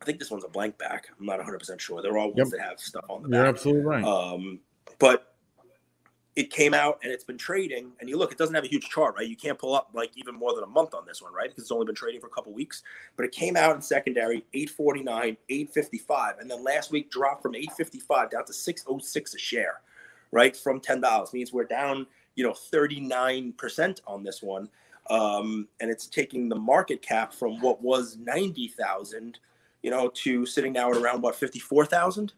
I 0.00 0.04
think 0.04 0.18
this 0.18 0.30
one's 0.30 0.44
a 0.44 0.48
blank 0.48 0.78
back. 0.78 1.08
I'm 1.18 1.26
not 1.26 1.38
100 1.38 1.58
percent 1.58 1.80
sure. 1.80 2.00
They're 2.02 2.16
all 2.16 2.28
ones 2.28 2.36
yep. 2.36 2.48
that 2.50 2.60
have 2.60 2.80
stuff 2.80 3.04
on 3.08 3.22
the 3.22 3.28
back. 3.28 3.38
You're 3.38 3.46
absolutely 3.46 3.82
right. 3.82 4.04
Um, 4.04 4.60
but 4.98 5.34
it 6.38 6.50
came 6.50 6.72
out 6.72 7.00
and 7.02 7.12
it's 7.12 7.24
been 7.24 7.36
trading. 7.36 7.90
And 7.98 8.08
you 8.08 8.16
look, 8.16 8.30
it 8.30 8.38
doesn't 8.38 8.54
have 8.54 8.62
a 8.62 8.68
huge 8.68 8.88
chart, 8.88 9.16
right? 9.16 9.26
You 9.26 9.34
can't 9.34 9.58
pull 9.58 9.74
up 9.74 9.90
like 9.92 10.12
even 10.14 10.36
more 10.36 10.54
than 10.54 10.62
a 10.62 10.68
month 10.68 10.94
on 10.94 11.04
this 11.04 11.20
one, 11.20 11.32
right? 11.32 11.48
Because 11.50 11.64
it's 11.64 11.72
only 11.72 11.84
been 11.84 11.96
trading 11.96 12.20
for 12.20 12.28
a 12.28 12.30
couple 12.30 12.52
weeks. 12.52 12.84
But 13.16 13.24
it 13.24 13.32
came 13.32 13.56
out 13.56 13.74
in 13.74 13.82
secondary 13.82 14.44
849, 14.54 15.36
855, 15.48 16.38
and 16.38 16.48
then 16.48 16.62
last 16.62 16.92
week 16.92 17.10
dropped 17.10 17.42
from 17.42 17.56
855 17.56 18.30
down 18.30 18.44
to 18.44 18.52
606 18.52 19.34
a 19.34 19.38
share, 19.38 19.80
right? 20.30 20.56
From 20.56 20.80
ten 20.80 21.00
dollars 21.00 21.32
means 21.32 21.52
we're 21.52 21.64
down, 21.64 22.06
you 22.34 22.44
know, 22.44 22.54
39 22.54 23.52
percent 23.52 24.00
on 24.06 24.22
this 24.22 24.42
one. 24.42 24.68
Um, 25.10 25.68
and 25.80 25.90
it's 25.90 26.06
taking 26.06 26.48
the 26.48 26.56
market 26.56 27.00
cap 27.00 27.32
from 27.32 27.60
what 27.62 27.80
was 27.80 28.18
90,000, 28.18 29.38
you 29.82 29.90
know, 29.90 30.10
to 30.12 30.44
sitting 30.44 30.74
now 30.74 30.90
at 30.90 30.98
around 30.98 31.22
what 31.22 31.34
54,000 31.34 32.34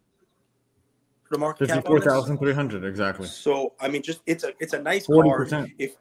the 1.31 1.39
market 1.39 1.69
cap. 1.69 1.77
Fifty-four 1.77 2.01
thousand 2.01 2.39
three 2.39 2.53
hundred 2.53 2.85
exactly. 2.85 3.27
So 3.27 3.75
I 3.81 3.89
mean, 3.89 4.03
just 4.03 4.21
it's 4.27 4.45
a 4.45 4.53
it's 4.61 4.73
a 4.73 4.83
nice 4.83 5.07
40%. 5.07 5.51
card. 5.51 5.73
If 5.79 5.95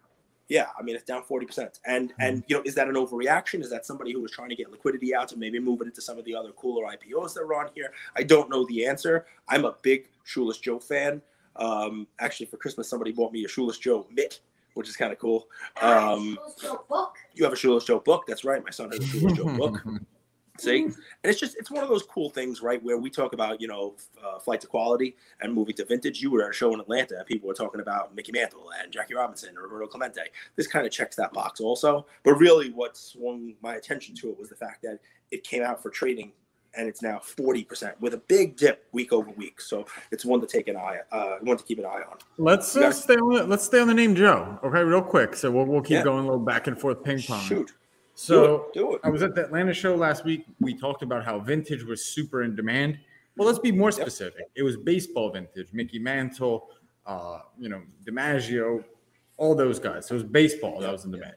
yeah, 0.50 0.68
I 0.78 0.82
mean 0.82 0.96
it's 0.96 1.06
down 1.06 1.24
forty 1.24 1.46
percent, 1.46 1.80
and 1.86 2.10
mm-hmm. 2.10 2.22
and 2.22 2.44
you 2.48 2.58
know 2.58 2.64
is 2.66 2.76
that 2.76 2.88
an 2.88 2.96
overreaction? 2.96 3.62
Is 3.62 3.70
that 3.70 3.86
somebody 3.86 4.12
who 4.12 4.22
was 4.22 4.32
trying 4.32 4.50
to 4.50 4.56
get 4.56 4.72
liquidity 4.72 5.16
out 5.16 5.28
to 5.30 5.38
maybe 5.38 5.60
move 5.60 5.82
it 5.82 5.86
into 5.86 6.02
some 6.02 6.18
of 6.18 6.26
the 6.26 6.36
other 6.36 6.52
cooler 6.54 6.84
IPOs 6.86 7.36
that 7.36 7.42
are 7.42 7.54
on 7.54 7.70
here? 7.76 7.94
I 8.16 8.24
don't 8.24 8.50
know 8.50 8.66
the 8.66 8.86
answer. 8.86 9.28
I'm 9.48 9.66
a 9.66 9.76
big 9.84 10.10
Shoeless 10.24 10.58
Joe 10.58 10.80
fan. 10.80 11.22
Um, 11.60 12.08
actually, 12.20 12.48
for 12.48 12.58
Christmas, 12.58 12.90
somebody 12.90 13.12
bought 13.12 13.32
me 13.32 13.46
a 13.46 13.48
Shoeless 13.48 13.78
Joe 13.78 14.08
mitt, 14.12 14.40
which 14.74 14.90
is 14.90 14.96
kind 14.96 15.12
of 15.12 15.20
cool. 15.20 15.48
Um, 15.82 16.40
you 17.34 17.44
have 17.44 17.54
a 17.54 17.58
Shoeless 17.58 17.86
Joe 17.86 18.00
book. 18.00 18.26
That's 18.28 18.44
right. 18.44 18.64
My 18.64 18.72
son 18.72 18.92
has 18.92 19.00
a 19.00 19.06
Shoeless 19.06 19.34
Joe 19.34 19.58
book. 19.58 19.82
See, 20.60 20.84
and 20.84 20.96
it's 21.24 21.40
just 21.40 21.56
it's 21.56 21.72
one 21.72 21.84
of 21.84 21.90
those 21.90 22.04
cool 22.04 22.30
things, 22.30 22.62
right? 22.62 22.84
Where 22.84 22.98
we 22.98 23.10
talk 23.10 23.32
about 23.32 23.62
you 23.62 23.68
know 23.68 23.96
uh, 24.24 24.40
flight 24.40 24.60
to 24.62 24.68
quality 24.68 25.16
and 25.40 25.54
moving 25.54 25.74
to 25.76 25.86
vintage. 25.86 26.22
You 26.22 26.32
were 26.32 26.44
at 26.44 26.50
a 26.50 26.54
show 26.54 26.74
in 26.74 26.82
Atlanta, 26.82 27.18
and 27.18 27.26
people 27.26 27.48
were 27.48 27.54
talking 27.54 27.80
about 27.80 28.14
Mickey 28.14 28.34
Mantle 28.34 28.70
and 28.82 28.92
Jackie 28.92 29.14
Robinson 29.14 29.58
or 29.58 29.64
Roberto 29.64 29.88
Clemente. 29.88 30.24
This 30.58 30.68
kind 30.68 30.86
of 30.86 30.92
checks 30.92 31.16
that 31.16 31.32
box 31.32 31.62
also. 31.62 32.06
But 32.24 32.34
really, 32.34 32.72
what 32.72 32.98
swung 32.98 33.54
my 33.62 33.76
attention 33.76 34.16
to 34.16 34.30
it 34.32 34.38
was 34.38 34.50
the 34.50 34.56
fact 34.56 34.82
that 34.82 35.00
it 35.32 35.46
came 35.46 35.64
out 35.64 35.82
for 35.82 35.90
trading 35.90 36.34
and 36.76 36.88
it's 36.88 37.02
now 37.02 37.20
40% 37.20 38.00
with 38.00 38.14
a 38.14 38.18
big 38.18 38.56
dip 38.58 38.88
week 38.92 39.12
over 39.12 39.32
week. 39.32 39.62
So 39.62 39.86
it's 40.12 40.26
one 40.26 40.42
to 40.42 40.48
take 40.48 40.68
an 40.68 40.78
eye, 40.78 41.00
uh, 41.12 41.38
one 41.42 41.58
to 41.58 41.64
keep 41.64 41.80
an 41.80 41.86
eye 41.86 42.04
on. 42.10 42.18
Let's 42.38 42.76
uh, 42.76 42.92
stay 42.92 43.16
on 43.16 43.34
the, 43.34 43.44
let's 43.44 43.66
stay 43.66 43.80
on 43.80 43.88
the 43.88 43.94
name 43.94 44.16
Joe. 44.16 44.60
Okay, 44.64 44.84
real 44.84 45.02
quick. 45.02 45.36
So 45.36 45.52
we'll, 45.52 45.66
we'll 45.66 45.82
keep 45.82 45.92
yeah. 45.92 46.04
going 46.04 46.20
a 46.20 46.24
little 46.24 46.40
back 46.40 46.68
and 46.68 46.80
forth 46.80 47.04
ping 47.04 47.22
pong. 47.22 47.44
Shoot. 47.44 47.74
So 48.16 48.42
do 48.42 48.54
it, 48.54 48.74
do 48.74 48.96
it. 48.96 49.02
I 49.04 49.10
was 49.10 49.24
at 49.24 49.34
the 49.34 49.46
Atlanta 49.46 49.74
show 49.74 49.96
last 49.96 50.26
week. 50.26 50.46
We 50.60 50.78
talked 50.78 51.04
about 51.04 51.24
how 51.24 51.40
vintage 51.40 51.84
was 51.84 52.04
super 52.04 52.44
in 52.44 52.56
demand. 52.56 53.00
Well, 53.38 53.48
let's 53.48 53.60
be 53.60 53.72
more 53.72 53.92
specific. 53.92 54.50
It 54.56 54.64
was 54.64 54.76
baseball 54.76 55.32
vintage, 55.32 55.70
Mickey 55.72 56.00
Mantle, 56.00 56.68
uh, 57.06 57.40
you 57.58 57.70
know, 57.70 57.82
DiMaggio, 58.06 58.84
all 59.38 59.56
those 59.56 59.80
guys. 59.80 60.08
So 60.08 60.16
it 60.16 60.18
was 60.18 60.24
baseball 60.30 60.82
that 60.82 60.92
was 60.92 61.06
in 61.06 61.12
demand. 61.12 61.36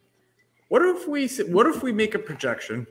What 0.69 0.83
if 0.83 1.07
we 1.07 1.29
what 1.53 1.67
if 1.67 1.83
we 1.83 1.93
make 1.93 2.15
a 2.15 2.19
projection 2.19 2.87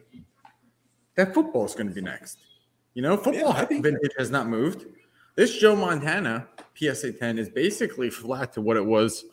that 1.15 1.34
football 1.34 1.65
is 1.65 1.74
going 1.74 1.88
to 1.88 1.93
be 1.93 2.02
next? 2.02 2.39
You 2.93 3.02
know, 3.02 3.15
football 3.17 3.54
yeah, 3.54 3.65
vintage 3.65 4.12
has 4.17 4.32
not 4.32 4.47
moved. 4.47 4.86
This 5.36 5.58
Joe 5.58 5.76
Montana 5.76 6.47
PSA 6.76 7.13
10 7.13 7.39
is 7.39 7.50
basically 7.50 8.10
flat 8.10 8.54
to 8.54 8.62
what 8.62 8.78
it 8.78 8.86
was 8.86 9.26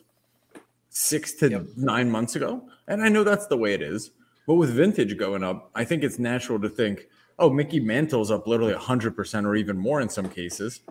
six 0.89 1.33
to 1.35 1.49
yep. 1.49 1.65
nine 1.75 2.09
months 2.09 2.35
ago. 2.35 2.63
And 2.87 3.03
I 3.03 3.09
know 3.09 3.23
that's 3.23 3.47
the 3.47 3.57
way 3.57 3.73
it 3.73 3.81
is. 3.81 4.11
But 4.47 4.55
with 4.55 4.71
vintage 4.71 5.17
going 5.17 5.43
up, 5.43 5.69
I 5.75 5.83
think 5.83 6.03
it's 6.03 6.17
natural 6.17 6.59
to 6.61 6.69
think, 6.69 7.07
oh, 7.37 7.49
Mickey 7.49 7.79
Mantle's 7.79 8.31
up 8.31 8.47
literally 8.47 8.73
100% 8.73 9.45
or 9.45 9.55
even 9.55 9.77
more 9.77 10.01
in 10.01 10.09
some 10.09 10.29
cases. 10.29 10.81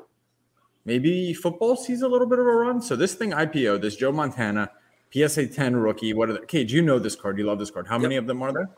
Maybe 0.85 1.35
football 1.35 1.77
sees 1.77 2.03
a 2.03 2.09
little 2.09 2.27
bit 2.27 2.39
of 2.39 2.47
a 2.47 2.51
run. 2.51 2.81
So 2.81 2.97
this 2.97 3.15
thing 3.15 3.33
IPO, 3.33 3.81
this 3.81 3.97
Joe 3.97 4.13
Montana 4.13 4.71
PSA 5.13 5.49
10 5.49 5.77
rookie. 5.77 6.13
What 6.13 6.31
are 6.31 6.35
the 6.35 6.47
Cage? 6.47 6.73
You 6.73 6.83
know 6.83 6.99
this 6.99 7.17
card. 7.17 7.39
You 7.39 7.45
love 7.45 7.59
this 7.59 7.71
card. 7.71 7.87
How 7.87 7.97
yep. 7.97 8.03
many 8.03 8.17
of 8.17 8.27
them 8.27 8.43
are 8.43 8.53
there? 8.53 8.71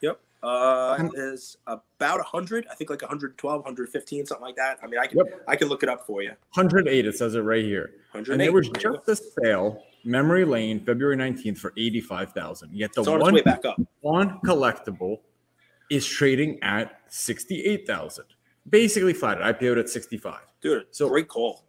Yep. 0.00 0.20
Uh, 0.42 1.08
is 1.14 1.58
about 1.66 2.18
100. 2.18 2.66
I 2.70 2.74
think 2.74 2.88
like 2.88 3.02
112, 3.02 3.58
115, 3.60 4.26
something 4.26 4.42
like 4.42 4.56
that. 4.56 4.78
I 4.82 4.86
mean, 4.86 4.98
I 4.98 5.06
can 5.06 5.18
yep. 5.18 5.42
I 5.46 5.54
can 5.54 5.68
look 5.68 5.82
it 5.82 5.88
up 5.88 6.06
for 6.06 6.22
you. 6.22 6.30
108. 6.54 7.06
It 7.06 7.16
says 7.16 7.34
it 7.34 7.40
right 7.40 7.64
here. 7.64 7.90
108. 8.12 8.32
And 8.32 8.40
there 8.40 8.52
was 8.52 8.68
just 8.70 9.08
a 9.08 9.16
sale 9.16 9.82
Memory 10.04 10.44
Lane, 10.44 10.80
February 10.80 11.16
19th 11.16 11.58
for 11.58 11.72
85,000. 11.76 12.70
Yet 12.72 12.92
the 12.94 13.02
one, 13.02 13.34
way 13.34 13.42
back 13.42 13.64
up. 13.64 13.80
one 14.00 14.40
collectable 14.40 15.20
is 15.90 16.06
trading 16.06 16.58
at 16.62 17.00
68,000. 17.08 18.24
Basically 18.68 19.12
flat. 19.12 19.38
IPO'd 19.40 19.78
at 19.78 19.88
65. 19.88 20.38
Dude, 20.60 20.86
so 20.90 21.08
great 21.08 21.28
call. 21.28 21.64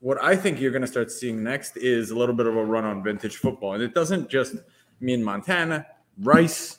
What 0.00 0.22
I 0.22 0.36
think 0.36 0.60
you're 0.60 0.70
going 0.70 0.82
to 0.82 0.88
start 0.88 1.10
seeing 1.10 1.42
next 1.42 1.76
is 1.78 2.10
a 2.10 2.16
little 2.16 2.34
bit 2.34 2.46
of 2.46 2.56
a 2.56 2.64
run 2.64 2.84
on 2.84 3.02
vintage 3.02 3.36
football. 3.36 3.74
And 3.74 3.82
it 3.82 3.94
doesn't 3.94 4.28
just 4.28 4.56
mean 5.00 5.24
Montana, 5.24 5.86
Rice, 6.20 6.78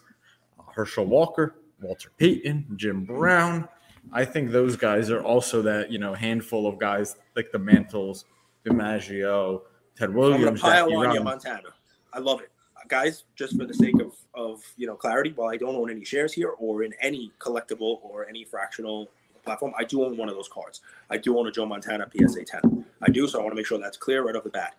Herschel 0.75 1.05
Walker, 1.05 1.55
Walter 1.81 2.11
Payton, 2.17 2.67
Jim 2.75 3.05
hmm. 3.05 3.15
Brown. 3.15 3.67
I 4.11 4.23
think 4.23 4.51
those 4.51 4.75
guys 4.75 5.09
are 5.09 5.23
also 5.23 5.63
that, 5.63 5.91
you 5.91 5.97
know, 5.97 6.13
handful 6.13 6.67
of 6.67 6.77
guys 6.77 7.15
like 7.35 7.51
the 7.51 7.57
Mantles, 7.57 8.25
DiMaggio, 8.63 9.61
Ted 9.97 10.13
Williams. 10.13 10.45
I'm 10.45 10.57
pile 10.57 10.95
on 10.95 11.13
you, 11.13 11.23
Montana. 11.23 11.69
I 12.13 12.19
love 12.19 12.41
it, 12.41 12.51
guys. 12.87 13.23
Just 13.35 13.57
for 13.57 13.65
the 13.65 13.73
sake 13.73 13.99
of 13.99 14.13
of 14.35 14.61
you 14.77 14.85
know 14.85 14.95
clarity, 14.95 15.31
while 15.35 15.49
I 15.49 15.57
don't 15.57 15.75
own 15.75 15.89
any 15.89 16.05
shares 16.05 16.33
here 16.33 16.49
or 16.49 16.83
in 16.83 16.93
any 17.01 17.31
collectible 17.39 17.99
or 18.03 18.27
any 18.27 18.43
fractional 18.43 19.09
platform. 19.45 19.73
I 19.77 19.85
do 19.85 20.03
own 20.03 20.17
one 20.17 20.27
of 20.27 20.35
those 20.35 20.49
cards. 20.49 20.81
I 21.09 21.17
do 21.17 21.37
own 21.37 21.47
a 21.47 21.51
Joe 21.51 21.65
Montana 21.65 22.09
PSA 22.11 22.43
10. 22.43 22.85
I 23.01 23.09
do, 23.09 23.27
so 23.27 23.39
I 23.39 23.43
want 23.43 23.51
to 23.51 23.55
make 23.55 23.67
sure 23.67 23.77
that's 23.77 23.95
clear 23.95 24.25
right 24.25 24.35
off 24.35 24.43
the 24.43 24.49
bat. 24.49 24.75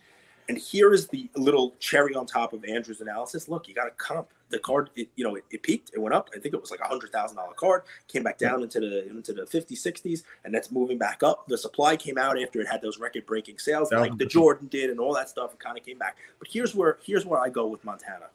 And 0.49 0.57
here 0.57 0.93
is 0.93 1.09
the 1.09 1.29
little 1.35 1.75
cherry 1.81 2.15
on 2.15 2.25
top 2.25 2.53
of 2.53 2.65
Andrew's 2.65 3.01
analysis. 3.01 3.49
Look, 3.49 3.67
you 3.67 3.75
got 3.75 3.89
a 3.89 3.93
comp. 3.93 4.29
The 4.49 4.61
card, 4.61 4.91
it, 4.95 5.09
you 5.17 5.25
know, 5.25 5.35
it, 5.35 5.45
it, 5.51 5.65
peaked, 5.65 5.91
it 5.93 5.99
went 5.99 6.15
up. 6.15 6.31
I 6.33 6.39
think 6.39 6.55
it 6.55 6.61
was 6.61 6.71
like 6.71 6.79
a 6.79 6.87
hundred 6.87 7.11
thousand 7.11 7.37
dollar 7.37 7.55
card, 7.55 7.83
came 8.07 8.23
back 8.23 8.39
down 8.39 8.63
into 8.63 8.79
the 8.79 9.09
into 9.09 9.33
the 9.33 9.43
50s, 9.43 9.73
60s, 9.73 10.23
and 10.45 10.55
that's 10.55 10.71
moving 10.71 10.99
back 10.99 11.25
up. 11.25 11.49
The 11.49 11.59
supply 11.59 11.97
came 11.97 12.17
out 12.17 12.41
after 12.41 12.61
it 12.61 12.69
had 12.69 12.81
those 12.81 13.01
record 13.01 13.27
breaking 13.27 13.59
sales, 13.59 13.91
like 13.91 14.17
the 14.17 14.25
Jordan 14.27 14.69
did, 14.69 14.91
and 14.91 15.01
all 15.01 15.13
that 15.15 15.29
stuff. 15.29 15.53
It 15.53 15.59
kind 15.59 15.77
of 15.77 15.85
came 15.85 15.99
back. 15.99 16.19
But 16.39 16.47
here's 16.49 16.77
where 16.77 16.99
here's 17.03 17.27
where 17.27 17.41
I 17.41 17.49
go 17.49 17.67
with 17.67 17.85
Montana, 17.85 18.27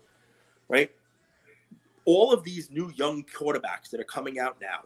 right? 0.68 0.91
All 2.03 2.34
of 2.34 2.43
these 2.43 2.70
new 2.70 2.91
young 2.95 3.24
quarterbacks 3.24 3.89
that 3.91 4.01
are 4.01 4.05
coming 4.05 4.38
out 4.38 4.57
now, 4.59 4.82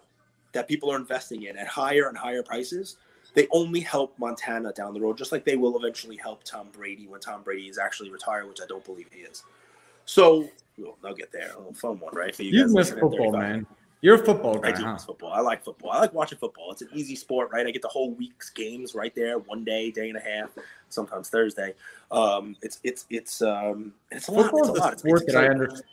that 0.51 0.67
people 0.67 0.91
are 0.91 0.97
investing 0.97 1.43
in 1.43 1.57
at 1.57 1.65
higher 1.65 2.07
and 2.07 2.15
higher 2.15 2.43
prices 2.43 2.97
they 3.35 3.47
only 3.51 3.81
help 3.81 4.17
Montana 4.17 4.71
down 4.71 4.93
the 4.93 4.99
road, 4.99 5.17
just 5.17 5.31
like 5.31 5.43
they 5.43 5.57
will 5.57 5.77
eventually 5.77 6.15
help 6.15 6.43
Tom 6.43 6.69
Brady 6.71 7.05
when 7.05 7.19
Tom 7.19 7.43
Brady 7.43 7.67
is 7.67 7.77
actually 7.77 8.09
retired, 8.09 8.47
which 8.47 8.61
I 8.61 8.65
don't 8.65 8.83
believe 8.83 9.07
he 9.11 9.21
is. 9.21 9.43
So 10.05 10.49
well, 10.77 10.97
they'll 11.03 11.13
get 11.13 11.31
there. 11.31 11.51
A 11.53 11.57
little 11.57 11.73
fun 11.73 11.99
one, 11.99 12.15
right? 12.15 12.33
For 12.33 12.43
you, 12.43 12.51
you 12.51 12.73
miss 12.73 12.91
football, 12.91 13.33
man. 13.33 13.67
You're 14.01 14.15
a 14.15 14.25
football 14.25 14.57
guy. 14.57 14.69
I 14.69 14.71
do 14.71 14.83
huh? 14.83 14.93
miss 14.93 15.05
football. 15.05 15.33
I 15.33 15.41
like 15.41 15.63
football. 15.63 15.91
I 15.91 15.99
like 15.99 16.13
watching 16.13 16.37
football. 16.37 16.71
It's 16.71 16.81
an 16.81 16.89
easy 16.93 17.15
sport, 17.15 17.49
right? 17.51 17.65
I 17.65 17.71
get 17.71 17.81
the 17.81 17.87
whole 17.87 18.11
week's 18.11 18.49
games 18.49 18.95
right 18.95 19.13
there, 19.15 19.39
one 19.39 19.63
day, 19.63 19.91
day 19.91 20.09
and 20.09 20.17
a 20.17 20.21
half, 20.21 20.51
sometimes 20.89 21.29
Thursday. 21.29 21.73
Um, 22.11 22.55
it's 22.61 22.79
it's 22.83 23.05
it's 23.09 23.41
um, 23.41 23.93
it's 24.11 24.27
a 24.27 24.31
lot. 24.31 24.51
It's 24.53 24.69
a, 24.69 24.71
lot. 24.71 24.93
It's, 24.93 25.01
sport 25.01 25.23
it's 25.23 25.33
that 25.33 25.43
I 25.43 25.47
understand. 25.47 25.83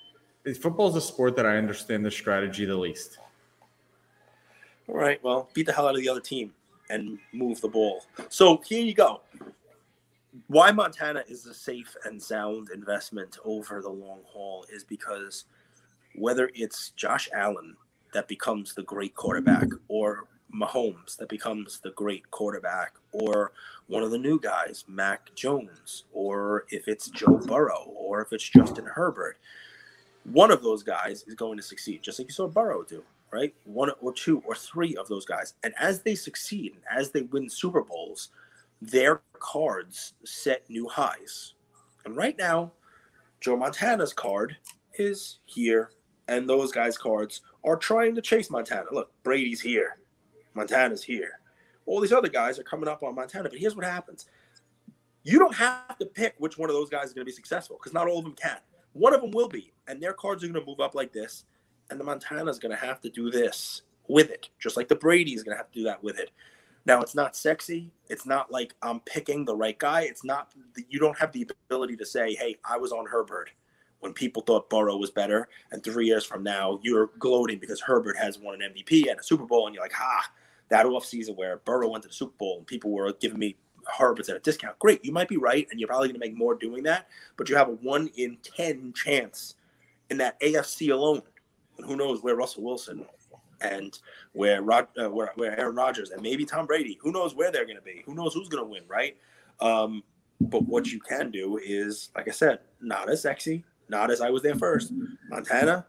Football 0.61 0.89
is 0.89 0.97
a 0.97 1.01
sport 1.01 1.37
that 1.37 1.47
I 1.47 1.57
understand 1.57 2.05
the 2.05 2.11
strategy 2.11 2.65
the 2.65 2.77
least. 2.77 3.19
All 4.89 4.97
right. 4.97 5.23
Well, 5.23 5.49
beat 5.55 5.67
the 5.67 5.73
hell 5.73 5.87
out 5.87 5.95
of 5.95 6.01
the 6.01 6.09
other 6.09 6.21
team 6.21 6.53
and 6.91 7.19
move 7.33 7.61
the 7.61 7.69
ball. 7.69 8.05
So 8.29 8.63
here 8.67 8.85
you 8.85 8.95
go. 8.95 9.21
Why 10.47 10.73
Montana 10.73 11.25
is 11.29 11.47
a 11.47 11.55
safe 11.55 11.95
and 12.05 12.23
sound 12.23 12.69
investment 12.75 13.39
over 13.45 13.83
the 13.83 13.91
long 13.91 14.21
haul 14.25 14.65
is 14.73 14.85
because 14.85 15.45
whether 16.15 16.51
it's 16.55 16.91
Josh 16.91 17.29
Allen 17.35 17.77
that 18.15 18.29
becomes 18.29 18.75
the 18.75 18.83
great 18.83 19.15
quarterback 19.15 19.69
or 19.89 20.25
Mahomes 20.55 21.17
that 21.17 21.29
becomes 21.29 21.81
the 21.81 21.93
great 21.93 22.31
quarterback 22.31 22.95
or 23.13 23.53
one 23.87 24.03
of 24.03 24.11
the 24.11 24.19
new 24.19 24.39
guys, 24.39 24.85
Mac 24.87 25.35
Jones, 25.35 26.05
or 26.13 26.67
if 26.71 26.89
it's 26.89 27.09
Joe 27.09 27.39
Burrow 27.39 27.93
or 27.97 28.21
if 28.21 28.33
it's 28.33 28.49
Justin 28.49 28.85
Herbert, 28.85 29.39
one 30.25 30.51
of 30.51 30.63
those 30.63 30.83
guys 30.83 31.25
is 31.27 31.35
going 31.35 31.57
to 31.57 31.63
succeed, 31.63 32.03
just 32.03 32.19
like 32.19 32.29
you 32.29 32.35
saw 32.35 32.47
Burrow 32.47 32.83
do 32.83 33.03
right? 33.33 33.55
One 33.65 33.91
or 34.01 34.13
two 34.13 34.43
or 34.47 34.55
three 34.55 34.97
of 34.97 35.09
those 35.09 35.25
guys. 35.25 35.55
And 35.63 35.75
as 35.81 36.03
they 36.03 36.15
succeed, 36.15 36.75
and 36.75 37.01
as 37.01 37.11
they 37.11 37.23
win 37.23 37.49
Super 37.49 37.83
Bowls, 37.83 38.29
their 38.81 39.23
cards 39.33 40.15
set 40.25 40.69
new 40.69 40.87
highs. 40.87 41.55
And 42.05 42.17
right 42.17 42.37
now, 42.37 42.73
Joe 43.41 43.57
Montana's 43.57 44.13
card 44.13 44.57
is 44.95 45.39
here, 45.47 45.91
and 46.29 46.49
those 46.49 46.73
guys' 46.73 46.99
cards 46.99 47.41
are 47.65 47.77
trying 47.77 48.15
to 48.15 48.21
chase 48.21 48.51
Montana. 48.51 48.87
Look, 48.93 49.11
Brady's 49.23 49.61
here, 49.61 49.99
Montana's 50.55 51.03
here. 51.03 51.41
All 51.87 52.01
these 52.01 52.13
other 52.13 52.29
guys 52.29 52.59
are 52.59 52.65
coming 52.65 52.89
up 52.89 53.03
on 53.03 53.15
Montana, 53.15 53.49
but 53.49 53.59
here's 53.59 53.75
what 53.75 53.85
happens. 53.85 54.27
You 55.25 55.39
don't 55.39 55.55
have 55.55 55.99
to 55.99 56.07
pick 56.07 56.35
which 56.39 56.59
one 56.59 56.69
of 56.69 56.75
those 56.75 56.91
guys 56.91 57.07
is 57.07 57.13
going 57.13 57.25
to 57.25 57.31
be 57.31 57.35
successful 57.35 57.77
because 57.79 57.93
not 57.93 58.09
all 58.09 58.19
of 58.19 58.25
them 58.25 58.35
can. 58.35 58.59
One 58.93 59.15
of 59.15 59.21
them 59.21 59.31
will 59.31 59.49
be, 59.49 59.73
and 59.89 60.03
their 60.03 60.13
cards 60.13 60.45
are 60.45 60.49
going 60.49 60.61
to 60.61 60.67
move 60.69 60.81
up 60.81 60.95
like 60.95 61.13
this 61.13 61.45
and 61.93 62.01
the 62.01 62.05
Montana 62.05 62.51
is 62.51 62.59
going 62.59 62.77
to 62.77 62.85
have 62.85 63.01
to 63.03 63.11
do 63.11 63.31
this 63.31 63.83
with 64.09 64.31
it, 64.31 64.49
just 64.59 64.77
like 64.77 64.89
the 64.89 64.97
Brady 64.97 65.35
is 65.35 65.43
going 65.43 65.55
to 65.55 65.59
have 65.59 65.71
to 65.71 65.79
do 65.79 65.85
that 65.85 66.03
with 66.03 66.19
it. 66.19 66.31
Now, 66.85 67.01
it's 67.01 67.15
not 67.15 67.37
sexy. 67.37 67.93
It's 68.09 68.27
not 68.27 68.51
like 68.51 68.75
I'm 68.83 69.01
picking 69.01 69.45
the 69.45 69.55
right 69.55 69.79
guy. 69.79 70.03
It's 70.03 70.25
not, 70.25 70.53
that 70.75 70.87
you 70.89 70.99
don't 70.99 71.19
have 71.19 71.31
the 71.31 71.49
ability 71.67 71.97
to 71.99 72.07
say, 72.07 72.35
hey, 72.35 72.57
I 72.69 72.79
was 72.79 72.91
on 72.91 73.07
Herbert 73.07 73.51
when 74.01 74.13
people 74.13 74.43
thought 74.43 74.69
Burrow 74.69 74.97
was 74.97 75.11
better. 75.11 75.49
And 75.71 75.85
three 75.85 76.07
years 76.07 76.25
from 76.25 76.43
now, 76.43 76.81
you're 76.83 77.11
gloating 77.21 77.59
because 77.59 77.81
Herbert 77.81 78.17
has 78.17 78.39
won 78.39 78.61
an 78.61 78.73
MVP 78.73 79.09
and 79.09 79.21
a 79.21 79.23
Super 79.23 79.45
Bowl. 79.45 79.67
And 79.67 79.75
you're 79.75 79.85
like, 79.85 79.93
ha, 79.93 80.29
that 80.71 80.87
off 80.87 81.05
season 81.05 81.37
where 81.37 81.59
Burrow 81.59 81.89
went 81.89 82.03
to 82.03 82.09
the 82.09 82.15
Super 82.15 82.35
Bowl 82.39 82.59
and 82.59 82.67
people 82.67 82.91
were 82.91 83.13
giving 83.21 83.39
me 83.39 83.57
Herbert's 83.97 84.29
at 84.29 84.37
a 84.37 84.41
discount. 84.41 84.79
Great. 84.81 85.05
You 85.05 85.13
might 85.13 85.29
be 85.29 85.37
right. 85.37 85.69
And 85.71 85.79
you're 85.79 85.89
probably 85.89 86.09
going 86.09 86.21
to 86.21 86.27
make 86.27 86.37
more 86.37 86.57
doing 86.57 86.83
that. 86.85 87.07
But 87.37 87.49
you 87.49 87.55
have 87.57 87.69
a 87.69 87.73
one 87.73 88.09
in 88.17 88.39
10 88.57 88.93
chance 88.95 89.55
in 90.11 90.19
that 90.19 90.41
AFC 90.41 90.93
alone 90.93 91.23
who 91.79 91.97
knows 91.97 92.23
where 92.23 92.37
Russell 92.37 92.63
Wilson 92.63 93.07
and 93.61 93.99
where 94.33 94.63
Rod, 94.63 94.89
uh, 94.99 95.11
where, 95.11 95.33
where 95.37 95.59
Aaron 95.59 95.77
Rodgers 95.77 96.11
and 96.11 96.23
maybe 96.23 96.45
Tom 96.45 96.67
Brady. 96.67 96.99
Who 97.03 97.13
knows 97.13 97.35
where 97.35 97.51
they're 97.51 97.65
going 97.65 97.77
to 97.77 97.83
be? 97.83 98.03
Who 98.07 98.15
knows 98.15 98.35
who's 98.35 98.49
going 98.49 98.65
to 98.65 98.69
win? 98.69 98.83
Right. 98.89 99.17
Um, 99.61 100.03
but 100.41 100.63
what 100.67 100.91
you 100.91 101.01
can 101.01 101.31
do 101.31 101.59
is, 101.63 102.11
like 102.17 102.29
I 102.29 102.33
said, 102.33 102.61
not 102.81 103.09
as 103.09 103.23
sexy, 103.23 103.65
not 103.89 104.11
as 104.11 104.21
I 104.21 104.31
was 104.31 104.43
there 104.43 104.57
first. 104.57 104.93
Montana, 105.29 105.87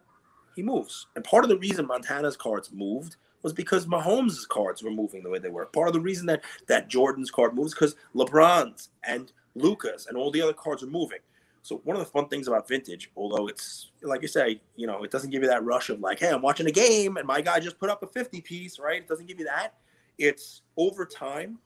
he 0.56 0.62
moves, 0.62 1.08
and 1.16 1.24
part 1.24 1.44
of 1.44 1.50
the 1.50 1.58
reason 1.58 1.88
Montana's 1.88 2.38
cards 2.38 2.72
moved 2.72 3.16
was 3.42 3.54
because 3.54 3.86
Mahomes' 3.88 4.48
cards 4.48 4.84
were 4.84 4.92
moving 4.92 5.24
the 5.24 5.30
way 5.30 5.40
they 5.40 5.50
were. 5.50 5.66
Part 5.66 5.88
of 5.88 5.94
the 5.94 6.00
reason 6.00 6.28
that 6.28 6.44
that 6.68 6.88
Jordan's 6.88 7.32
card 7.32 7.56
moves 7.56 7.74
because 7.74 7.96
LeBron's 8.16 8.90
and 9.04 9.32
Luka's 9.56 10.08
and 10.08 10.18
all 10.18 10.32
the 10.32 10.42
other 10.42 10.54
cards 10.54 10.84
are 10.84 10.88
moving. 10.88 11.20
So 11.64 11.78
one 11.86 11.96
of 11.96 12.02
the 12.02 12.12
fun 12.12 12.28
things 12.28 12.50
about 12.50 12.68
vintage, 12.68 13.10
although 13.16 13.48
it's 13.48 13.92
like 14.02 14.22
you 14.22 14.28
say, 14.28 14.60
you 14.76 14.86
know, 14.86 15.04
it 15.04 15.12
doesn't 15.12 15.30
give 15.30 15.44
you 15.44 15.48
that 15.48 15.64
rush 15.64 15.90
of 15.90 16.02
like, 16.02 16.20
hey, 16.20 16.30
I'm 16.30 16.42
watching 16.42 16.68
a 16.68 16.72
game 16.72 17.16
and 17.16 17.26
my 17.26 17.40
guy 17.40 17.62
just 17.62 17.80
put 17.80 17.90
up 17.90 18.04
a 18.04 18.08
50 18.08 18.42
piece, 18.42 18.78
right? 18.80 18.98
It 18.98 19.08
doesn't 19.08 19.28
give 19.28 19.40
you 19.40 19.46
that. 19.46 19.76
It's 20.18 20.62
over 20.76 21.06
time, 21.06 21.60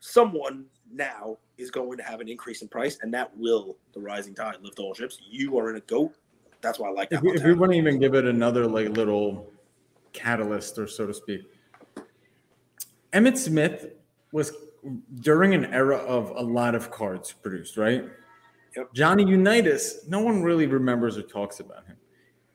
someone 0.00 0.64
now 0.90 1.36
is 1.58 1.70
going 1.70 1.98
to 1.98 2.04
have 2.04 2.20
an 2.20 2.28
increase 2.28 2.62
in 2.62 2.68
price, 2.68 2.98
and 3.02 3.12
that 3.12 3.36
will 3.36 3.76
the 3.92 4.00
rising 4.00 4.34
tide 4.34 4.56
lift 4.62 4.78
all 4.78 4.94
ships. 4.94 5.18
You 5.28 5.58
are 5.58 5.68
in 5.70 5.76
a 5.76 5.80
goat. 5.80 6.14
That's 6.62 6.78
why 6.78 6.88
I 6.88 6.92
like 6.92 7.10
that. 7.10 7.16
If 7.16 7.22
we, 7.22 7.32
if 7.32 7.44
we 7.44 7.52
want 7.52 7.72
to 7.72 7.78
even 7.78 7.98
give 7.98 8.14
it 8.14 8.24
another 8.24 8.66
like 8.66 8.88
little 8.88 9.52
catalyst, 10.14 10.78
or 10.78 10.88
so 10.88 11.06
to 11.06 11.14
speak, 11.14 11.42
Emmitt 13.12 13.36
Smith 13.36 13.88
was 14.32 14.52
during 15.20 15.54
an 15.54 15.66
era 15.66 15.98
of 15.98 16.30
a 16.30 16.42
lot 16.42 16.74
of 16.74 16.90
cards 16.90 17.32
produced, 17.32 17.76
right? 17.76 18.04
Yep. 18.76 18.92
Johnny 18.94 19.24
Unitas, 19.24 20.06
no 20.08 20.20
one 20.20 20.42
really 20.42 20.66
remembers 20.66 21.16
or 21.16 21.22
talks 21.22 21.60
about 21.60 21.86
him. 21.86 21.96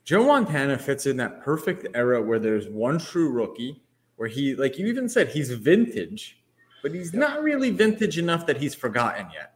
Joe 0.03 0.26
Montana 0.26 0.78
fits 0.78 1.05
in 1.05 1.17
that 1.17 1.43
perfect 1.43 1.88
era 1.93 2.22
where 2.22 2.39
there's 2.39 2.67
one 2.67 2.99
true 2.99 3.30
rookie, 3.30 3.82
where 4.15 4.28
he, 4.28 4.55
like 4.55 4.78
you 4.78 4.88
even 4.88 5.09
said, 5.09 5.30
he's 5.30 5.51
vintage, 5.51 6.41
but 6.82 6.93
he's 6.93 7.13
yep. 7.13 7.19
not 7.19 7.43
really 7.43 7.69
vintage 7.69 8.17
enough 8.17 8.45
that 8.47 8.57
he's 8.57 8.76
forgotten 8.76 9.28
yet. 9.34 9.53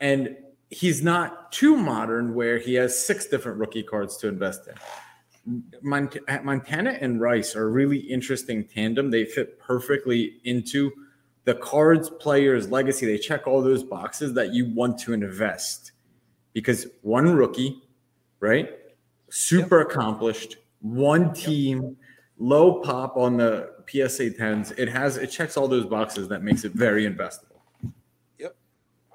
And 0.00 0.36
he's 0.70 1.02
not 1.02 1.52
too 1.52 1.76
modern 1.76 2.34
where 2.34 2.58
he 2.58 2.74
has 2.74 2.98
six 2.98 3.26
different 3.26 3.58
rookie 3.58 3.82
cards 3.82 4.16
to 4.18 4.28
invest 4.28 4.68
in. 4.68 5.62
Montana 5.82 6.90
and 7.00 7.20
Rice 7.20 7.56
are 7.56 7.64
a 7.64 7.70
really 7.70 7.98
interesting 7.98 8.64
tandem. 8.64 9.10
They 9.10 9.24
fit 9.24 9.58
perfectly 9.58 10.40
into 10.44 10.92
the 11.44 11.54
cards 11.54 12.10
players 12.10 12.70
legacy 12.70 13.06
they 13.06 13.18
check 13.18 13.46
all 13.46 13.62
those 13.62 13.82
boxes 13.82 14.34
that 14.34 14.52
you 14.52 14.66
want 14.74 14.98
to 15.00 15.12
invest. 15.12 15.92
Because 16.52 16.86
one 17.02 17.34
rookie 17.34 17.82
right 18.40 18.70
super 19.28 19.80
yep. 19.80 19.90
accomplished 19.90 20.56
one 20.80 21.32
team 21.32 21.82
yep. 21.82 21.92
low 22.38 22.80
pop 22.80 23.16
on 23.16 23.36
the 23.36 23.70
psa 23.86 24.30
10s 24.30 24.76
it 24.78 24.88
has 24.88 25.16
it 25.16 25.28
checks 25.28 25.56
all 25.56 25.68
those 25.68 25.84
boxes 25.84 26.26
that 26.28 26.42
makes 26.42 26.64
it 26.64 26.72
very 26.72 27.06
investable. 27.06 27.60
Yep. 28.38 28.56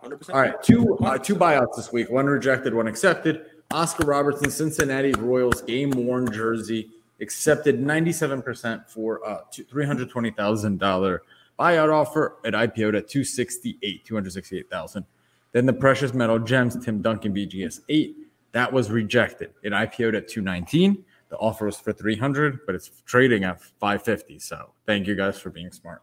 100% 0.03 0.33
all 0.33 0.41
right 0.41 0.63
two 0.63 0.97
uh, 0.99 1.17
two 1.17 1.35
buyouts 1.35 1.75
this 1.75 1.91
week 1.91 2.09
one 2.09 2.25
rejected 2.25 2.73
one 2.73 2.87
accepted. 2.87 3.45
Oscar 3.71 4.05
robertson 4.05 4.49
cincinnati 4.49 5.11
royals 5.13 5.61
game 5.61 5.89
worn 5.91 6.31
jersey 6.31 6.89
accepted 7.21 7.79
97% 7.79 8.87
for 8.89 9.21
a 9.25 9.43
$320000 9.53 11.19
Buyout 11.59 11.93
offer 11.93 12.37
at 12.45 12.53
IPO'd 12.53 12.95
at 12.95 13.07
268, 13.07 14.05
268,000. 14.05 15.05
Then 15.53 15.65
the 15.65 15.73
precious 15.73 16.13
metal 16.13 16.37
gems, 16.39 16.83
Tim 16.83 17.01
Duncan 17.01 17.33
BGS 17.33 17.81
8, 17.87 18.17
that 18.51 18.71
was 18.71 18.91
rejected. 18.91 19.53
It 19.63 19.71
IPO'd 19.71 20.15
at 20.15 20.27
219. 20.27 21.03
The 21.29 21.37
offer 21.37 21.65
was 21.65 21.77
for 21.77 21.93
300, 21.93 22.65
but 22.65 22.75
it's 22.75 22.91
trading 23.05 23.43
at 23.43 23.61
550. 23.61 24.39
So 24.39 24.71
thank 24.85 25.07
you 25.07 25.15
guys 25.15 25.39
for 25.39 25.49
being 25.49 25.71
smart. 25.71 26.01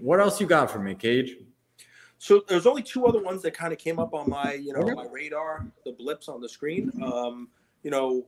What 0.00 0.20
else 0.20 0.40
you 0.40 0.46
got 0.46 0.70
for 0.70 0.78
me, 0.78 0.94
Cage? 0.94 1.36
So 2.18 2.42
there's 2.48 2.66
only 2.66 2.82
two 2.82 3.06
other 3.06 3.22
ones 3.22 3.42
that 3.42 3.54
kind 3.54 3.72
of 3.72 3.78
came 3.78 3.98
up 3.98 4.12
on 4.14 4.28
my, 4.28 4.54
you 4.54 4.72
know, 4.72 4.94
my 4.94 5.06
radar, 5.10 5.66
the 5.84 5.92
blips 5.92 6.28
on 6.28 6.40
the 6.40 6.48
screen. 6.48 6.90
Um, 7.02 7.48
you 7.82 7.90
know, 7.90 8.26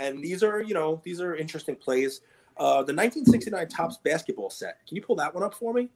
and 0.00 0.22
these 0.22 0.42
are, 0.42 0.62
you 0.62 0.74
know, 0.74 1.00
these 1.04 1.20
are 1.20 1.36
interesting 1.36 1.76
plays. 1.76 2.22
Uh, 2.58 2.82
the 2.82 2.94
1969 2.94 3.68
Topps 3.68 3.98
basketball 3.98 4.50
set. 4.50 4.78
Can 4.86 4.96
you 4.96 5.02
pull 5.02 5.16
that 5.16 5.34
one 5.34 5.42
up 5.42 5.54
for 5.54 5.74
me? 5.74 5.90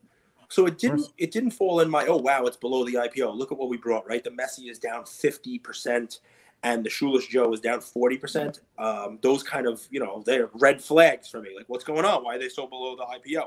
So 0.48 0.66
it 0.66 0.78
didn't 0.78 1.06
it 1.16 1.30
didn't 1.30 1.52
fall 1.52 1.80
in 1.80 1.88
my 1.88 2.06
oh 2.06 2.16
wow 2.16 2.44
it's 2.44 2.56
below 2.56 2.84
the 2.84 2.94
IPO. 2.94 3.34
Look 3.36 3.52
at 3.52 3.58
what 3.58 3.68
we 3.68 3.76
brought 3.76 4.06
right. 4.06 4.22
The 4.22 4.30
Messi 4.30 4.68
is 4.68 4.78
down 4.78 5.06
50 5.06 5.60
percent, 5.60 6.20
and 6.62 6.84
the 6.84 6.90
Shoeless 6.90 7.26
Joe 7.26 7.52
is 7.52 7.60
down 7.60 7.78
40%. 7.78 8.60
Um, 8.78 9.18
those 9.22 9.42
kind 9.42 9.66
of, 9.66 9.86
you 9.90 10.00
know, 10.00 10.22
they're 10.26 10.50
red 10.54 10.82
flags 10.82 11.28
for 11.28 11.40
me. 11.40 11.50
Like, 11.56 11.68
what's 11.68 11.84
going 11.84 12.04
on? 12.04 12.24
Why 12.24 12.36
are 12.36 12.38
they 12.38 12.48
so 12.48 12.66
below 12.66 12.96
the 12.96 13.04
IPO? 13.04 13.44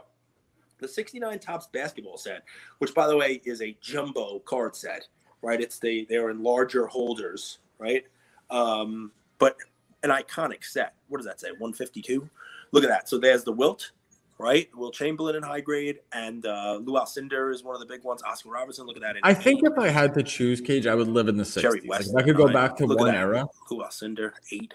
The 0.80 0.88
69 0.88 1.40
Topps 1.40 1.68
basketball 1.68 2.18
set, 2.18 2.44
which 2.80 2.94
by 2.94 3.08
the 3.08 3.16
way 3.16 3.42
is 3.46 3.62
a 3.62 3.78
jumbo 3.82 4.40
card 4.40 4.76
set, 4.76 5.08
right? 5.42 5.62
It's 5.62 5.80
they 5.80 6.06
they're 6.10 6.30
in 6.30 6.42
larger 6.42 6.88
holders, 6.88 7.60
right? 7.78 8.06
Um, 8.50 9.12
but 9.40 9.58
an 10.04 10.10
iconic 10.10 10.64
set. 10.64 10.94
What 11.08 11.18
does 11.18 11.28
that 11.28 11.40
say? 11.40 11.50
152. 11.52 12.30
Look 12.74 12.84
at 12.84 12.90
that. 12.90 13.08
So 13.08 13.18
there's 13.18 13.44
the 13.44 13.52
Wilt, 13.54 13.92
right? 14.40 14.68
Wilt 14.76 14.96
Chamberlain 14.96 15.36
in 15.36 15.44
high 15.44 15.62
grade, 15.62 16.00
and 16.12 16.46
uh, 16.46 16.80
Lou 16.82 16.96
Alcindor 16.96 17.54
is 17.54 17.64
one 17.64 17.76
of 17.76 17.80
the 17.80 17.86
big 17.86 18.04
ones. 18.04 18.22
Oscar 18.24 18.50
Robertson, 18.50 18.86
look 18.88 18.98
at 18.98 19.02
that. 19.04 19.16
I 19.24 19.34
think 19.34 19.62
if 19.64 19.78
I 19.78 19.90
had 19.90 20.14
to 20.16 20.24
choose, 20.24 20.60
Cage, 20.60 20.88
I 20.88 20.96
would 20.96 21.08
live 21.08 21.28
in 21.30 21.38
the 21.38 21.44
60s. 21.44 21.62
Jerry 21.62 21.82
West, 21.86 22.10
if 22.10 22.16
I 22.18 22.24
could 22.24 22.36
go 22.36 22.46
nine. 22.46 22.54
back 22.54 22.76
to 22.78 22.86
Look 22.88 23.00
one 23.00 23.16
era. 23.16 23.46
Lou 23.70 23.84
Alcindor, 23.84 24.32
eight. 24.52 24.74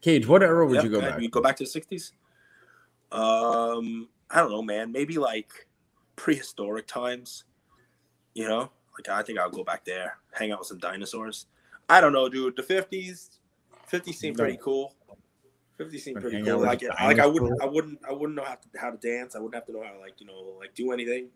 Cage, 0.00 0.26
what 0.26 0.42
era 0.42 0.66
would 0.66 0.76
Yep, 0.76 0.84
you 0.84 0.90
go 0.90 1.00
back? 1.00 1.20
You 1.20 1.28
go 1.28 1.42
back 1.42 1.56
to 1.58 1.64
the 1.64 1.70
60s? 1.70 2.12
Um, 3.12 4.08
I 4.30 4.40
don't 4.40 4.50
know, 4.50 4.62
man. 4.62 4.90
Maybe 4.90 5.18
like 5.18 5.50
prehistoric 6.16 6.86
times. 6.86 7.44
You 8.34 8.48
know, 8.48 8.70
like 8.96 9.08
I 9.10 9.22
think 9.22 9.38
I'll 9.38 9.50
go 9.50 9.64
back 9.64 9.84
there, 9.84 10.18
hang 10.32 10.52
out 10.52 10.60
with 10.60 10.68
some 10.68 10.78
dinosaurs. 10.78 11.46
I 11.88 12.00
don't 12.00 12.12
know, 12.12 12.28
dude. 12.28 12.56
The 12.56 12.62
50s, 12.62 13.38
50s 13.90 14.14
seem 14.14 14.34
pretty 14.34 14.58
cool. 14.62 14.94
50s 15.78 16.00
seem 16.00 16.14
Like 16.14 16.22
pretty 16.22 16.42
cool. 16.42 16.52
out 16.52 16.58
with 16.60 16.68
Like, 16.68 16.82
like 17.00 17.18
I 17.20 17.26
wouldn't. 17.26 17.62
I 17.62 17.66
wouldn't, 17.66 17.98
I 18.08 18.12
wouldn't 18.12 18.34
know 18.36 18.44
how 18.44 18.54
to, 18.56 18.78
how 18.78 18.90
to 18.90 18.96
dance. 18.96 19.36
I 19.36 19.38
wouldn't 19.38 19.54
have 19.54 19.66
to 19.66 19.72
know 19.72 19.82
how 19.84 19.92
to 19.92 19.98
like, 19.98 20.20
you 20.20 20.26
know, 20.26 20.54
like 20.58 20.74
do 20.74 20.92
anything. 20.92 21.28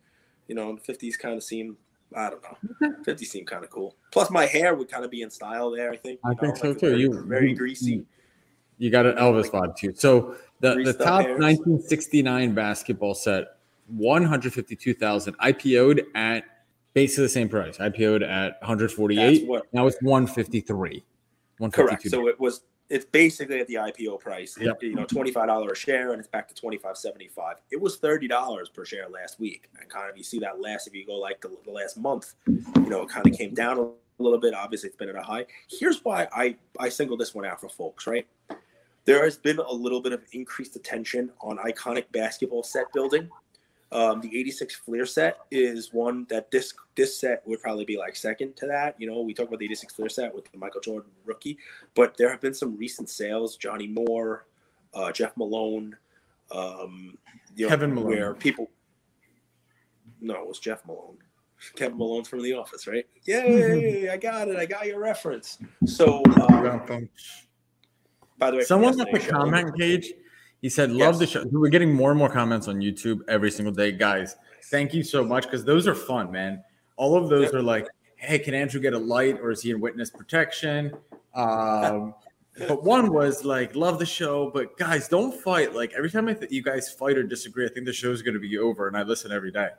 You 0.48 0.54
know, 0.56 0.76
the 0.84 0.92
50s 0.92 1.18
kind 1.18 1.36
of 1.36 1.42
seem, 1.44 1.76
I 2.16 2.30
don't 2.30 2.42
know. 2.42 2.94
50s 3.06 3.26
seem 3.26 3.44
kind 3.46 3.62
of 3.64 3.70
cool. 3.70 3.94
Plus, 4.10 4.30
my 4.30 4.44
hair 4.46 4.74
would 4.74 4.90
kind 4.90 5.04
of 5.04 5.10
be 5.10 5.22
in 5.22 5.30
style 5.30 5.70
there. 5.70 5.90
I 5.92 5.96
think. 5.96 6.18
I 6.24 6.30
you 6.30 6.36
think 6.40 6.56
so 6.56 6.68
like 6.70 6.78
too. 6.80 6.88
Very, 6.90 7.00
You- 7.02 7.24
very 7.26 7.54
greasy. 7.54 8.04
You 8.78 8.90
got 8.90 9.06
an 9.06 9.14
Elvis 9.16 9.48
vibe 9.48 9.76
too. 9.76 9.92
So 9.94 10.34
the, 10.60 10.74
the 10.82 10.92
top 10.94 11.22
hairs. 11.22 11.38
1969 11.40 12.52
basketball 12.54 13.14
set, 13.14 13.58
152,000, 13.88 15.38
IPO'd 15.38 16.02
at 16.16 16.44
basically 16.94 17.24
the 17.24 17.28
same 17.28 17.48
price. 17.48 17.78
IPO'd 17.78 18.22
at 18.22 18.60
148. 18.60 19.46
What- 19.46 19.66
Now 19.72 19.86
it's 19.86 19.96
153. 20.02 20.90
Correct. 20.90 21.04
152. 21.58 22.08
So 22.08 22.28
it 22.28 22.40
was. 22.40 22.62
It's 22.92 23.06
basically 23.06 23.58
at 23.58 23.66
the 23.68 23.76
IPO 23.76 24.20
price. 24.20 24.56
It- 24.58 24.64
Yep. 24.66 24.82
You 24.82 24.94
know, 24.94 25.06
twenty 25.06 25.30
five 25.32 25.46
dollar 25.46 25.72
a 25.72 25.74
share, 25.76 26.12
and 26.12 26.20
it's 26.20 26.28
back 26.28 26.46
to 26.48 26.54
twenty 26.54 26.76
five 26.76 26.98
seventy 26.98 27.26
five. 27.28 27.56
It 27.70 27.80
was 27.80 27.96
thirty 27.96 28.28
dollars 28.28 28.68
per 28.68 28.84
share 28.84 29.08
last 29.08 29.40
week, 29.40 29.70
and 29.80 29.88
kind 29.88 30.10
of 30.10 30.16
you 30.18 30.22
see 30.22 30.38
that 30.40 30.60
last 30.60 30.86
if 30.86 30.94
you 30.94 31.06
go 31.06 31.14
like 31.14 31.40
the, 31.40 31.56
the 31.64 31.70
last 31.72 31.96
month, 31.96 32.34
you 32.46 32.90
know, 32.90 33.02
it 33.02 33.08
kind 33.08 33.26
of 33.26 33.32
came 33.36 33.54
down 33.54 33.78
a 33.78 34.22
little 34.22 34.38
bit. 34.38 34.52
Obviously, 34.52 34.88
it's 34.90 34.96
been 34.96 35.08
at 35.08 35.16
a 35.16 35.22
high. 35.22 35.46
Here's 35.70 36.04
why 36.04 36.28
I 36.34 36.54
I 36.78 36.90
single 36.90 37.16
this 37.16 37.34
one 37.34 37.46
out 37.46 37.60
for 37.62 37.70
folks. 37.70 38.06
Right, 38.06 38.26
there 39.06 39.24
has 39.24 39.38
been 39.38 39.58
a 39.58 39.72
little 39.72 40.02
bit 40.02 40.12
of 40.12 40.22
increased 40.32 40.76
attention 40.76 41.30
on 41.40 41.56
iconic 41.58 42.04
basketball 42.12 42.62
set 42.62 42.92
building. 42.92 43.30
Um, 43.92 44.22
the 44.22 44.40
86 44.40 44.74
Fleer 44.76 45.04
set 45.04 45.40
is 45.50 45.92
one 45.92 46.26
that 46.30 46.50
this 46.50 46.72
this 46.96 47.20
set 47.20 47.46
would 47.46 47.60
probably 47.60 47.84
be 47.84 47.98
like 47.98 48.16
second 48.16 48.56
to 48.56 48.66
that. 48.66 48.98
You 48.98 49.06
know, 49.06 49.20
we 49.20 49.34
talk 49.34 49.48
about 49.48 49.58
the 49.58 49.66
86 49.66 49.94
Fleer 49.94 50.08
set 50.08 50.34
with 50.34 50.50
the 50.50 50.56
Michael 50.56 50.80
Jordan 50.80 51.10
rookie, 51.26 51.58
but 51.94 52.16
there 52.16 52.30
have 52.30 52.40
been 52.40 52.54
some 52.54 52.76
recent 52.78 53.10
sales. 53.10 53.56
Johnny 53.58 53.86
Moore, 53.86 54.46
uh, 54.94 55.12
Jeff 55.12 55.36
Malone, 55.36 55.94
um, 56.50 57.18
you 57.54 57.66
know, 57.66 57.68
Kevin 57.68 57.94
Malone. 57.94 58.08
where 58.10 58.34
people. 58.34 58.70
No, 60.22 60.40
it 60.40 60.48
was 60.48 60.58
Jeff 60.58 60.86
Malone. 60.86 61.18
Kevin 61.76 61.98
Malone's 61.98 62.28
from 62.28 62.42
The 62.42 62.54
Office, 62.54 62.86
right? 62.86 63.06
Yay! 63.24 64.08
I 64.08 64.16
got 64.16 64.48
it. 64.48 64.56
I 64.56 64.64
got 64.64 64.86
your 64.86 65.00
reference. 65.00 65.58
So, 65.84 66.22
um, 66.40 67.08
by 68.38 68.50
the 68.50 68.56
way, 68.56 68.62
Someone 68.64 68.96
left 68.96 69.14
a 69.14 69.18
comment 69.18 69.76
page. 69.76 70.12
He 70.62 70.68
said, 70.68 70.90
"Love 70.92 71.14
Yes. 71.14 71.18
the 71.18 71.26
show." 71.26 71.44
We're 71.50 71.68
getting 71.68 71.92
more 71.92 72.10
and 72.10 72.18
more 72.18 72.30
comments 72.30 72.68
on 72.68 72.76
YouTube 72.76 73.20
every 73.28 73.50
single 73.50 73.74
day, 73.74 73.92
guys. 73.92 74.36
Thank 74.70 74.94
you 74.94 75.02
so 75.02 75.24
much 75.24 75.44
because 75.44 75.64
those 75.64 75.86
are 75.88 75.94
fun, 75.94 76.30
man. 76.30 76.62
All 76.96 77.16
of 77.16 77.28
those 77.28 77.52
are 77.52 77.60
like, 77.62 77.88
"Hey, 78.16 78.38
can 78.38 78.54
Andrew 78.54 78.80
get 78.80 78.94
a 78.94 78.98
light, 78.98 79.40
or 79.40 79.50
is 79.50 79.60
he 79.60 79.72
in 79.72 79.80
witness 79.80 80.08
protection?" 80.08 80.96
Um, 81.34 82.14
but 82.68 82.84
one 82.84 83.12
was 83.12 83.44
like, 83.44 83.74
"Love 83.74 83.98
the 83.98 84.06
show," 84.06 84.50
but 84.50 84.78
guys, 84.78 85.08
don't 85.08 85.34
fight. 85.34 85.74
Like 85.74 85.92
every 85.94 86.10
time 86.10 86.28
I 86.28 86.34
th- 86.34 86.52
you 86.52 86.62
guys 86.62 86.92
fight 86.92 87.18
or 87.18 87.24
disagree, 87.24 87.66
I 87.66 87.68
think 87.68 87.86
the 87.86 87.92
show's 87.92 88.22
going 88.22 88.34
to 88.34 88.40
be 88.40 88.56
over, 88.56 88.86
and 88.86 88.96
I 88.96 89.02
listen 89.02 89.32
every 89.32 89.50
day. 89.50 89.70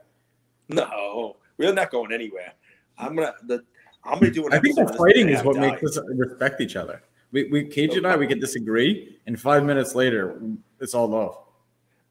No, 0.67 1.37
we're 1.57 1.73
not 1.73 1.91
going 1.91 2.11
anywhere. 2.11 2.53
I'm 2.97 3.15
gonna 3.15 3.33
the 3.43 3.63
I'm 4.03 4.19
gonna 4.19 4.31
do 4.31 4.45
an 4.47 4.53
I 4.53 4.59
think 4.59 4.75
the 4.75 4.93
fighting 4.97 5.29
is 5.29 5.43
what 5.43 5.55
makes 5.55 5.81
us 5.83 5.97
respect 6.09 6.59
each 6.59 6.75
other. 6.75 7.01
We, 7.33 7.45
we 7.45 7.65
Cage 7.65 7.95
and 7.97 8.05
I, 8.05 8.15
we 8.15 8.27
can 8.27 8.39
disagree, 8.39 9.17
and 9.25 9.39
five 9.39 9.65
minutes 9.65 9.95
later, 9.95 10.39
it's 10.79 10.93
all 10.93 11.07
love. 11.07 11.35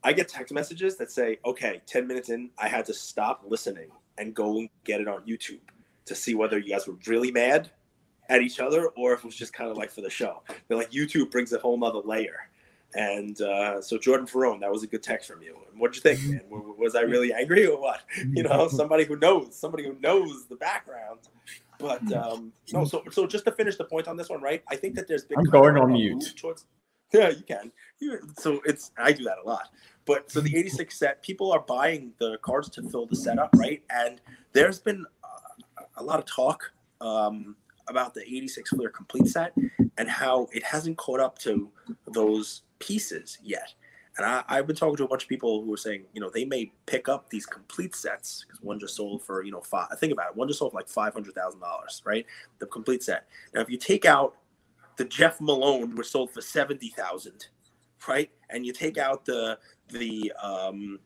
I 0.03 0.11
get 0.11 0.27
text 0.27 0.53
messages 0.53 0.97
that 0.97 1.11
say, 1.11 1.39
"Okay, 1.45 1.81
ten 1.85 2.05
minutes 2.05 2.29
in, 2.29 2.49
I 2.57 2.67
had 2.67 2.85
to 2.85 2.93
stop 2.93 3.43
listening 3.47 3.89
and 4.17 4.35
go 4.35 4.59
and 4.59 4.69
get 4.83 4.99
it 4.99 5.07
on 5.07 5.21
YouTube 5.25 5.61
to 6.05 6.13
see 6.13 6.35
whether 6.35 6.59
you 6.59 6.73
guys 6.73 6.87
were 6.87 6.97
really 7.07 7.31
mad 7.31 7.71
at 8.29 8.41
each 8.41 8.59
other 8.59 8.87
or 8.97 9.13
if 9.13 9.19
it 9.19 9.25
was 9.25 9.35
just 9.35 9.53
kind 9.53 9.71
of 9.71 9.77
like 9.77 9.91
for 9.91 10.01
the 10.01 10.09
show." 10.09 10.43
They're 10.67 10.77
like, 10.77 10.91
"YouTube 10.91 11.31
brings 11.31 11.53
a 11.53 11.57
whole 11.57 11.77
nother 11.77 11.99
layer." 11.99 12.49
And 12.95 13.41
uh, 13.41 13.81
so 13.81 13.97
Jordan 13.97 14.27
Ferrone, 14.27 14.59
that 14.59 14.69
was 14.69 14.83
a 14.83 14.87
good 14.87 15.01
text 15.01 15.27
from 15.27 15.41
you. 15.41 15.57
What'd 15.77 15.95
you 15.95 16.01
think, 16.01 16.21
man? 16.29 16.41
Was 16.77 16.95
I 16.95 17.01
really 17.01 17.33
angry 17.33 17.65
or 17.65 17.79
what? 17.79 18.01
You 18.33 18.43
know, 18.43 18.67
somebody 18.67 19.05
who 19.05 19.15
knows, 19.15 19.55
somebody 19.55 19.83
who 19.85 19.95
knows 19.99 20.45
the 20.45 20.57
background. 20.57 21.21
But 21.83 22.13
um, 22.13 22.53
no, 22.71 22.85
so 22.85 23.03
so 23.11 23.27
just 23.27 23.43
to 23.43 23.51
finish 23.51 23.75
the 23.75 23.83
point 23.83 24.07
on 24.07 24.15
this 24.15 24.29
one, 24.29 24.41
right? 24.41 24.63
I 24.69 24.77
think 24.77 24.95
that 24.95 25.05
there's 25.05 25.25
been 25.25 25.37
I'm 25.39 25.43
going 25.43 25.75
on 25.75 25.91
mute. 25.91 26.33
Towards, 26.37 26.65
yeah, 27.13 27.27
you 27.27 27.43
can. 27.43 27.73
You, 27.99 28.19
so 28.39 28.61
it's 28.63 28.91
I 28.97 29.11
do 29.11 29.25
that 29.25 29.35
a 29.43 29.45
lot. 29.45 29.67
But 30.05 30.31
so 30.31 30.39
the 30.39 30.57
86 30.57 30.97
set, 30.97 31.21
people 31.21 31.51
are 31.51 31.59
buying 31.59 32.13
the 32.19 32.37
cards 32.41 32.69
to 32.69 32.83
fill 32.83 33.05
the 33.05 33.17
setup, 33.17 33.49
right? 33.57 33.83
And 33.89 34.21
there's 34.53 34.79
been 34.79 35.05
uh, 35.25 35.83
a 35.97 36.03
lot 36.03 36.19
of 36.19 36.25
talk 36.25 36.71
um, 37.01 37.57
about 37.89 38.13
the 38.13 38.21
86 38.21 38.69
Fleer 38.69 38.89
complete 38.89 39.27
set 39.27 39.53
and 39.97 40.09
how 40.09 40.47
it 40.53 40.63
hasn't 40.63 40.97
caught 40.97 41.19
up 41.19 41.37
to 41.39 41.69
those 42.07 42.61
pieces 42.79 43.39
yet. 43.43 43.73
And 44.17 44.25
I, 44.25 44.43
I've 44.47 44.67
been 44.67 44.75
talking 44.75 44.95
to 44.97 45.05
a 45.05 45.07
bunch 45.07 45.23
of 45.23 45.29
people 45.29 45.63
who 45.63 45.73
are 45.73 45.77
saying, 45.77 46.03
you 46.13 46.21
know, 46.21 46.29
they 46.29 46.45
may 46.45 46.71
pick 46.85 47.09
up 47.09 47.29
these 47.29 47.45
complete 47.45 47.95
sets 47.95 48.45
because 48.45 48.61
one 48.61 48.79
just 48.79 48.95
sold 48.95 49.23
for, 49.23 49.43
you 49.43 49.51
know, 49.51 49.61
five. 49.61 49.87
Think 49.99 50.13
about 50.13 50.29
it, 50.29 50.35
one 50.35 50.47
just 50.47 50.59
sold 50.59 50.71
for 50.71 50.77
like 50.77 50.87
five 50.87 51.13
hundred 51.13 51.33
thousand 51.33 51.59
dollars, 51.59 52.01
right? 52.05 52.25
The 52.59 52.67
complete 52.67 53.01
set. 53.01 53.27
Now, 53.53 53.61
if 53.61 53.69
you 53.69 53.77
take 53.77 54.05
out 54.05 54.35
the 54.97 55.05
Jeff 55.05 55.41
Malone, 55.41 55.95
which 55.95 56.07
sold 56.07 56.31
for 56.31 56.41
seventy 56.41 56.89
thousand, 56.89 57.47
right, 58.07 58.29
and 58.51 58.65
you 58.65 58.71
take 58.71 58.99
out 58.99 59.25
the 59.25 59.57
the 59.89 60.31
um, 60.41 60.99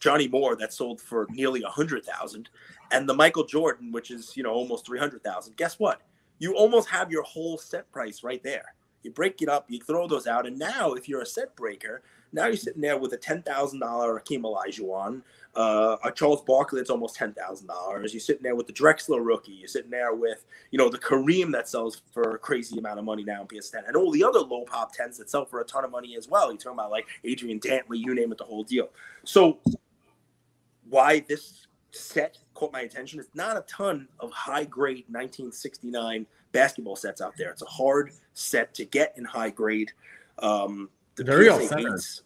Johnny 0.00 0.28
Moore 0.28 0.56
that 0.56 0.72
sold 0.72 1.00
for 1.00 1.26
nearly 1.30 1.62
a 1.62 1.68
hundred 1.68 2.06
thousand, 2.06 2.48
and 2.90 3.06
the 3.06 3.14
Michael 3.14 3.44
Jordan, 3.44 3.92
which 3.92 4.10
is 4.10 4.34
you 4.34 4.42
know 4.42 4.52
almost 4.52 4.86
three 4.86 4.98
hundred 4.98 5.22
thousand. 5.22 5.56
Guess 5.58 5.78
what? 5.78 6.00
You 6.38 6.54
almost 6.54 6.88
have 6.88 7.10
your 7.10 7.24
whole 7.24 7.58
set 7.58 7.90
price 7.92 8.22
right 8.22 8.42
there. 8.42 8.74
You 9.02 9.10
break 9.10 9.40
it 9.42 9.48
up, 9.48 9.66
you 9.68 9.80
throw 9.80 10.06
those 10.08 10.26
out, 10.26 10.46
and 10.46 10.58
now 10.58 10.94
if 10.94 11.08
you're 11.08 11.22
a 11.22 11.26
set 11.26 11.54
breaker, 11.56 12.02
now 12.32 12.46
you're 12.46 12.56
sitting 12.56 12.82
there 12.82 12.98
with 12.98 13.12
a 13.12 13.16
ten 13.16 13.42
thousand 13.42 13.80
dollar 13.80 14.20
Akeem 14.20 14.42
Olajuwon, 14.42 15.22
uh, 15.54 15.96
a 16.04 16.10
Charles 16.12 16.42
Barkley 16.42 16.80
that's 16.80 16.90
almost 16.90 17.14
ten 17.14 17.32
thousand 17.32 17.68
dollars. 17.68 18.12
You're 18.12 18.20
sitting 18.20 18.42
there 18.42 18.54
with 18.56 18.66
the 18.66 18.72
Drexler 18.72 19.24
rookie. 19.24 19.52
You're 19.52 19.68
sitting 19.68 19.90
there 19.90 20.14
with 20.14 20.44
you 20.70 20.78
know 20.78 20.88
the 20.88 20.98
Kareem 20.98 21.52
that 21.52 21.68
sells 21.68 22.02
for 22.12 22.34
a 22.34 22.38
crazy 22.38 22.78
amount 22.78 22.98
of 22.98 23.04
money 23.04 23.24
now 23.24 23.42
in 23.42 23.46
PS10, 23.46 23.86
and 23.86 23.96
all 23.96 24.10
the 24.10 24.24
other 24.24 24.40
low 24.40 24.64
pop 24.64 24.92
tens 24.92 25.16
that 25.18 25.30
sell 25.30 25.44
for 25.44 25.60
a 25.60 25.64
ton 25.64 25.84
of 25.84 25.90
money 25.90 26.16
as 26.16 26.28
well. 26.28 26.50
You're 26.50 26.58
talking 26.58 26.78
about 26.78 26.90
like 26.90 27.06
Adrian 27.24 27.60
Dantley, 27.60 27.98
you 27.98 28.14
name 28.14 28.32
it, 28.32 28.38
the 28.38 28.44
whole 28.44 28.64
deal. 28.64 28.90
So 29.24 29.58
why 30.88 31.20
this 31.20 31.66
set 31.92 32.38
caught 32.54 32.72
my 32.72 32.82
attention 32.82 33.20
is 33.20 33.28
not 33.34 33.56
a 33.56 33.62
ton 33.62 34.08
of 34.20 34.30
high 34.32 34.64
grade 34.64 35.04
1969 35.08 36.26
basketball 36.52 36.96
sets 36.96 37.20
out 37.20 37.34
there. 37.36 37.50
It's 37.50 37.62
a 37.62 37.66
hard 37.66 38.12
set 38.38 38.74
to 38.74 38.84
get 38.84 39.14
in 39.16 39.24
high 39.24 39.50
grade. 39.50 39.92
Um, 40.38 40.88
the 41.16 41.24
Very 41.24 41.48
authentic. 41.48 41.92
eights- 41.92 42.22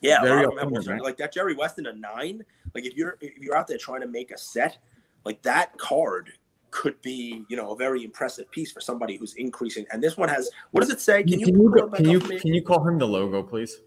Yeah, 0.00 0.22
Very 0.22 0.44
of 0.44 0.56
them 0.56 0.72
right? 0.72 1.02
like 1.02 1.16
that 1.16 1.32
Jerry 1.32 1.54
Weston 1.54 1.86
a 1.86 1.92
nine. 1.92 2.44
Like 2.74 2.84
if 2.86 2.94
you're 2.94 3.16
if 3.20 3.36
you're 3.38 3.56
out 3.56 3.66
there 3.66 3.78
trying 3.78 4.00
to 4.02 4.06
make 4.06 4.30
a 4.30 4.38
set, 4.38 4.78
like 5.24 5.42
that 5.42 5.76
card 5.78 6.32
could 6.70 7.00
be 7.02 7.44
you 7.48 7.56
know 7.56 7.72
a 7.72 7.76
very 7.76 8.04
impressive 8.04 8.50
piece 8.50 8.70
for 8.72 8.80
somebody 8.80 9.16
who's 9.16 9.34
increasing. 9.34 9.86
And 9.92 10.02
this 10.02 10.16
one 10.16 10.28
has 10.28 10.50
what 10.72 10.80
does 10.80 10.90
it 10.90 11.00
say? 11.00 11.22
Can 11.22 11.40
you 11.40 11.46
can 11.46 11.54
you, 11.54 11.88
can 11.94 12.10
you, 12.10 12.20
can 12.20 12.54
you 12.54 12.62
call 12.62 12.86
him 12.86 12.98
the 12.98 13.06
logo, 13.06 13.42
please? 13.42 13.80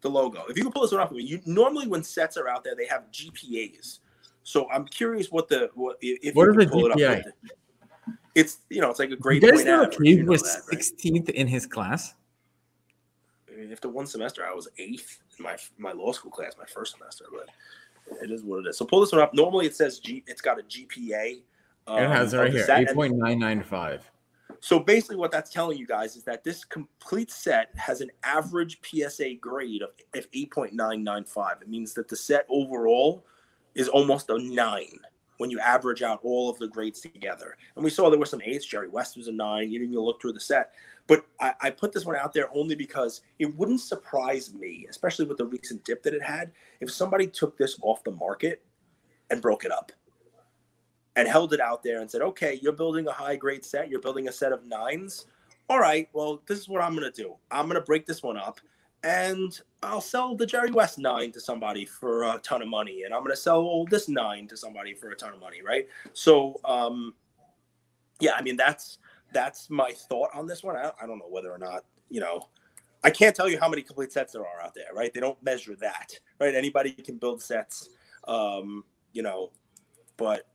the 0.00 0.08
logo. 0.08 0.44
If 0.48 0.56
you 0.56 0.62
can 0.62 0.72
pull 0.72 0.82
this 0.82 0.92
one 0.92 1.00
off 1.00 1.10
you 1.12 1.40
normally 1.44 1.88
when 1.88 2.04
sets 2.04 2.36
are 2.36 2.48
out 2.48 2.62
there, 2.62 2.76
they 2.76 2.86
have 2.86 3.04
GPAs. 3.12 3.98
So 4.44 4.70
I'm 4.70 4.84
curious 4.86 5.30
what 5.30 5.48
the 5.48 5.70
what 5.74 5.98
if 6.00 6.34
What 6.34 6.46
you 6.46 6.54
can 6.54 6.70
pull 6.70 6.86
it 6.86 6.92
up 6.92 7.24
it's 8.38 8.58
you 8.70 8.80
know 8.80 8.90
it's 8.90 8.98
like 8.98 9.10
a 9.10 9.16
guys 9.16 9.40
point 9.40 9.66
know 9.66 9.82
average. 9.82 9.98
You 10.00 10.22
know 10.22 10.30
was 10.30 10.42
right? 10.70 10.78
16th 10.78 11.30
in 11.30 11.46
his 11.46 11.66
class. 11.66 12.14
I 13.50 13.60
mean, 13.60 13.72
after 13.72 13.88
one 13.88 14.06
semester, 14.06 14.46
I 14.46 14.54
was 14.54 14.68
eighth 14.78 15.20
in 15.38 15.44
my 15.44 15.56
my 15.76 15.92
law 15.92 16.12
school 16.12 16.30
class, 16.30 16.54
my 16.58 16.66
first 16.66 16.96
semester. 16.96 17.24
But 17.32 17.50
it 18.22 18.30
is 18.30 18.42
what 18.42 18.64
it 18.64 18.68
is. 18.68 18.78
So 18.78 18.84
pull 18.84 19.00
this 19.00 19.12
one 19.12 19.20
up. 19.20 19.34
Normally 19.34 19.66
it 19.66 19.74
says 19.74 19.98
G. 19.98 20.22
It's 20.26 20.40
got 20.40 20.58
a 20.58 20.62
GPA. 20.62 21.40
it 21.40 21.42
has 21.88 22.32
it 22.32 22.36
um, 22.36 22.44
right 22.44 22.52
here, 22.52 22.66
eight 22.70 22.94
point 22.94 23.16
nine 23.16 23.38
nine 23.38 23.62
five. 23.62 24.08
So 24.60 24.78
basically, 24.78 25.16
what 25.16 25.30
that's 25.30 25.50
telling 25.50 25.78
you 25.78 25.86
guys 25.86 26.16
is 26.16 26.24
that 26.24 26.42
this 26.42 26.64
complete 26.64 27.30
set 27.30 27.70
has 27.76 28.00
an 28.00 28.10
average 28.24 28.80
PSA 28.82 29.34
grade 29.40 29.82
of, 29.82 29.90
of 30.14 30.28
8.995. 30.32 31.62
It 31.62 31.68
means 31.68 31.94
that 31.94 32.08
the 32.08 32.16
set 32.16 32.44
overall 32.48 33.24
is 33.76 33.88
almost 33.88 34.30
a 34.30 34.38
nine 34.38 34.98
when 35.38 35.50
you 35.50 35.58
average 35.60 36.02
out 36.02 36.20
all 36.22 36.50
of 36.50 36.58
the 36.58 36.68
grades 36.68 37.00
together. 37.00 37.56
And 37.74 37.84
we 37.84 37.90
saw 37.90 38.10
there 38.10 38.18
were 38.18 38.26
some 38.26 38.42
eights. 38.44 38.66
Jerry 38.66 38.88
West 38.88 39.16
was 39.16 39.28
a 39.28 39.32
nine. 39.32 39.70
You 39.70 39.78
didn't 39.78 39.92
even 39.92 40.04
look 40.04 40.20
through 40.20 40.34
the 40.34 40.40
set. 40.40 40.72
But 41.06 41.24
I, 41.40 41.54
I, 41.62 41.70
put 41.70 41.92
this 41.92 42.04
one 42.04 42.16
out 42.16 42.34
there 42.34 42.48
only 42.54 42.74
because 42.74 43.22
it 43.38 43.56
wouldn't 43.56 43.80
surprise 43.80 44.52
me, 44.52 44.86
especially 44.90 45.24
with 45.24 45.38
the 45.38 45.46
recent 45.46 45.82
dip 45.84 46.02
that 46.02 46.12
it 46.12 46.22
had, 46.22 46.52
if 46.80 46.90
somebody 46.90 47.26
took 47.26 47.56
this 47.56 47.78
off 47.80 48.04
the 48.04 48.10
market 48.10 48.62
and 49.30 49.40
broke 49.40 49.64
it 49.64 49.72
up 49.72 49.90
and 51.16 51.26
held 51.26 51.54
it 51.54 51.60
out 51.60 51.82
there 51.82 52.00
and 52.00 52.10
said, 52.10 52.20
okay, 52.20 52.58
you're 52.60 52.72
building 52.72 53.08
a 53.08 53.12
high 53.12 53.36
grade 53.36 53.64
set, 53.64 53.88
you're 53.88 54.02
building 54.02 54.28
a 54.28 54.32
set 54.32 54.52
of 54.52 54.66
nines. 54.66 55.26
All 55.70 55.78
right, 55.78 56.08
well, 56.12 56.42
this 56.46 56.58
is 56.58 56.68
what 56.68 56.82
I'm 56.82 56.94
going 56.94 57.10
to 57.10 57.22
do. 57.22 57.36
I'm 57.50 57.66
going 57.66 57.80
to 57.80 57.84
break 57.84 58.06
this 58.06 58.22
one 58.22 58.36
up 58.36 58.60
and 59.02 59.58
I'll 59.82 60.00
sell 60.00 60.34
the 60.34 60.46
Jerry 60.46 60.70
West 60.70 60.98
nine 60.98 61.32
to 61.32 61.40
somebody 61.40 61.84
for 61.84 62.24
a 62.24 62.38
ton 62.38 62.62
of 62.62 62.68
money, 62.68 63.02
and 63.04 63.14
I'm 63.14 63.20
going 63.20 63.34
to 63.34 63.40
sell 63.40 63.84
this 63.84 64.08
nine 64.08 64.48
to 64.48 64.56
somebody 64.56 64.94
for 64.94 65.10
a 65.10 65.16
ton 65.16 65.32
of 65.32 65.40
money, 65.40 65.62
right? 65.62 65.86
So, 66.12 66.60
um, 66.64 67.14
yeah, 68.20 68.32
I 68.36 68.42
mean 68.42 68.56
that's 68.56 68.98
that's 69.32 69.70
my 69.70 69.92
thought 69.92 70.30
on 70.34 70.46
this 70.46 70.62
one. 70.62 70.76
I, 70.76 70.90
I 71.00 71.06
don't 71.06 71.18
know 71.18 71.28
whether 71.28 71.50
or 71.50 71.58
not 71.58 71.84
you 72.08 72.20
know. 72.20 72.48
I 73.04 73.10
can't 73.10 73.34
tell 73.36 73.48
you 73.48 73.60
how 73.60 73.68
many 73.68 73.82
complete 73.82 74.12
sets 74.12 74.32
there 74.32 74.42
are 74.42 74.60
out 74.60 74.74
there, 74.74 74.92
right? 74.92 75.14
They 75.14 75.20
don't 75.20 75.40
measure 75.40 75.76
that, 75.76 76.18
right? 76.40 76.52
Anybody 76.52 76.90
can 76.90 77.16
build 77.16 77.40
sets, 77.40 77.90
um, 78.26 78.82
you 79.12 79.22
know, 79.22 79.52
but 80.16 80.48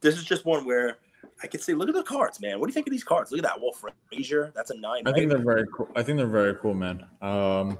this 0.00 0.16
is 0.16 0.24
just 0.24 0.44
one 0.44 0.64
where 0.64 0.98
I 1.42 1.46
could 1.46 1.60
say, 1.60 1.74
look 1.74 1.88
at 1.88 1.94
the 1.94 2.02
cards, 2.02 2.40
man. 2.40 2.60
What 2.60 2.66
do 2.66 2.70
you 2.70 2.74
think 2.74 2.86
of 2.86 2.92
these 2.92 3.04
cards? 3.04 3.30
Look 3.32 3.38
at 3.38 3.44
that 3.44 3.60
Walt 3.60 3.76
Frazier. 4.08 4.52
That's 4.54 4.70
a 4.70 4.76
nine. 4.76 5.02
I 5.06 5.12
think 5.12 5.28
they're 5.28 5.38
very 5.38 5.66
cool. 5.74 5.88
I 5.96 6.02
think 6.02 6.18
they're 6.18 6.26
very 6.26 6.54
cool, 6.56 6.74
man. 6.74 7.04
Um, 7.20 7.78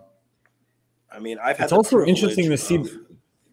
I 1.10 1.18
mean, 1.20 1.38
I've 1.38 1.56
had. 1.56 1.64
It's 1.64 1.72
also 1.72 2.04
interesting 2.04 2.50
to 2.50 2.56
see. 2.56 2.84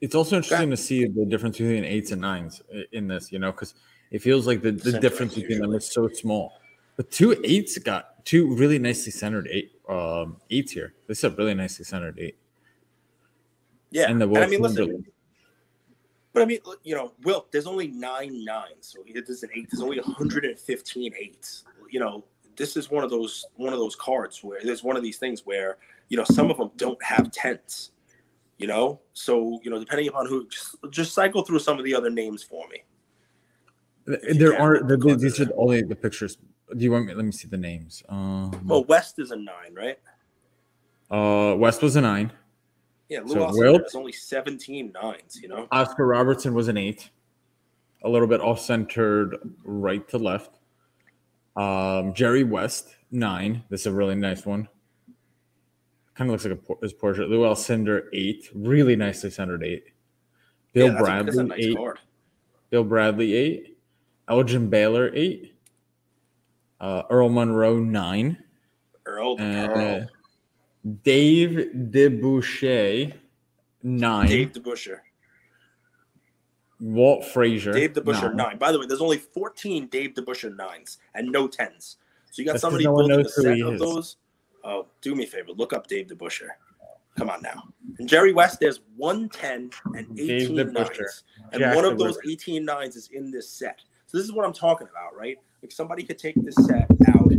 It's 0.01 0.15
also 0.15 0.37
interesting 0.37 0.69
to 0.69 0.77
see 0.77 1.05
the 1.05 1.25
difference 1.25 1.57
between 1.57 1.83
eights 1.83 2.11
and 2.11 2.21
nines 2.21 2.61
in 2.93 3.07
this, 3.07 3.31
you 3.31 3.39
know, 3.39 3.51
because 3.51 3.75
it 4.11 4.21
feels 4.21 4.47
like 4.47 4.61
the, 4.61 4.71
the 4.71 4.99
difference 4.99 5.35
between 5.35 5.59
them 5.59 5.73
is 5.73 5.91
so 5.91 6.07
small. 6.07 6.53
But 6.95 7.11
two 7.11 7.39
eights 7.43 7.77
got 7.77 8.25
two 8.25 8.55
really 8.55 8.79
nicely 8.79 9.11
centered 9.11 9.47
eight 9.51 9.73
um, 9.87 10.37
eights 10.49 10.71
here. 10.71 10.93
This 11.07 11.19
is 11.19 11.23
a 11.25 11.29
really 11.31 11.53
nicely 11.53 11.85
centered 11.85 12.17
eight. 12.19 12.37
Yeah, 13.91 14.09
and, 14.09 14.21
the 14.21 14.27
and 14.27 14.37
I 14.37 14.47
mean, 14.47 14.61
listen, 14.61 15.05
but 16.33 16.43
I 16.43 16.45
mean, 16.45 16.59
you 16.83 16.95
know, 16.95 17.13
Wilt, 17.23 17.51
there's 17.51 17.65
only 17.65 17.87
nine 17.87 18.45
nines, 18.45 18.87
so 18.87 18.99
he 19.03 19.13
an 19.17 19.49
eight. 19.55 19.67
There's 19.71 19.81
only 19.81 19.99
115 19.99 21.13
eights. 21.19 21.63
You 21.89 21.99
know, 21.99 22.23
this 22.55 22.77
is 22.77 22.91
one 22.91 23.03
of 23.03 23.09
those 23.09 23.45
one 23.55 23.73
of 23.73 23.79
those 23.79 23.95
cards 23.95 24.43
where 24.43 24.59
there's 24.63 24.83
one 24.83 24.95
of 24.95 25.01
these 25.01 25.17
things 25.17 25.45
where 25.45 25.77
you 26.09 26.17
know 26.17 26.23
some 26.25 26.51
of 26.51 26.57
them 26.57 26.69
don't 26.77 27.01
have 27.03 27.31
tens. 27.31 27.91
You 28.57 28.67
know, 28.67 28.99
so 29.13 29.59
you 29.63 29.71
know, 29.71 29.79
depending 29.79 30.07
upon 30.09 30.27
who, 30.27 30.47
just, 30.49 30.75
just 30.91 31.13
cycle 31.13 31.43
through 31.43 31.59
some 31.59 31.79
of 31.79 31.85
the 31.85 31.95
other 31.95 32.09
names 32.09 32.43
for 32.43 32.67
me. 32.67 32.83
There 34.05 34.59
are 34.59 34.83
the, 34.83 34.97
these 35.19 35.39
are 35.39 35.49
only 35.55 35.81
the 35.81 35.95
pictures. 35.95 36.37
Do 36.75 36.83
you 36.83 36.91
want 36.91 37.05
me? 37.05 37.13
Let 37.13 37.25
me 37.25 37.31
see 37.31 37.47
the 37.47 37.57
names. 37.57 38.03
Um, 38.09 38.51
well, 38.67 38.83
West 38.83 39.17
is 39.17 39.31
a 39.31 39.35
nine, 39.35 39.73
right? 39.73 39.97
Uh, 41.09 41.55
West 41.55 41.81
was 41.81 41.95
a 41.95 42.01
nine. 42.01 42.31
Yeah, 43.09 43.21
Lou 43.25 43.33
so 43.33 43.49
Wilt, 43.51 43.95
only 43.95 44.11
17 44.11 44.93
nines, 44.93 45.39
you 45.41 45.47
know. 45.47 45.67
Oscar 45.71 46.05
Robertson 46.05 46.53
was 46.53 46.67
an 46.67 46.77
eight, 46.77 47.09
a 48.03 48.09
little 48.09 48.27
bit 48.27 48.39
off 48.39 48.59
centered 48.59 49.37
right 49.63 50.07
to 50.09 50.19
left. 50.19 50.59
Um, 51.55 52.13
Jerry 52.13 52.43
West, 52.43 52.95
nine. 53.11 53.63
This 53.69 53.81
is 53.81 53.87
a 53.87 53.91
really 53.91 54.15
nice 54.15 54.45
one. 54.45 54.67
Kind 56.13 56.29
of 56.29 56.33
looks 56.33 56.45
like 56.45 56.79
a 56.79 56.85
his 56.85 56.93
portrait. 56.93 57.29
Lou 57.29 57.41
Alcindor, 57.41 58.03
eight. 58.13 58.49
Really 58.53 58.95
nicely 58.95 59.31
centered 59.31 59.63
eight. 59.63 59.85
Bill 60.73 60.93
yeah, 60.93 60.99
Bradley, 60.99 61.43
nice 61.43 61.59
eight. 61.59 61.77
Card. 61.77 61.99
Bill 62.69 62.83
Bradley, 62.83 63.33
eight. 63.33 63.77
Elgin 64.29 64.69
Baylor, 64.69 65.11
eight. 65.15 65.55
Uh, 66.79 67.03
Earl 67.09 67.29
Monroe, 67.29 67.79
nine. 67.79 68.37
Earl, 69.05 69.37
and, 69.39 69.71
Earl. 69.71 70.07
Dave 71.03 71.71
DeBusschere, 71.73 73.13
nine. 73.83 74.27
Dave 74.27 74.51
DeBusschere. 74.51 74.99
Walt 76.79 77.25
Frazier. 77.25 77.73
Dave 77.73 77.93
DeBusschere, 77.93 78.33
nine. 78.33 78.37
nine. 78.37 78.57
By 78.57 78.71
the 78.71 78.79
way, 78.79 78.85
there's 78.85 79.01
only 79.01 79.17
14 79.17 79.87
Dave 79.87 80.13
DeBusschere 80.13 80.55
nines 80.55 80.99
and 81.15 81.29
no 81.29 81.47
tens. 81.47 81.97
So 82.31 82.41
you 82.41 82.45
got 82.45 82.53
That's 82.53 82.61
somebody 82.61 82.85
no 82.85 82.95
building 82.95 83.25
a 83.25 83.29
set 83.29 83.59
of 83.59 83.79
those. 83.79 84.17
Oh, 84.63 84.87
do 85.01 85.15
me 85.15 85.23
a 85.23 85.27
favor. 85.27 85.51
Look 85.51 85.73
up 85.73 85.87
Dave 85.87 86.07
DeBusschere. 86.07 86.49
Come 87.17 87.29
on 87.29 87.41
now. 87.41 87.63
And 87.97 88.07
Jerry 88.07 88.31
West, 88.31 88.61
there's 88.61 88.79
110 88.95 89.71
and 89.97 90.19
18 90.19 90.55
nines. 90.71 91.23
And 91.51 91.59
Jack 91.59 91.75
one 91.75 91.83
of 91.83 91.97
those 91.97 92.17
18 92.25 92.63
nines 92.63 92.95
is 92.95 93.09
in 93.11 93.31
this 93.31 93.49
set. 93.49 93.81
So 94.05 94.17
this 94.17 94.25
is 94.25 94.31
what 94.31 94.45
I'm 94.45 94.53
talking 94.53 94.87
about, 94.89 95.17
right? 95.17 95.37
Like 95.61 95.71
somebody 95.73 96.03
could 96.03 96.17
take 96.17 96.35
this 96.35 96.55
set 96.55 96.87
out 97.09 97.31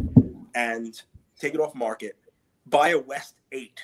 and 0.54 1.00
take 1.38 1.54
it 1.54 1.60
off 1.60 1.74
market 1.74 2.16
buy 2.70 2.90
a 2.90 2.98
West 2.98 3.34
eight, 3.52 3.80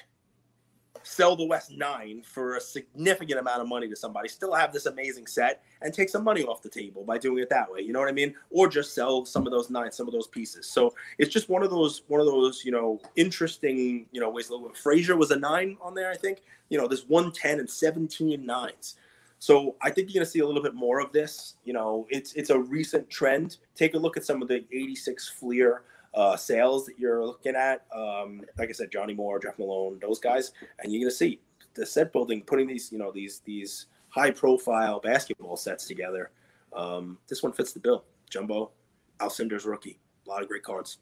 sell 1.03 1.37
the 1.37 1.45
West 1.45 1.71
nine 1.71 2.23
for 2.23 2.57
a 2.57 2.61
significant 2.61 3.39
amount 3.39 3.61
of 3.61 3.69
money 3.69 3.89
to 3.89 3.97
somebody, 3.97 4.29
still 4.29 4.55
have 4.55 4.73
this 4.73 4.87
amazing 4.87 5.27
set, 5.27 5.63
and 5.83 5.93
take 5.93 6.09
some 6.09 6.25
money 6.25 6.45
off 6.45 6.63
the 6.63 6.69
table 6.69 7.05
by 7.05 7.19
doing 7.19 7.43
it 7.43 7.51
that 7.51 7.71
way. 7.71 7.81
You 7.81 7.93
know 7.93 8.01
what 8.01 8.09
I 8.09 8.13
mean? 8.13 8.35
Or 8.51 8.69
just 8.69 8.95
sell 8.95 9.25
some 9.25 9.47
of 9.47 9.53
those 9.53 9.71
nines, 9.71 9.97
some 9.97 10.07
of 10.07 10.13
those 10.13 10.29
pieces. 10.29 10.69
So 10.69 10.95
it's 11.19 11.33
just 11.33 11.49
one 11.49 11.63
of 11.63 11.71
those 11.71 12.03
one 12.09 12.21
of 12.21 12.27
those 12.27 12.65
you 12.65 12.73
know 12.73 13.01
interesting 13.17 14.07
you 14.13 14.21
know 14.21 14.31
ways. 14.31 14.51
Frazier 14.75 15.17
was 15.17 15.31
a 15.31 15.39
nine 15.39 15.77
on 15.81 15.95
there, 15.95 16.11
I 16.11 16.17
think. 16.17 16.43
You 16.69 16.79
know, 16.79 16.89
there's 16.89 17.07
110 17.07 17.61
and 17.61 17.71
17 17.71 18.45
nines. 18.45 18.97
So 19.39 19.77
I 19.83 19.91
think 19.91 20.09
you're 20.09 20.21
going 20.21 20.27
to 20.27 20.31
see 20.31 20.41
a 20.41 20.47
little 20.47 20.63
bit 20.63 20.75
more 20.75 21.01
of 21.01 21.13
this. 21.13 21.55
You 21.65 21.73
know, 21.73 22.07
it's 22.11 22.33
it's 22.33 22.51
a 22.51 22.59
recent 22.59 23.09
trend. 23.11 23.59
Take 23.75 23.95
a 23.95 23.99
look 23.99 24.17
at 24.17 24.25
some 24.25 24.43
of 24.43 24.49
the 24.49 24.65
86 24.73 25.29
Fleer 25.29 25.83
uh, 26.17 26.37
sales 26.37 26.87
that 26.87 26.99
you're 26.99 27.25
looking 27.25 27.55
at, 27.55 27.85
um, 27.95 28.41
like 28.59 28.71
I 28.71 28.73
said, 28.73 28.91
Johnny 28.91 29.15
Moore, 29.15 29.39
Jeff 29.39 29.59
Malone, 29.59 29.99
those 30.01 30.19
guys, 30.19 30.53
and 30.81 30.93
you're 30.93 31.01
gonna 31.01 31.11
see 31.11 31.41
the 31.75 31.85
set 31.85 32.13
building, 32.13 32.43
putting 32.43 32.67
these, 32.67 32.91
you 32.91 32.99
know, 32.99 33.13
these 33.13 33.41
these 33.45 33.87
high 34.09 34.31
profile 34.31 34.99
basketball 34.99 35.57
sets 35.57 35.87
together. 35.87 36.31
Um, 36.75 37.19
this 37.29 37.43
one 37.43 37.53
fits 37.53 37.73
the 37.73 37.81
bill. 37.81 38.05
Jumbo, 38.31 38.73
Alcindor's 39.21 39.67
rookie, 39.67 39.99
a 40.27 40.31
lot 40.31 40.43
of 40.43 40.49
great 40.49 40.63
cards. 40.63 40.99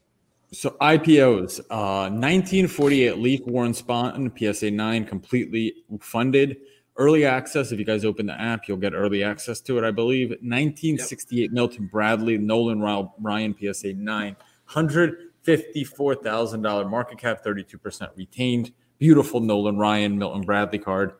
So 0.51 0.71
IPOs, 0.81 1.59
uh, 1.71 2.09
1948 2.11 3.17
Leaf 3.17 3.41
Warren 3.45 3.71
Spahn 3.71 4.31
PSA 4.37 4.69
9 4.69 5.05
completely 5.05 5.73
funded. 5.99 6.57
Early 6.97 7.25
access, 7.25 7.71
if 7.71 7.79
you 7.79 7.83
guys 7.83 8.05
open 8.05 8.25
the 8.25 8.39
app, 8.39 8.67
you'll 8.67 8.77
get 8.77 8.93
early 8.93 9.23
access 9.23 9.59
to 9.61 9.77
it, 9.77 9.83
I 9.83 9.91
believe. 9.91 10.29
1968 10.29 11.41
yep. 11.41 11.51
Milton 11.51 11.89
Bradley, 11.91 12.37
Nolan 12.37 12.79
Ryan 12.79 13.55
PSA 13.59 13.93
9 13.93 14.35
$154,000 14.69 16.89
market 16.89 17.17
cap, 17.17 17.43
32% 17.43 18.09
retained. 18.15 18.71
Beautiful 18.97 19.41
Nolan 19.41 19.77
Ryan, 19.77 20.17
Milton 20.17 20.41
Bradley 20.41 20.79
card. 20.79 21.13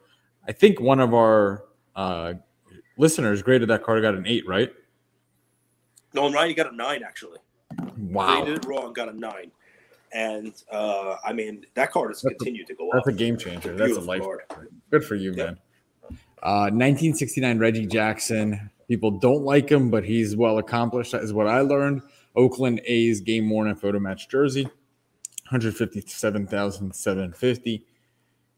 I 0.48 0.54
think 0.54 0.80
one 0.80 1.00
of 1.00 1.14
our 1.14 1.66
uh, 1.96 2.34
listeners 2.98 3.42
graded 3.42 3.70
that 3.70 3.84
card, 3.84 4.02
got 4.02 4.16
an 4.16 4.26
eight, 4.26 4.48
right? 4.48 4.72
Nolan 6.14 6.34
Ryan, 6.34 6.50
you 6.50 6.56
got 6.56 6.72
a 6.72 6.76
nine, 6.76 7.04
actually. 7.04 7.40
Wow. 7.98 8.44
Graded 8.44 8.64
it 8.64 8.68
wrong, 8.68 8.94
got 8.94 9.10
a 9.10 9.14
nine. 9.14 9.52
And 10.14 10.54
uh, 10.72 11.18
I 11.26 11.34
mean, 11.34 11.66
that 11.74 11.92
card 11.92 12.12
has 12.12 12.22
that's 12.22 12.36
continued 12.38 12.70
a, 12.70 12.74
to 12.74 12.76
go 12.76 12.90
that's 12.94 13.00
up. 13.00 13.06
That's 13.06 13.16
a 13.16 13.18
game 13.18 13.38
changer. 13.38 13.76
That's 13.76 13.98
a 13.98 14.02
life 14.02 14.22
card. 14.22 14.44
Good 14.90 15.04
for 15.04 15.16
you, 15.16 15.34
man. 15.34 15.58
Uh, 16.42 16.72
1969 16.72 17.60
Reggie 17.60 17.86
Jackson. 17.86 18.70
People 18.88 19.12
don't 19.12 19.44
like 19.44 19.70
him, 19.70 19.90
but 19.90 20.06
he's 20.06 20.36
well 20.36 20.60
accomplished. 20.60 21.12
That 21.12 21.24
is 21.24 21.34
what 21.34 21.48
I 21.48 21.62
learned. 21.62 22.02
Oakland 22.36 22.82
A's 22.86 23.22
game 23.22 23.50
worn 23.50 23.68
and 23.68 23.80
photo 23.80 24.00
match 24.00 24.28
jersey, 24.30 24.64
157,750. 25.50 27.86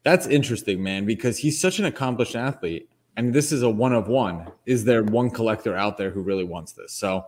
That's 0.03 0.27
interesting, 0.27 0.81
man, 0.81 1.05
because 1.05 1.39
he's 1.39 1.59
such 1.59 1.79
an 1.79 1.85
accomplished 1.85 2.35
athlete. 2.35 2.89
And 3.15 3.33
this 3.33 3.51
is 3.51 3.63
a 3.63 3.69
one 3.69 3.93
of 3.93 4.07
one. 4.07 4.51
Is 4.65 4.85
there 4.85 5.03
one 5.03 5.29
collector 5.31 5.75
out 5.75 5.97
there 5.97 6.11
who 6.11 6.21
really 6.21 6.43
wants 6.43 6.73
this? 6.73 6.93
So 6.93 7.25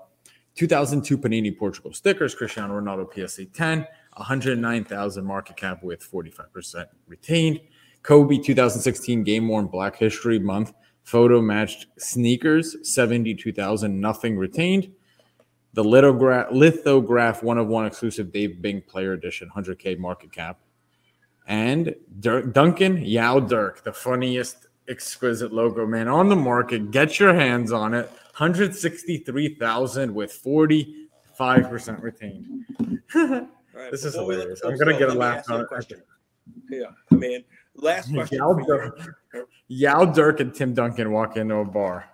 2002 0.55 1.17
Panini 1.17 1.57
Portugal 1.57 1.93
stickers, 1.93 2.35
Cristiano 2.35 2.79
Ronaldo 2.79 3.11
PSA 3.11 3.45
10, 3.45 3.87
109,000 4.13 5.25
market 5.25 5.57
cap 5.57 5.81
with 5.83 6.03
45% 6.03 6.85
retained. 7.07 7.59
Kobe 8.03 8.37
2016 8.37 9.23
game 9.23 9.47
worn 9.47 9.65
Black 9.67 9.95
History 9.97 10.37
Month 10.39 10.73
photo 11.09 11.41
matched 11.41 11.87
sneakers, 11.97 12.77
72,000, 12.83 13.99
nothing 13.99 14.37
retained. 14.37 14.91
The 15.73 15.83
lithograph, 15.83 16.51
lithograph 16.51 17.43
one 17.43 17.57
of 17.57 17.67
one 17.67 17.85
exclusive 17.85 18.31
Dave 18.31 18.61
Bing 18.61 18.81
Player 18.81 19.13
Edition, 19.13 19.49
100K 19.55 19.97
market 19.99 20.31
cap. 20.31 20.59
And 21.47 21.95
Dirk, 22.19 22.53
Duncan 22.53 22.97
Yao 22.97 23.39
Dirk, 23.39 23.83
the 23.83 23.93
funniest 23.93 24.67
exquisite 24.87 25.53
logo, 25.53 25.85
man, 25.85 26.07
on 26.07 26.29
the 26.29 26.35
market. 26.35 26.91
Get 26.91 27.19
your 27.19 27.33
hands 27.33 27.71
on 27.71 27.93
it. 27.93 28.09
163,000 28.37 30.13
with 30.13 30.31
45% 30.43 32.01
retained. 32.01 32.65
Right, 33.13 33.91
This 33.91 34.05
is 34.05 34.13
before 34.13 34.27
we 34.27 34.35
let 34.35 34.41
hilarious. 34.47 34.61
I'm 34.63 34.77
gonna 34.77 34.97
get 34.97 35.09
a 35.09 35.13
laugh 35.13 35.49
on 35.49 35.59
a 35.59 35.63
it. 35.63 35.67
question. 35.67 36.01
Yeah, 36.69 36.85
I 37.11 37.15
mean, 37.15 37.43
last 37.75 38.11
question. 38.13 38.37
Yao. 38.39 38.53
Dirk, 38.53 38.99
Yao 39.67 40.05
Dirk 40.05 40.39
and 40.39 40.53
Tim 40.53 40.73
Duncan 40.73 41.11
walk 41.11 41.37
into 41.37 41.55
a 41.55 41.65
bar. 41.65 42.05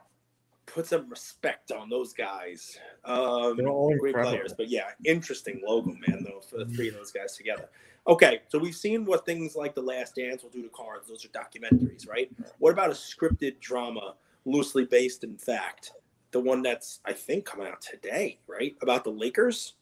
Put 0.66 0.88
some 0.88 1.10
respect 1.10 1.72
on 1.72 1.90
those 1.90 2.12
guys. 2.14 2.78
Um, 3.04 3.56
They're 3.58 3.68
all 3.68 3.96
great 4.00 4.10
incredible. 4.10 4.32
players, 4.32 4.54
but 4.58 4.70
yeah, 4.70 4.90
interesting 5.04 5.62
logo, 5.66 5.92
man. 6.08 6.24
Though 6.26 6.42
for 6.42 6.58
the 6.58 6.66
three 6.66 6.88
of 6.90 6.96
those 6.96 7.12
guys 7.12 7.38
together. 7.38 7.70
Okay, 8.08 8.42
so 8.50 8.60
we've 8.60 8.76
seen 8.76 9.06
what 9.06 9.26
things 9.26 9.56
like 9.56 9.74
The 9.74 9.82
Last 9.82 10.16
Dance 10.16 10.44
will 10.44 10.52
do 10.52 10.62
to 10.62 10.70
cards. 10.70 11.08
Those 11.08 11.26
are 11.26 11.30
documentaries, 11.30 12.08
right? 12.08 12.32
What 12.60 12.72
about 12.72 12.90
a 12.92 12.94
scripted 12.94 13.60
drama, 13.60 14.16
loosely 14.46 14.86
based 14.86 15.24
in 15.24 15.38
fact? 15.38 15.94
The 16.32 16.40
one 16.40 16.62
that's 16.62 17.00
I 17.06 17.14
think 17.14 17.46
coming 17.46 17.68
out 17.68 17.82
today, 17.82 18.40
right? 18.48 18.76
About 18.82 19.04
the 19.04 19.12
Lakers. 19.12 19.74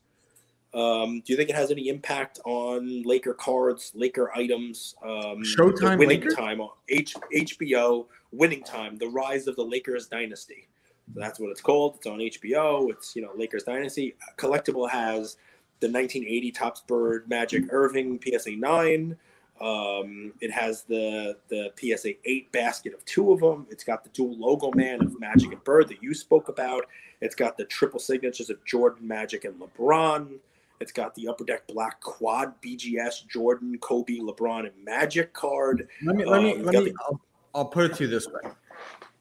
Um, 0.73 1.21
do 1.25 1.33
you 1.33 1.37
think 1.37 1.49
it 1.49 1.55
has 1.55 1.69
any 1.69 1.87
impact 1.89 2.39
on 2.45 3.03
Laker 3.03 3.33
cards, 3.33 3.91
Laker 3.95 4.31
items? 4.35 4.95
Um, 5.03 5.43
Showtime 5.43 5.97
winning 5.99 6.21
Lakers? 6.21 6.35
time 6.35 6.61
on 6.61 6.69
H- 6.89 7.15
HBO 7.33 8.07
winning 8.31 8.63
time, 8.63 8.97
the 8.97 9.07
rise 9.07 9.47
of 9.47 9.55
the 9.55 9.63
Lakers 9.63 10.07
dynasty. 10.07 10.67
So 11.13 11.19
that's 11.19 11.39
what 11.39 11.49
it's 11.49 11.61
called. 11.61 11.95
It's 11.97 12.07
on 12.07 12.19
HBO. 12.19 12.89
It's 12.89 13.15
you 13.15 13.21
know 13.21 13.31
Lakers 13.35 13.63
dynasty. 13.63 14.15
Collectable 14.37 14.89
has 14.89 15.37
the 15.79 15.87
1980 15.87 16.51
Topps 16.51 16.81
Bird 16.81 17.27
Magic 17.27 17.69
Erving 17.71 18.19
PSA 18.23 18.51
nine. 18.55 19.17
Um, 19.61 20.33
it 20.41 20.51
has 20.51 20.83
the 20.83 21.37
the 21.49 21.71
PSA 21.79 22.13
eight 22.25 22.51
basket 22.51 22.93
of 22.93 23.03
two 23.05 23.31
of 23.31 23.39
them. 23.39 23.67
It's 23.69 23.83
got 23.83 24.03
the 24.03 24.09
dual 24.09 24.37
logo 24.37 24.71
man 24.75 25.01
of 25.01 25.19
Magic 25.19 25.51
and 25.51 25.63
Bird 25.63 25.89
that 25.89 26.01
you 26.01 26.13
spoke 26.13 26.49
about. 26.49 26.85
It's 27.21 27.35
got 27.35 27.57
the 27.57 27.65
triple 27.65 27.99
signatures 27.99 28.49
of 28.49 28.63
Jordan, 28.65 29.07
Magic, 29.07 29.45
and 29.45 29.59
LeBron. 29.61 30.39
It's 30.79 30.91
got 30.91 31.15
the 31.15 31.27
upper 31.27 31.45
deck 31.45 31.65
black 31.67 32.01
quad 32.01 32.61
BGS 32.61 33.27
Jordan, 33.27 33.77
Kobe, 33.79 34.17
LeBron, 34.17 34.61
and 34.65 34.83
Magic 34.83 35.31
card. 35.33 35.87
Let 36.03 36.15
me 36.15 36.25
let 36.25 36.41
me 36.43 36.53
Um, 36.55 36.63
let 36.63 36.75
me. 36.75 36.89
the- 36.89 36.95
I'll, 37.07 37.21
I'll 37.55 37.65
put 37.65 37.85
it 37.91 37.95
to 37.97 38.03
you 38.05 38.09
this 38.09 38.27
way: 38.27 38.51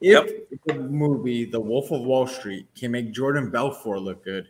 Yep. 0.02 0.28
if 0.50 0.58
the 0.66 0.74
movie 0.74 1.44
The 1.44 1.60
Wolf 1.60 1.90
of 1.92 2.02
Wall 2.02 2.26
Street 2.26 2.66
can 2.74 2.90
make 2.90 3.12
Jordan 3.12 3.50
Belfort 3.50 4.00
look 4.00 4.24
good, 4.24 4.48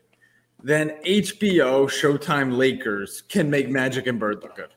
then 0.63 0.91
HBO 1.05 1.87
Showtime 1.87 2.57
Lakers 2.57 3.23
can 3.23 3.51
make 3.51 3.69
Magic 3.69 4.07
and 4.07 4.19
Bird 4.19 4.43
look 4.43 4.57
good. 4.57 4.71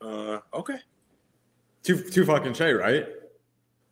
Uh, 0.00 0.40
okay. 0.52 0.78
Too 1.82 2.02
too 2.02 2.24
fucking 2.24 2.54
shay, 2.54 2.72
right? 2.72 3.06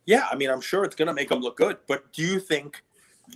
Yeah, 0.05 0.27
I 0.31 0.35
mean, 0.35 0.49
I'm 0.49 0.61
sure 0.61 0.83
it's 0.83 0.95
going 0.95 1.07
to 1.07 1.13
make 1.13 1.29
them 1.29 1.39
look 1.39 1.57
good, 1.57 1.77
but 1.87 2.11
do 2.11 2.23
you 2.23 2.39
think 2.39 2.83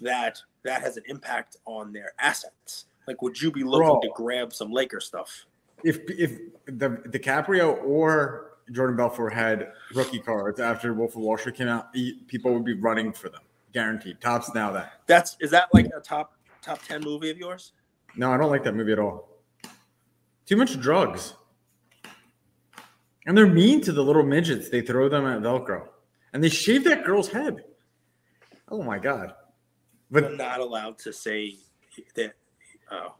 that 0.01 0.39
that 0.63 0.81
has 0.81 0.97
an 0.97 1.03
impact 1.07 1.57
on 1.65 1.93
their 1.93 2.11
assets? 2.19 2.85
Like, 3.07 3.21
would 3.21 3.41
you 3.41 3.51
be 3.51 3.63
looking 3.63 3.87
Bro. 3.87 4.01
to 4.01 4.09
grab 4.15 4.53
some 4.53 4.71
Laker 4.71 4.99
stuff? 4.99 5.45
If 5.83 5.99
if 6.09 6.39
the 6.65 6.89
DiCaprio 6.89 7.83
or 7.83 8.46
Jordan 8.71 8.95
Belfort 8.97 9.33
had 9.33 9.71
rookie 9.93 10.19
cards 10.19 10.59
after 10.59 10.93
Wolf 10.93 11.15
of 11.15 11.21
Wall 11.21 11.37
Street 11.37 11.55
came 11.55 11.67
out, 11.67 11.93
people 12.27 12.53
would 12.53 12.65
be 12.65 12.73
running 12.73 13.13
for 13.13 13.29
them, 13.29 13.41
guaranteed. 13.73 14.19
Tops 14.21 14.53
now 14.53 14.71
that. 14.71 15.01
That's 15.07 15.37
is 15.39 15.51
that 15.51 15.69
like 15.73 15.87
a 15.95 15.99
top 16.01 16.33
top 16.61 16.81
ten 16.83 17.01
movie 17.01 17.29
of 17.29 17.37
yours? 17.37 17.73
No, 18.15 18.31
I 18.31 18.37
don't 18.37 18.49
like 18.49 18.63
that 18.63 18.75
movie 18.75 18.91
at 18.91 18.99
all. 18.99 19.29
Too 20.45 20.57
much 20.57 20.79
drugs. 20.79 21.33
And 23.25 23.37
they're 23.37 23.47
mean 23.47 23.81
to 23.81 23.91
the 23.91 24.01
little 24.03 24.23
midgets. 24.23 24.69
They 24.69 24.81
throw 24.81 25.09
them 25.09 25.25
at 25.25 25.41
Velcro. 25.41 25.87
And 26.33 26.43
they 26.43 26.49
shave 26.49 26.83
that 26.85 27.03
girl's 27.03 27.27
head. 27.29 27.63
Oh 28.69 28.81
my 28.81 28.99
god. 28.99 29.29
I'm 29.29 29.33
But 30.11 30.35
not 30.37 30.59
allowed 30.61 30.97
to 30.99 31.11
say 31.13 31.55
that. 32.15 32.33
Oh, 32.91 33.15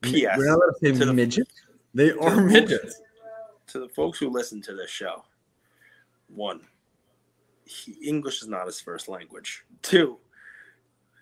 P.S. 0.00 0.38
we're 0.38 0.46
not 0.46 0.56
allowed 0.56 0.72
to 0.82 0.98
say 0.98 1.04
the- 1.04 1.12
midgets. 1.12 1.52
They 1.94 2.12
are 2.12 2.36
midgets. 2.42 3.00
To 3.76 3.86
the 3.86 3.92
folks 3.92 4.18
who 4.18 4.30
listen 4.30 4.62
to 4.62 4.74
this 4.74 4.90
show, 4.90 5.24
one, 6.28 6.60
he, 7.64 7.92
English 8.02 8.42
is 8.42 8.48
not 8.48 8.66
his 8.66 8.80
first 8.80 9.08
language. 9.08 9.64
Two, 9.82 10.18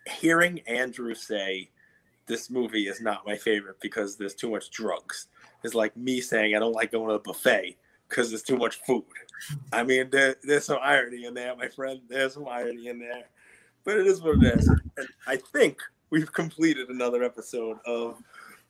hearing 0.07 0.61
Andrew 0.61 1.15
say 1.15 1.71
this 2.27 2.51
movie 2.51 2.87
is 2.87 3.01
not 3.01 3.27
my 3.27 3.37
favorite 3.37 3.77
because 3.81 4.17
there's 4.17 4.35
too 4.35 4.51
much 4.51 4.71
drugs 4.71 5.29
is 5.65 5.75
like 5.75 5.97
me 5.97 6.21
saying 6.21 6.55
I 6.55 6.59
don't 6.59 6.73
like 6.73 6.93
going 6.93 7.09
to 7.09 7.15
the 7.15 7.19
buffet 7.19 7.77
because 8.09 8.31
there's 8.31 8.43
too 8.43 8.57
much 8.57 8.77
food. 8.87 9.05
I 9.73 9.83
mean, 9.83 10.11
there, 10.11 10.37
there's 10.43 10.67
some 10.67 10.79
irony 10.83 11.25
in 11.25 11.35
there, 11.35 11.57
my 11.57 11.69
friend. 11.69 12.01
There's 12.09 12.35
some 12.35 12.47
irony 12.47 12.89
in 12.89 12.99
there, 12.99 13.25
but 13.83 13.97
it 13.97 14.07
is 14.07 14.23
what 14.23 14.43
it 14.43 14.59
is. 14.59 14.69
And 14.69 15.09
I 15.27 15.37
think 15.37 15.79
we've 16.11 16.33
completed 16.33 16.91
another 16.91 17.25
episode 17.25 17.79
of 17.87 18.23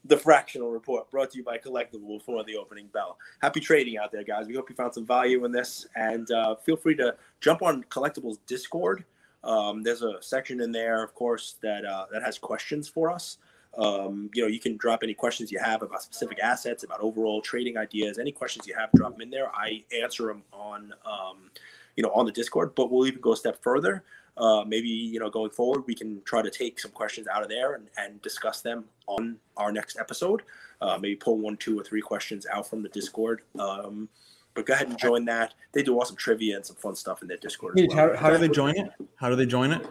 the 0.04 0.16
Fractional 0.16 0.70
Report, 0.70 1.10
brought 1.10 1.30
to 1.30 1.38
you 1.38 1.44
by 1.44 1.58
Collectable 1.58 2.18
before 2.18 2.44
the 2.44 2.56
opening 2.56 2.88
bell. 2.92 3.16
Happy 3.40 3.60
trading 3.60 3.96
out 3.96 4.12
there, 4.12 4.24
guys. 4.24 4.46
We 4.46 4.54
hope 4.54 4.68
you 4.68 4.76
found 4.76 4.92
some 4.94 5.06
value 5.06 5.44
in 5.44 5.52
this, 5.52 5.86
and 5.96 6.30
uh, 6.30 6.56
feel 6.56 6.76
free 6.76 6.94
to 6.96 7.14
jump 7.40 7.62
on 7.62 7.84
Collectable's 7.84 8.38
Discord. 8.46 9.04
Um, 9.42 9.82
there's 9.82 10.02
a 10.02 10.20
section 10.20 10.60
in 10.60 10.72
there, 10.72 11.02
of 11.02 11.14
course, 11.14 11.56
that 11.62 11.84
uh, 11.84 12.06
that 12.12 12.22
has 12.22 12.38
questions 12.38 12.88
for 12.88 13.10
us. 13.10 13.38
Um, 13.76 14.30
you 14.34 14.42
know, 14.42 14.48
you 14.48 14.60
can 14.60 14.76
drop 14.76 15.02
any 15.02 15.14
questions 15.14 15.50
you 15.50 15.58
have 15.58 15.82
about 15.82 16.02
specific 16.02 16.38
assets, 16.40 16.84
about 16.84 17.00
overall 17.00 17.40
trading 17.40 17.76
ideas. 17.76 18.18
Any 18.18 18.32
questions 18.32 18.66
you 18.66 18.74
have, 18.78 18.90
drop 18.92 19.12
them 19.12 19.20
in 19.20 19.30
there. 19.30 19.48
I 19.54 19.82
answer 20.02 20.26
them 20.26 20.42
on, 20.52 20.94
um, 21.04 21.50
you 21.96 22.02
know, 22.02 22.10
on 22.10 22.24
the 22.24 22.32
Discord. 22.32 22.74
But 22.74 22.90
we'll 22.90 23.06
even 23.06 23.20
go 23.20 23.32
a 23.32 23.36
step 23.36 23.62
further. 23.62 24.04
Uh, 24.36 24.64
maybe 24.66 24.88
you 24.88 25.20
know, 25.20 25.30
going 25.30 25.50
forward, 25.50 25.84
we 25.86 25.94
can 25.94 26.20
try 26.24 26.42
to 26.42 26.50
take 26.50 26.80
some 26.80 26.90
questions 26.90 27.26
out 27.28 27.42
of 27.42 27.48
there 27.48 27.74
and, 27.74 27.88
and 27.96 28.20
discuss 28.22 28.60
them 28.60 28.84
on 29.06 29.36
our 29.56 29.70
next 29.70 29.98
episode. 29.98 30.42
Uh, 30.80 30.98
maybe 31.00 31.16
pull 31.16 31.38
one, 31.38 31.56
two, 31.56 31.78
or 31.78 31.84
three 31.84 32.02
questions 32.02 32.46
out 32.52 32.68
from 32.68 32.82
the 32.82 32.88
Discord. 32.88 33.42
Um, 33.58 34.08
but 34.54 34.66
go 34.66 34.74
ahead 34.74 34.88
and 34.88 34.98
join 34.98 35.24
that. 35.26 35.54
They 35.72 35.82
do 35.82 35.98
awesome 35.98 36.16
trivia 36.16 36.56
and 36.56 36.66
some 36.66 36.76
fun 36.76 36.94
stuff 36.94 37.22
in 37.22 37.28
their 37.28 37.36
Discord. 37.36 37.78
as 37.78 37.88
well. 37.88 38.08
How, 38.08 38.16
how 38.16 38.30
do 38.30 38.38
they 38.38 38.48
join 38.48 38.76
it? 38.76 38.90
How 39.16 39.28
do 39.28 39.36
they 39.36 39.46
join 39.46 39.72
it? 39.72 39.86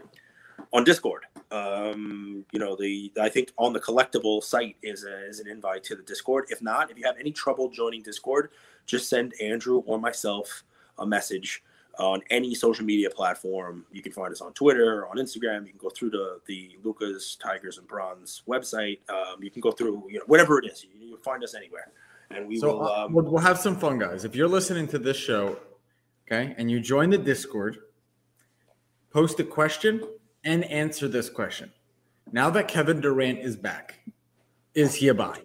on 0.73 0.83
Discord. 0.83 1.25
Um, 1.51 2.45
you 2.51 2.59
know, 2.59 2.75
the 2.75 3.11
I 3.21 3.29
think 3.29 3.51
on 3.57 3.73
the 3.73 3.79
collectable 3.79 4.43
site 4.43 4.75
is 4.81 5.05
a, 5.05 5.27
is 5.27 5.39
an 5.39 5.47
invite 5.47 5.83
to 5.85 5.95
the 5.95 6.01
Discord. 6.01 6.45
If 6.49 6.61
not, 6.61 6.91
if 6.91 6.97
you 6.97 7.05
have 7.05 7.15
any 7.19 7.31
trouble 7.31 7.69
joining 7.69 8.01
Discord, 8.01 8.49
just 8.85 9.07
send 9.07 9.33
Andrew 9.39 9.83
or 9.85 9.99
myself 9.99 10.63
a 10.97 11.05
message 11.05 11.63
on 11.99 12.21
any 12.29 12.55
social 12.55 12.85
media 12.85 13.09
platform. 13.09 13.85
You 13.91 14.01
can 14.01 14.11
find 14.11 14.31
us 14.31 14.41
on 14.41 14.53
Twitter, 14.53 15.07
on 15.07 15.17
Instagram. 15.17 15.65
You 15.65 15.69
can 15.71 15.79
go 15.79 15.89
through 15.89 16.09
the 16.11 16.39
the 16.47 16.77
Lucas 16.83 17.35
Tigers 17.35 17.77
and 17.77 17.87
Bronze 17.87 18.41
website. 18.47 18.99
Um, 19.09 19.41
you 19.43 19.51
can 19.51 19.61
go 19.61 19.71
through 19.71 20.03
you 20.09 20.19
know 20.19 20.25
whatever 20.27 20.59
it 20.59 20.65
is. 20.65 20.83
You, 20.83 20.89
you'll 20.99 21.17
find 21.19 21.43
us 21.43 21.53
anywhere, 21.55 21.91
and 22.31 22.47
we 22.47 22.57
So 22.59 22.77
will. 22.79 22.87
uh, 22.87 23.05
Um, 23.05 23.13
we'll, 23.13 23.25
we'll 23.25 23.41
have 23.41 23.59
some 23.59 23.77
fun, 23.77 23.99
guys. 23.99 24.25
If 24.25 24.35
you're 24.35 24.47
listening 24.47 24.87
to 24.89 24.99
this 24.99 25.17
show, 25.17 25.57
okay, 26.27 26.55
and 26.57 26.69
you 26.71 26.79
join 26.79 27.09
the 27.09 27.17
Discord, 27.17 27.77
post 29.11 29.39
a 29.39 29.43
question 29.43 30.01
and 30.43 30.63
answer 30.65 31.07
this 31.07 31.29
question. 31.29 31.71
Now 32.31 32.49
that 32.51 32.67
Kevin 32.67 32.99
Durant 33.01 33.39
is 33.39 33.55
back, 33.55 33.99
is 34.73 34.95
he 34.95 35.09
a 35.09 35.13
buy? 35.13 35.39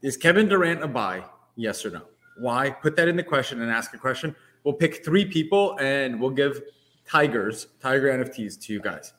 Is 0.00 0.16
Kevin 0.16 0.48
Durant 0.48 0.82
a 0.82 0.88
buy? 0.88 1.22
Yes 1.56 1.84
or 1.84 1.90
no? 1.90 2.02
Why? 2.38 2.70
Put 2.70 2.96
that 2.96 3.08
in 3.08 3.16
the 3.16 3.22
question 3.22 3.60
and 3.60 3.70
ask 3.70 3.92
a 3.94 3.98
question. 3.98 4.34
We'll 4.66 4.74
pick 4.74 5.04
three 5.04 5.24
people 5.24 5.78
and 5.78 6.20
we'll 6.20 6.30
give 6.30 6.60
Tigers, 7.08 7.68
Tiger 7.78 8.08
NFTs 8.08 8.60
to 8.62 8.72
you 8.72 8.80
guys. 8.80 9.12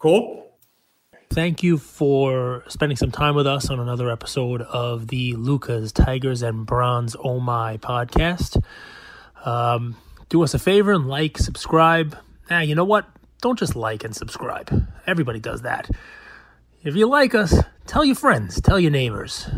Cool? 0.00 0.48
Thank 1.30 1.62
you 1.62 1.78
for 1.78 2.64
spending 2.66 2.96
some 2.96 3.12
time 3.12 3.36
with 3.36 3.46
us 3.46 3.70
on 3.70 3.78
another 3.78 4.10
episode 4.10 4.60
of 4.62 5.06
the 5.06 5.36
Lucas 5.36 5.92
Tigers 5.92 6.42
and 6.42 6.66
Bronze 6.66 7.14
Oh 7.22 7.38
My 7.38 7.76
podcast. 7.76 8.60
Um, 9.44 9.96
do 10.28 10.42
us 10.42 10.52
a 10.52 10.58
favor 10.58 10.90
and 10.90 11.06
like, 11.06 11.38
subscribe. 11.38 12.18
Now, 12.50 12.58
you 12.58 12.74
know 12.74 12.84
what? 12.84 13.08
Don't 13.40 13.60
just 13.60 13.76
like 13.76 14.02
and 14.02 14.16
subscribe. 14.16 14.88
Everybody 15.06 15.38
does 15.38 15.62
that. 15.62 15.88
If 16.82 16.96
you 16.96 17.06
like 17.06 17.36
us, 17.36 17.54
tell 17.86 18.04
your 18.04 18.16
friends, 18.16 18.60
tell 18.60 18.80
your 18.80 18.90
neighbors, 18.90 19.48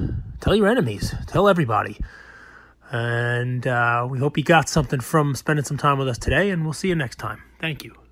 tell 0.42 0.54
your 0.54 0.68
enemies, 0.68 1.14
tell 1.26 1.48
everybody. 1.48 1.98
And 2.94 3.66
uh, 3.66 4.06
we 4.08 4.20
hope 4.20 4.38
you 4.38 4.44
got 4.44 4.68
something 4.68 5.00
from 5.00 5.34
spending 5.34 5.64
some 5.64 5.76
time 5.76 5.98
with 5.98 6.06
us 6.06 6.16
today, 6.16 6.50
and 6.50 6.62
we'll 6.62 6.72
see 6.72 6.86
you 6.86 6.94
next 6.94 7.18
time. 7.18 7.42
Thank 7.58 7.82
you. 7.82 8.03